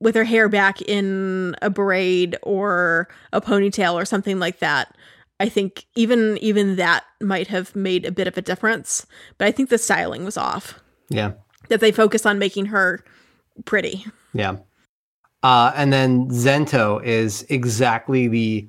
with 0.00 0.14
her 0.14 0.24
hair 0.24 0.48
back 0.48 0.80
in 0.82 1.54
a 1.62 1.70
braid 1.70 2.36
or 2.42 3.08
a 3.32 3.40
ponytail 3.40 3.94
or 3.94 4.04
something 4.04 4.38
like 4.38 4.58
that. 4.60 4.96
I 5.38 5.48
think 5.48 5.86
even 5.94 6.36
even 6.38 6.76
that 6.76 7.04
might 7.20 7.46
have 7.48 7.74
made 7.74 8.04
a 8.04 8.12
bit 8.12 8.26
of 8.28 8.36
a 8.36 8.42
difference, 8.42 9.06
but 9.38 9.46
I 9.48 9.52
think 9.52 9.68
the 9.70 9.78
styling 9.78 10.24
was 10.24 10.36
off. 10.36 10.78
Yeah, 11.08 11.32
That 11.68 11.80
they 11.80 11.92
focus 11.92 12.24
on 12.26 12.38
making 12.38 12.66
her 12.66 13.02
pretty. 13.64 14.04
yeah. 14.32 14.56
Uh, 15.42 15.72
and 15.74 15.90
then 15.90 16.28
Zento 16.28 17.02
is 17.02 17.46
exactly 17.48 18.28
the 18.28 18.68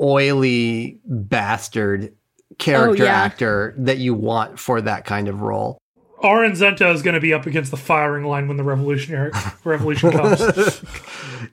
oily 0.00 1.00
bastard 1.06 2.14
character 2.58 3.02
Oh, 3.04 3.06
yeah. 3.06 3.12
actor 3.22 3.74
that 3.78 3.98
you 3.98 4.12
want 4.14 4.58
for 4.58 4.80
that 4.82 5.04
kind 5.06 5.28
of 5.28 5.40
role. 5.40 5.78
Orin 6.22 6.52
Zento 6.52 6.92
is 6.94 7.02
going 7.02 7.14
to 7.14 7.20
be 7.20 7.32
up 7.32 7.46
against 7.46 7.70
the 7.70 7.76
firing 7.76 8.24
line 8.24 8.46
when 8.48 8.56
the 8.56 8.64
revolutionary 8.64 9.32
revolution 9.64 10.10
comes. 10.12 10.40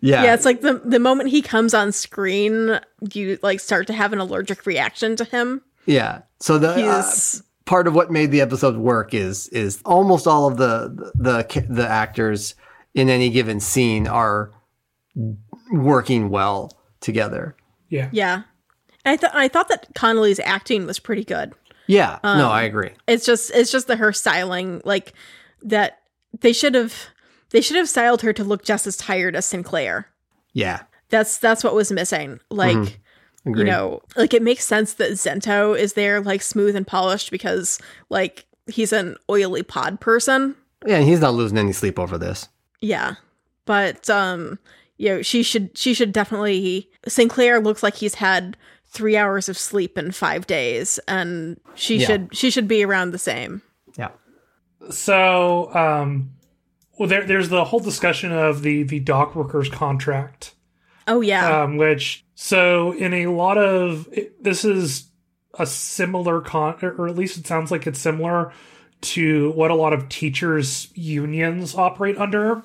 Yeah, 0.02 0.24
Yeah, 0.24 0.34
it's 0.34 0.46
like 0.46 0.62
the 0.62 0.82
the 0.84 1.00
moment 1.00 1.30
he 1.30 1.42
comes 1.42 1.74
on 1.74 1.92
screen, 1.92 2.80
you 3.14 3.40
like 3.42 3.60
start 3.60 3.88
to 3.88 3.94
have 3.94 4.14
an 4.14 4.20
allergic 4.20 4.66
reaction 4.66 5.16
to 5.16 5.24
him. 5.24 5.62
yeah. 5.86 6.22
So 6.40 6.60
the 6.60 6.86
uh, 6.86 7.04
part 7.66 7.88
of 7.88 7.96
what 7.96 8.12
made 8.12 8.32
the 8.32 8.42
episode 8.42 8.76
work 8.78 9.14
is 9.14 9.48
is 9.50 9.82
almost 9.86 10.28
all 10.28 10.48
of 10.48 10.58
the 10.58 11.12
the 11.16 11.66
the 11.70 11.88
actors 11.88 12.54
in 12.94 13.10
any 13.10 13.30
given 13.30 13.60
scene 13.60 14.08
are 14.08 14.52
working 15.72 16.30
well 16.30 16.78
together. 17.00 17.56
yeah. 17.90 18.10
yeah. 18.12 18.44
I 19.06 19.16
thought 19.16 19.32
I 19.34 19.48
thought 19.48 19.70
that 19.70 19.88
Connolly's 19.96 20.40
acting 20.42 20.86
was 20.86 21.00
pretty 21.00 21.24
good. 21.24 21.54
Yeah, 21.88 22.20
Um, 22.24 22.38
no, 22.38 22.50
I 22.50 22.64
agree. 22.64 22.92
It's 23.08 23.26
just 23.26 23.52
it's 23.54 23.72
just 23.72 23.88
the 23.88 23.96
her 23.96 24.12
styling 24.14 24.82
like 24.86 25.14
that 25.64 26.00
they 26.40 26.54
should 26.54 26.76
have 26.76 26.94
they 27.52 27.62
should 27.62 27.78
have 27.78 27.88
styled 27.90 28.22
her 28.22 28.34
to 28.34 28.44
look 28.44 28.64
just 28.64 28.86
as 28.88 28.98
tired 28.98 29.36
as 29.36 29.46
Sinclair. 29.46 30.10
Yeah, 30.54 30.82
That's 31.10 31.38
that's 31.38 31.64
what 31.64 31.74
was 31.76 31.92
missing. 31.92 32.40
Like 32.50 32.76
Mm-hmm. 33.46 33.60
you 33.60 33.64
know, 33.64 34.02
like 34.18 34.34
it 34.34 34.42
makes 34.42 34.66
sense 34.66 34.96
that 34.96 35.12
Zento 35.14 35.78
is 35.78 35.94
there 35.94 36.20
like 36.20 36.42
smooth 36.42 36.76
and 36.76 36.86
polished 36.86 37.32
because 37.32 37.80
like 38.10 38.46
he's 38.70 38.92
an 38.92 39.16
oily 39.30 39.64
pod 39.64 40.02
person. 40.02 40.56
yeah, 40.86 40.98
and 40.98 41.08
he's 41.08 41.22
not 41.22 41.34
losing 41.34 41.58
any 41.58 41.72
sleep 41.72 41.98
over 41.98 42.18
this. 42.18 42.50
Yeah. 42.82 43.16
But 43.66 44.10
um 44.10 44.60
you 44.98 45.10
know, 45.10 45.22
she 45.22 45.44
should 45.44 45.78
she 45.78 45.94
should 45.94 46.12
definitely 46.12 46.90
Sinclair 47.08 47.62
looks 47.62 47.84
like 47.84 47.96
he's 47.96 48.16
had 48.16 48.58
3 48.90 49.18
hours 49.18 49.50
of 49.50 49.58
sleep 49.58 49.98
in 49.98 50.12
5 50.12 50.48
days 50.48 51.00
and 51.08 51.60
she 51.76 51.98
Yeah. 51.98 52.08
should 52.08 52.30
she 52.36 52.50
should 52.50 52.68
be 52.68 52.84
around 52.84 53.12
the 53.12 53.18
same. 53.20 53.62
Yeah, 53.98 54.10
So, 54.90 55.74
um, 55.76 56.32
well, 56.98 57.08
there, 57.10 57.26
there's 57.26 57.50
the 57.50 57.66
whole 57.66 57.80
discussion 57.80 58.32
of 58.32 58.62
the 58.62 58.84
the 58.84 59.00
dock 59.00 59.36
workers 59.36 59.70
contract. 59.70 60.54
Oh 61.08 61.22
yeah. 61.22 61.64
um, 61.64 61.78
which 61.78 62.26
so 62.36 62.92
in 62.94 63.14
a 63.14 63.28
lot 63.28 63.58
of 63.58 64.08
it- 64.12 64.44
this 64.44 64.66
is 64.66 65.06
a 65.60 65.66
similar 65.66 66.42
con 66.42 66.76
or 66.82 67.08
at 67.08 67.16
least 67.18 67.38
it 67.38 67.48
sounds 67.48 67.72
like 67.72 67.88
it's 67.88 68.00
similar 68.00 68.52
to 69.02 69.52
what 69.52 69.72
a 69.72 69.76
lot 69.76 69.94
of 69.94 70.08
teachers 70.10 70.90
unions 70.96 71.74
operate 71.76 72.18
under 72.18 72.62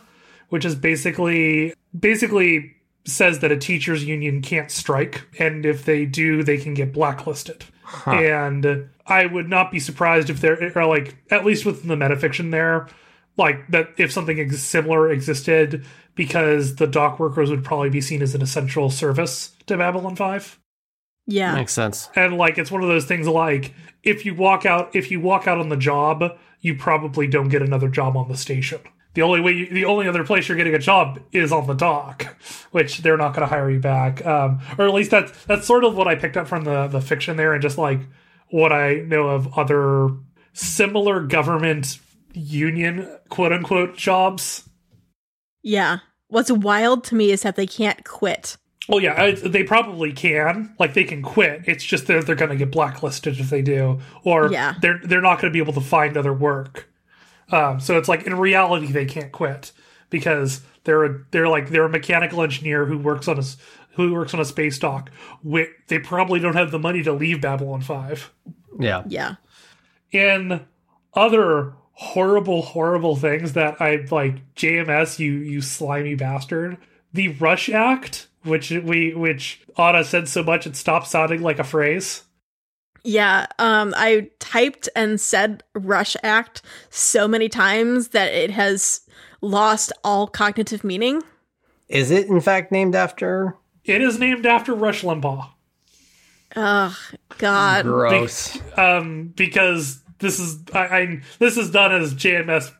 which 0.50 0.64
is 0.64 0.74
basically 0.74 1.72
basically 1.98 2.74
says 3.04 3.40
that 3.40 3.52
a 3.52 3.56
teachers 3.56 4.04
union 4.04 4.42
can't 4.42 4.70
strike 4.70 5.26
and 5.38 5.66
if 5.66 5.84
they 5.84 6.04
do 6.04 6.42
they 6.42 6.56
can 6.56 6.74
get 6.74 6.92
blacklisted 6.92 7.64
and 8.06 8.88
i 9.06 9.26
would 9.26 9.48
not 9.48 9.70
be 9.70 9.80
surprised 9.80 10.30
if 10.30 10.40
there 10.40 10.72
are 10.76 10.86
like 10.86 11.16
at 11.30 11.44
least 11.44 11.66
within 11.66 11.88
the 11.88 11.96
metafiction 11.96 12.50
there 12.50 12.88
like 13.36 13.66
that 13.68 13.88
if 13.96 14.12
something 14.12 14.38
ex- 14.38 14.60
similar 14.60 15.10
existed 15.10 15.84
because 16.14 16.76
the 16.76 16.86
dock 16.86 17.18
workers 17.18 17.50
would 17.50 17.64
probably 17.64 17.90
be 17.90 18.00
seen 18.00 18.22
as 18.22 18.34
an 18.34 18.42
essential 18.42 18.88
service 18.88 19.52
to 19.66 19.76
babylon 19.76 20.14
5 20.14 20.58
yeah. 21.26 21.54
makes 21.54 21.72
sense. 21.72 22.08
and 22.14 22.36
like 22.36 22.58
it's 22.58 22.70
one 22.70 22.82
of 22.82 22.88
those 22.88 23.04
things 23.04 23.26
like 23.26 23.74
if 24.02 24.24
you 24.24 24.34
walk 24.34 24.64
out 24.64 24.94
if 24.94 25.10
you 25.10 25.20
walk 25.20 25.48
out 25.48 25.58
on 25.58 25.68
the 25.68 25.76
job 25.76 26.36
you 26.60 26.76
probably 26.76 27.26
don't 27.26 27.48
get 27.48 27.62
another 27.62 27.88
job 27.88 28.16
on 28.16 28.28
the 28.28 28.36
station 28.36 28.80
the 29.14 29.22
only 29.22 29.40
way 29.40 29.52
you, 29.52 29.66
the 29.68 29.84
only 29.84 30.08
other 30.08 30.24
place 30.24 30.48
you're 30.48 30.56
getting 30.56 30.74
a 30.74 30.78
job 30.78 31.20
is 31.32 31.52
on 31.52 31.66
the 31.66 31.74
dock 31.74 32.36
which 32.70 32.98
they're 32.98 33.16
not 33.16 33.34
going 33.34 33.40
to 33.46 33.46
hire 33.54 33.70
you 33.70 33.80
back 33.80 34.24
um, 34.26 34.60
or 34.78 34.86
at 34.86 34.94
least 34.94 35.10
that's 35.10 35.44
that's 35.46 35.66
sort 35.66 35.84
of 35.84 35.96
what 35.96 36.08
i 36.08 36.14
picked 36.14 36.36
up 36.36 36.46
from 36.48 36.64
the 36.64 36.86
the 36.88 37.00
fiction 37.00 37.36
there 37.36 37.52
and 37.52 37.62
just 37.62 37.78
like 37.78 38.00
what 38.50 38.72
i 38.72 38.94
know 38.94 39.28
of 39.28 39.58
other 39.58 40.08
similar 40.52 41.20
government 41.20 41.98
union 42.34 43.08
quote 43.28 43.52
unquote 43.52 43.96
jobs 43.96 44.68
Yeah. 45.62 45.98
What's 46.28 46.50
wild 46.50 47.04
to 47.04 47.14
me 47.14 47.30
is 47.30 47.42
that 47.42 47.56
they 47.56 47.66
can't 47.66 48.04
quit. 48.06 48.56
Well, 48.88 49.00
yeah, 49.00 49.20
I, 49.22 49.32
they 49.32 49.62
probably 49.64 50.12
can. 50.12 50.74
Like 50.78 50.94
they 50.94 51.04
can 51.04 51.20
quit. 51.22 51.62
It's 51.66 51.84
just 51.84 52.06
that 52.06 52.24
they're 52.26 52.34
going 52.34 52.50
to 52.50 52.56
get 52.56 52.72
blacklisted 52.72 53.38
if 53.38 53.50
they 53.50 53.60
do, 53.62 54.00
or 54.24 54.50
Yeah. 54.50 54.74
they're 54.80 54.98
they're 55.04 55.20
not 55.20 55.40
going 55.40 55.52
to 55.52 55.54
be 55.54 55.58
able 55.62 55.74
to 55.74 55.80
find 55.82 56.16
other 56.16 56.32
work. 56.32 56.88
Um, 57.52 57.78
so 57.80 57.96
it's 57.98 58.08
like 58.08 58.24
in 58.26 58.34
reality 58.38 58.86
they 58.90 59.04
can't 59.04 59.30
quit 59.30 59.72
because 60.10 60.62
they're 60.84 61.04
a, 61.04 61.18
they're 61.30 61.48
like 61.48 61.68
they're 61.70 61.84
a 61.84 61.88
mechanical 61.90 62.42
engineer 62.42 62.86
who 62.86 62.98
works 62.98 63.28
on 63.28 63.36
a 63.36 63.40
s- 63.40 63.56
who 63.96 64.14
works 64.14 64.32
on 64.34 64.40
a 64.40 64.44
space 64.44 64.78
dock. 64.78 65.10
Wi- 65.44 65.68
They 65.88 65.98
probably 65.98 66.40
don't 66.40 66.56
have 66.56 66.70
the 66.70 66.78
money 66.78 67.02
to 67.02 67.12
leave 67.12 67.40
Babylon 67.40 67.82
Five. 67.82 68.32
Yeah, 68.80 69.02
Yeah. 69.06 69.34
In 70.10 70.62
other 71.14 71.74
horrible, 71.92 72.62
horrible 72.62 73.16
things 73.16 73.52
that 73.52 73.80
I 73.80 74.06
like. 74.10 74.54
JMS, 74.54 75.18
you 75.18 75.32
you 75.32 75.60
slimy 75.60 76.14
bastard. 76.14 76.78
The 77.12 77.28
Rush 77.28 77.68
Act, 77.68 78.28
which 78.44 78.70
we 78.70 79.14
which 79.14 79.60
Ana 79.76 80.04
said 80.04 80.28
so 80.28 80.42
much 80.42 80.66
it 80.66 80.74
stopped 80.76 81.06
sounding 81.06 81.42
like 81.42 81.58
a 81.58 81.64
phrase. 81.64 82.22
Yeah, 83.04 83.46
um, 83.58 83.94
I 83.96 84.30
typed 84.38 84.88
and 84.94 85.20
said 85.20 85.64
Rush 85.74 86.16
Act 86.22 86.62
so 86.90 87.26
many 87.26 87.48
times 87.48 88.08
that 88.08 88.32
it 88.32 88.50
has 88.50 89.00
lost 89.40 89.92
all 90.04 90.28
cognitive 90.28 90.84
meaning. 90.84 91.22
Is 91.88 92.10
it 92.10 92.28
in 92.28 92.40
fact 92.40 92.70
named 92.70 92.94
after? 92.94 93.56
It 93.84 94.00
is 94.00 94.18
named 94.18 94.46
after 94.46 94.74
Rush 94.74 95.02
Limbaugh. 95.02 95.48
Oh 96.54 96.98
God. 97.38 97.84
Gross. 97.84 98.58
Um, 98.76 99.32
because 99.34 100.02
this 100.18 100.38
is 100.38 100.62
I, 100.72 100.78
I 100.78 101.20
this 101.38 101.56
is 101.56 101.70
done 101.70 101.92
as 101.92 102.14
JMS 102.14 102.72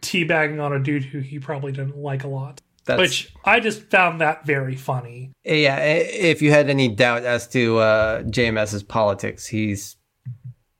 teabagging 0.00 0.62
on 0.62 0.72
a 0.72 0.78
dude 0.78 1.04
who 1.04 1.18
he 1.18 1.38
probably 1.38 1.72
didn't 1.72 1.98
like 1.98 2.24
a 2.24 2.28
lot. 2.28 2.60
That's, 2.88 2.98
Which 2.98 3.32
I 3.44 3.60
just 3.60 3.82
found 3.90 4.20
that 4.22 4.44
very 4.46 4.74
funny. 4.74 5.30
yeah, 5.44 5.76
if 5.78 6.40
you 6.42 6.50
had 6.50 6.68
any 6.70 6.88
doubt 6.88 7.22
as 7.24 7.46
to 7.48 7.78
uh, 7.78 8.22
JMS's 8.22 8.82
politics, 8.82 9.46
he's 9.46 9.96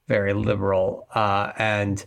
very 0.08 0.32
liberal, 0.32 1.06
uh, 1.14 1.52
and 1.58 2.04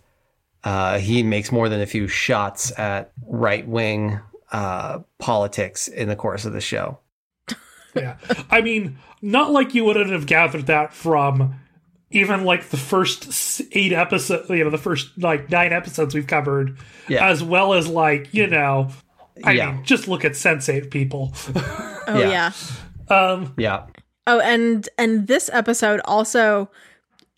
uh, 0.63 0.97
he 0.97 1.21
makes 1.23 1.51
more 1.51 1.69
than 1.69 1.81
a 1.81 1.85
few 1.85 2.07
shots 2.07 2.77
at 2.79 3.11
right 3.27 3.67
wing 3.67 4.19
uh, 4.51 4.99
politics 5.19 5.87
in 5.87 6.09
the 6.09 6.15
course 6.15 6.45
of 6.45 6.53
the 6.53 6.61
show. 6.61 6.97
Yeah. 7.95 8.17
I 8.49 8.61
mean, 8.61 8.97
not 9.21 9.51
like 9.51 9.75
you 9.75 9.85
wouldn't 9.85 10.09
have 10.11 10.25
gathered 10.25 10.65
that 10.67 10.93
from 10.93 11.59
even 12.09 12.43
like 12.43 12.69
the 12.69 12.77
first 12.77 13.61
eight 13.73 13.93
episodes, 13.93 14.49
you 14.49 14.63
know, 14.63 14.69
the 14.69 14.77
first 14.77 15.09
like 15.17 15.49
nine 15.49 15.73
episodes 15.73 16.15
we've 16.15 16.27
covered, 16.27 16.77
Yeah. 17.07 17.27
as 17.27 17.43
well 17.43 17.73
as 17.73 17.87
like, 17.87 18.33
you 18.33 18.47
know, 18.47 18.89
I 19.43 19.51
Yeah. 19.53 19.71
mean, 19.73 19.83
just 19.83 20.07
look 20.07 20.23
at 20.25 20.35
Sensei 20.35 20.81
people. 20.81 21.33
Oh 22.07 22.17
Yeah. 22.19 22.51
yeah. 23.09 23.15
um, 23.15 23.53
Yeah, 23.57 23.85
Oh, 24.27 24.39
and 24.39 24.87
and 24.97 25.27
this 25.27 25.49
episode 25.53 25.99
also 26.05 26.69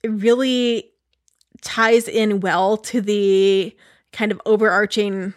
really 0.03 0.89
ties 1.61 2.07
in 2.07 2.39
well 2.41 2.75
to 2.77 2.99
the 3.01 3.75
kind 4.11 4.31
of 4.31 4.41
overarching 4.45 5.33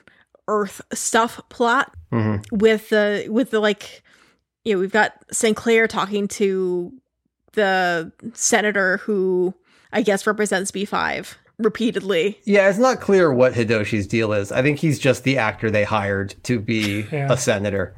Earth 0.49 0.81
stuff 0.93 1.41
plot 1.49 1.93
hmm 2.13 2.37
with 2.53 2.89
the 2.91 3.27
with 3.29 3.51
the 3.51 3.59
like 3.61 4.03
you 4.65 4.75
know 4.75 4.81
we've 4.81 4.93
got 4.93 5.13
Sinclair 5.33 5.87
talking 5.89 6.29
to 6.29 6.93
the 7.55 8.13
senator 8.35 8.99
who 8.99 9.55
I 9.93 10.03
guess 10.03 10.27
represents 10.27 10.71
B5 10.71 11.35
repeatedly. 11.59 12.39
yeah. 12.45 12.69
It's 12.69 12.79
not 12.79 13.01
clear 13.01 13.33
what 13.33 13.55
Hidoshi's 13.55 14.07
deal 14.07 14.33
is. 14.33 14.53
I 14.53 14.63
think 14.63 14.79
he's 14.79 14.99
just 14.99 15.25
the 15.25 15.39
actor 15.39 15.71
they 15.71 15.85
hired 15.85 16.35
to 16.45 16.61
be 16.61 17.07
Yeah. 17.11 17.33
a 17.33 17.37
senator, 17.37 17.95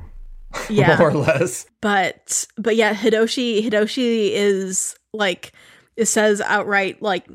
Yeah. 0.71 0.97
more 0.99 1.09
or 1.11 1.15
less. 1.15 1.67
but 1.81 2.47
but 2.57 2.77
yeah 2.77 2.95
hidoshi 2.95 3.63
hidoshi 3.69 4.31
is 4.33 4.97
like 5.13 5.53
it 5.97 6.07
says 6.07 6.41
outright 6.41 7.03
like 7.03 7.27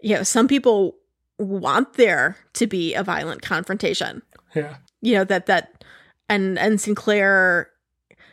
you 0.00 0.14
know 0.16 0.22
some 0.22 0.48
people 0.48 0.96
want 1.38 1.94
there 1.94 2.36
to 2.54 2.66
be 2.66 2.94
a 2.94 3.02
violent 3.04 3.42
confrontation 3.42 4.22
yeah. 4.54 4.76
you 5.02 5.14
know 5.14 5.24
that 5.24 5.46
that 5.46 5.84
and 6.28 6.58
and 6.58 6.80
sinclair 6.80 7.70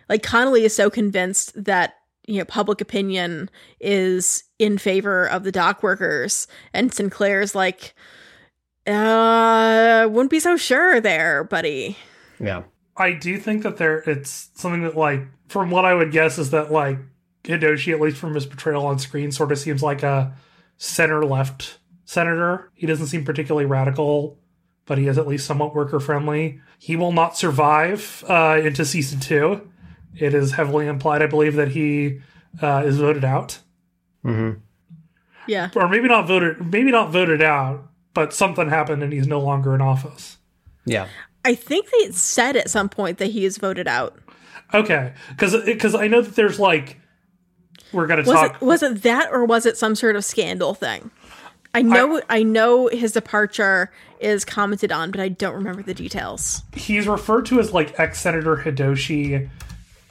like 0.09 0.23
connolly 0.23 0.63
is 0.65 0.75
so 0.75 0.89
convinced 0.89 1.51
that 1.63 1.95
you 2.27 2.37
know 2.39 2.45
public 2.45 2.79
opinion 2.81 3.49
is 3.79 4.43
in 4.63 4.77
favor 4.77 5.27
of 5.27 5.43
the 5.43 5.51
dock 5.51 5.83
workers 5.83 6.47
and 6.73 6.93
sinclair's 6.93 7.53
like 7.53 7.93
uh 8.87 10.07
wouldn't 10.09 10.31
be 10.31 10.39
so 10.39 10.55
sure 10.55 11.01
there 11.01 11.43
buddy 11.43 11.97
Yeah, 12.39 12.63
I 12.95 13.13
do 13.13 13.37
think 13.37 13.63
that 13.63 13.77
there 13.77 13.99
it's 13.99 14.49
something 14.55 14.83
that 14.83 14.95
like 14.95 15.27
from 15.47 15.69
what 15.69 15.85
I 15.85 15.93
would 15.93 16.11
guess 16.11 16.37
is 16.37 16.51
that 16.51 16.71
like 16.71 16.97
Hidoshi, 17.43 17.93
at 17.93 17.99
least 17.99 18.17
from 18.17 18.35
his 18.35 18.45
portrayal 18.45 18.85
on 18.85 18.99
screen, 18.99 19.31
sort 19.31 19.51
of 19.51 19.59
seems 19.59 19.83
like 19.83 20.03
a 20.03 20.33
center 20.77 21.25
left 21.25 21.79
senator. 22.05 22.71
He 22.73 22.87
doesn't 22.87 23.07
seem 23.07 23.25
particularly 23.25 23.65
radical, 23.65 24.39
but 24.85 24.97
he 24.97 25.07
is 25.07 25.17
at 25.17 25.27
least 25.27 25.45
somewhat 25.45 25.75
worker 25.75 25.99
friendly. 25.99 26.61
He 26.79 26.95
will 26.95 27.11
not 27.11 27.37
survive 27.37 28.23
uh, 28.27 28.61
into 28.63 28.85
season 28.85 29.19
two. 29.19 29.69
It 30.15 30.33
is 30.33 30.53
heavily 30.53 30.87
implied, 30.87 31.21
I 31.21 31.27
believe, 31.27 31.55
that 31.55 31.69
he 31.69 32.21
uh, 32.61 32.83
is 32.85 32.97
voted 32.97 33.25
out, 33.25 33.59
hmm 34.23 34.51
yeah 35.47 35.69
or 35.75 35.87
maybe 35.89 36.07
not 36.07 36.25
voted, 36.27 36.71
maybe 36.71 36.89
not 36.91 37.11
voted 37.11 37.41
out, 37.41 37.83
but 38.13 38.33
something 38.33 38.69
happened 38.69 39.03
and 39.03 39.11
he's 39.13 39.27
no 39.27 39.39
longer 39.39 39.75
in 39.75 39.81
office. 39.81 40.37
yeah. 40.85 41.07
I 41.45 41.55
think 41.55 41.87
they 41.91 42.11
said 42.11 42.55
at 42.55 42.69
some 42.69 42.87
point 42.87 43.17
that 43.17 43.31
he 43.31 43.43
is 43.43 43.57
voted 43.57 43.85
out. 43.85 44.17
Okay, 44.73 45.11
because 45.29 45.61
because 45.65 45.93
I 45.93 46.07
know 46.07 46.21
that 46.21 46.35
there's 46.35 46.57
like 46.57 46.99
we're 47.91 48.07
gonna 48.07 48.21
Was 48.21 48.31
talk. 48.31 48.55
it 48.55 48.65
was 48.65 48.81
it 48.81 49.01
that 49.03 49.29
or 49.31 49.43
was 49.43 49.65
it 49.65 49.77
some 49.77 49.93
sort 49.95 50.15
of 50.15 50.23
scandal 50.23 50.73
thing? 50.73 51.11
I 51.75 51.81
know 51.81 52.21
I, 52.29 52.43
know 52.43 52.87
his 52.87 53.11
departure 53.11 53.91
is 54.21 54.45
commented 54.45 54.91
on, 54.91 55.11
but 55.11 55.19
I 55.19 55.27
don't 55.27 55.55
remember 55.55 55.81
the 55.83 55.93
details. 55.95 56.63
he's 56.75 57.07
referred 57.07 57.45
to 57.47 57.59
as 57.59 57.73
like 57.73 57.99
ex 57.99 58.21
Senator 58.21 58.55
Hidoshi 58.55 59.49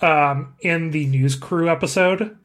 um, 0.02 0.54
in 0.60 0.90
the 0.90 1.06
news 1.06 1.34
crew 1.36 1.70
episode. 1.70 2.36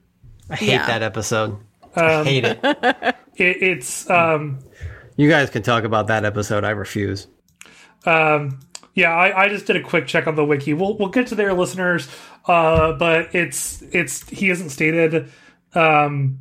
I 0.49 0.55
hate 0.55 0.69
Yeah. 0.69 0.87
that 0.87 1.03
episode. 1.03 1.57
I 1.95 2.23
hate 2.23 2.45
it. 2.45 2.59
It, 3.37 3.61
it's 3.61 4.09
um, 4.09 4.57
You 5.15 5.29
guys 5.29 5.51
can 5.51 5.61
talk 5.61 5.83
about 5.83 6.07
that 6.07 6.25
episode. 6.25 6.63
I 6.63 6.71
refuse. 6.71 7.27
um, 8.05 8.59
yeah, 8.95 9.11
I, 9.11 9.43
I 9.43 9.47
just 9.49 9.67
did 9.67 9.75
a 9.75 9.83
quick 9.83 10.07
check 10.07 10.25
on 10.25 10.33
the 10.35 10.43
wiki. 10.43 10.73
We'll 10.73 10.97
we'll 10.97 11.09
get 11.09 11.27
to 11.27 11.35
their 11.35 11.53
listeners, 11.53 12.07
uh, 12.47 12.93
but 12.93 13.35
it's 13.35 13.83
it's 13.91 14.27
he 14.27 14.47
hasn't 14.47 14.71
stated 14.71 15.31
um, 15.75 16.39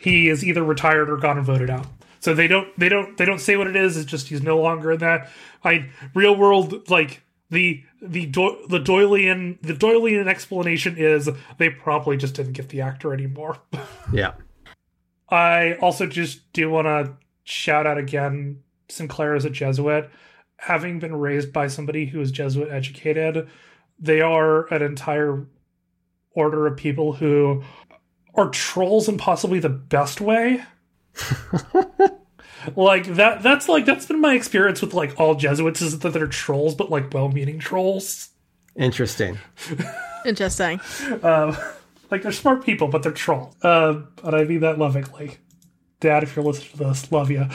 he 0.00 0.28
is 0.28 0.44
either 0.44 0.64
retired 0.64 1.08
or 1.10 1.16
gone 1.16 1.36
and 1.36 1.46
voted 1.46 1.70
out. 1.70 1.86
So 2.18 2.34
they 2.34 2.48
don't 2.48 2.76
they 2.76 2.88
don't 2.88 3.16
they 3.16 3.24
don't 3.24 3.38
say 3.40 3.56
what 3.56 3.68
it 3.68 3.76
is. 3.76 3.96
It's 3.96 4.10
just 4.10 4.26
he's 4.26 4.42
no 4.42 4.58
longer 4.58 4.90
in 4.90 4.98
that. 4.98 5.28
I 5.62 5.90
real 6.12 6.34
world 6.36 6.90
like 6.90 7.22
the 7.52 7.84
the 8.00 8.26
Do- 8.26 8.64
the 8.68 8.80
Doylean 8.80 9.60
the 9.60 9.74
Doylean 9.74 10.26
explanation 10.26 10.96
is 10.96 11.28
they 11.58 11.68
probably 11.70 12.16
just 12.16 12.34
didn't 12.34 12.54
get 12.54 12.70
the 12.70 12.80
actor 12.80 13.12
anymore. 13.14 13.58
Yeah. 14.12 14.32
I 15.30 15.74
also 15.80 16.06
just 16.06 16.52
do 16.52 16.68
want 16.68 16.84
to 16.86 17.14
shout 17.44 17.86
out 17.86 17.96
again 17.96 18.58
Sinclair 18.90 19.34
is 19.34 19.46
a 19.46 19.50
Jesuit. 19.50 20.10
Having 20.58 20.98
been 20.98 21.14
raised 21.14 21.50
by 21.50 21.68
somebody 21.68 22.04
who 22.04 22.20
is 22.20 22.30
Jesuit 22.30 22.70
educated, 22.70 23.48
they 23.98 24.20
are 24.20 24.66
an 24.74 24.82
entire 24.82 25.46
order 26.34 26.66
of 26.66 26.76
people 26.76 27.14
who 27.14 27.62
are 28.34 28.50
trolls 28.50 29.08
in 29.08 29.16
possibly 29.16 29.60
the 29.60 29.70
best 29.70 30.20
way. 30.20 30.62
like 32.76 33.06
that 33.14 33.42
that's 33.42 33.68
like 33.68 33.84
that's 33.84 34.06
been 34.06 34.20
my 34.20 34.34
experience 34.34 34.80
with 34.80 34.94
like 34.94 35.18
all 35.18 35.34
Jesuits 35.34 35.82
is 35.82 35.98
that 35.98 36.12
they're 36.12 36.26
trolls, 36.26 36.74
but 36.74 36.90
like 36.90 37.12
well 37.12 37.28
meaning 37.28 37.58
trolls. 37.58 38.30
Interesting. 38.76 39.38
Interesting. 40.24 40.80
Um, 41.22 41.56
like 42.10 42.22
they're 42.22 42.32
smart 42.32 42.64
people, 42.64 42.88
but 42.88 43.02
they're 43.02 43.12
trolls. 43.12 43.54
Uh, 43.62 44.02
but 44.22 44.34
I 44.34 44.44
mean 44.44 44.60
that 44.60 44.78
lovingly. 44.78 45.38
Dad, 46.00 46.22
if 46.22 46.34
you're 46.34 46.44
listening 46.44 46.70
to 46.72 46.78
this, 46.78 47.12
love 47.12 47.30
you. 47.30 47.46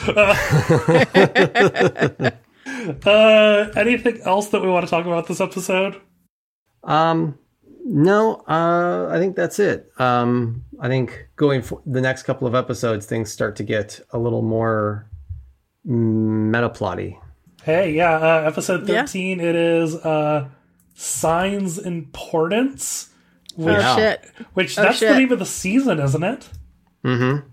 Uh, 3.05 3.69
anything 3.75 4.21
else 4.23 4.49
that 4.49 4.61
we 4.61 4.67
want 4.67 4.85
to 4.85 4.89
talk 4.89 5.05
about 5.05 5.27
this 5.27 5.41
episode? 5.41 5.99
Um, 6.83 7.37
no, 7.89 8.43
uh, 8.47 9.07
I 9.11 9.17
think 9.17 9.35
that's 9.35 9.59
it. 9.59 9.89
Um, 9.97 10.63
I 10.79 10.87
think 10.89 11.29
going 11.37 11.61
for 11.61 11.81
the 11.85 12.01
next 12.01 12.23
couple 12.23 12.47
of 12.47 12.53
episodes, 12.55 13.05
things 13.05 13.31
start 13.31 13.55
to 13.57 13.63
get 13.63 13.99
a 14.11 14.17
little 14.19 14.41
more 14.41 15.09
meta 15.85 16.69
plotty. 16.69 17.17
Hey, 17.63 17.91
yeah, 17.93 18.13
uh, 18.17 18.41
episode 18.45 18.87
Yeah. 18.87 19.01
13, 19.01 19.39
it 19.39 19.55
is 19.55 19.95
uh, 19.95 20.49
Signs 20.95 21.77
and 21.77 22.11
Portents, 22.13 23.09
which, 23.55 23.75
Oh 23.79 23.95
shit. 23.97 24.31
which 24.53 24.77
Oh, 24.77 24.83
that's 24.83 24.99
the 24.99 25.17
name 25.17 25.31
of 25.31 25.39
the 25.39 25.45
season, 25.45 25.99
isn't 25.99 26.23
it? 26.23 26.49
Mm-hmm. 27.03 27.47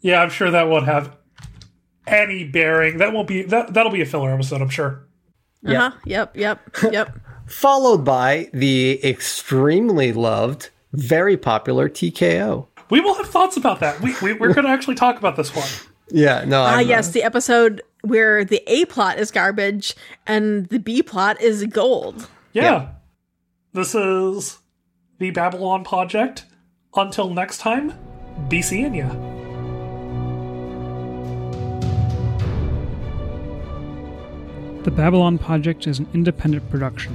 Yeah, 0.00 0.22
I'm 0.22 0.30
sure 0.30 0.50
that 0.50 0.68
won't 0.68 0.86
have 0.86 1.16
any 2.06 2.44
bearing. 2.44 2.98
That 2.98 3.12
won't 3.12 3.26
be 3.28 3.42
that. 3.42 3.74
That'll 3.74 3.90
be 3.92 4.00
a 4.02 4.06
filler 4.06 4.32
episode, 4.32 4.62
I'm 4.62 4.68
sure. 4.68 5.08
Yeah. 5.62 5.86
Uh-huh. 5.86 5.98
Yep, 6.04 6.36
yep, 6.36 6.60
yep. 6.92 7.18
Followed 7.48 8.04
by 8.04 8.50
the 8.52 9.00
extremely 9.04 10.12
loved, 10.12 10.70
very 10.92 11.36
popular 11.36 11.88
TKO. 11.88 12.66
We 12.90 13.00
will 13.00 13.14
have 13.14 13.28
thoughts 13.28 13.56
about 13.56 13.80
that. 13.80 14.00
We, 14.00 14.14
we 14.22 14.32
we're 14.32 14.52
going 14.54 14.66
to 14.66 14.70
actually 14.70 14.94
talk 14.94 15.18
about 15.18 15.36
this 15.36 15.54
one. 15.54 15.68
Yeah, 16.10 16.44
no, 16.46 16.62
Ah, 16.62 16.76
I'm, 16.76 16.78
uh, 16.78 16.88
yes, 16.88 17.10
the 17.10 17.22
episode 17.22 17.82
where 18.02 18.44
the 18.44 18.62
A 18.66 18.84
plot 18.86 19.18
is 19.18 19.30
garbage 19.30 19.94
and 20.26 20.66
the 20.68 20.78
B 20.78 21.02
plot 21.02 21.40
is 21.40 21.64
gold. 21.66 22.28
Yeah. 22.52 22.62
Yeah. 22.62 22.88
This 23.74 23.94
is 23.94 24.58
the 25.18 25.30
Babylon 25.30 25.84
Podject. 25.84 26.44
Until 26.94 27.28
next 27.30 27.58
time, 27.58 27.92
be 28.48 28.62
seeing 28.62 28.94
ya. 28.94 29.08
The 34.84 34.90
Babylon 34.90 35.38
Podject 35.38 35.86
is 35.86 35.98
an 35.98 36.08
independent 36.14 36.68
production. 36.70 37.14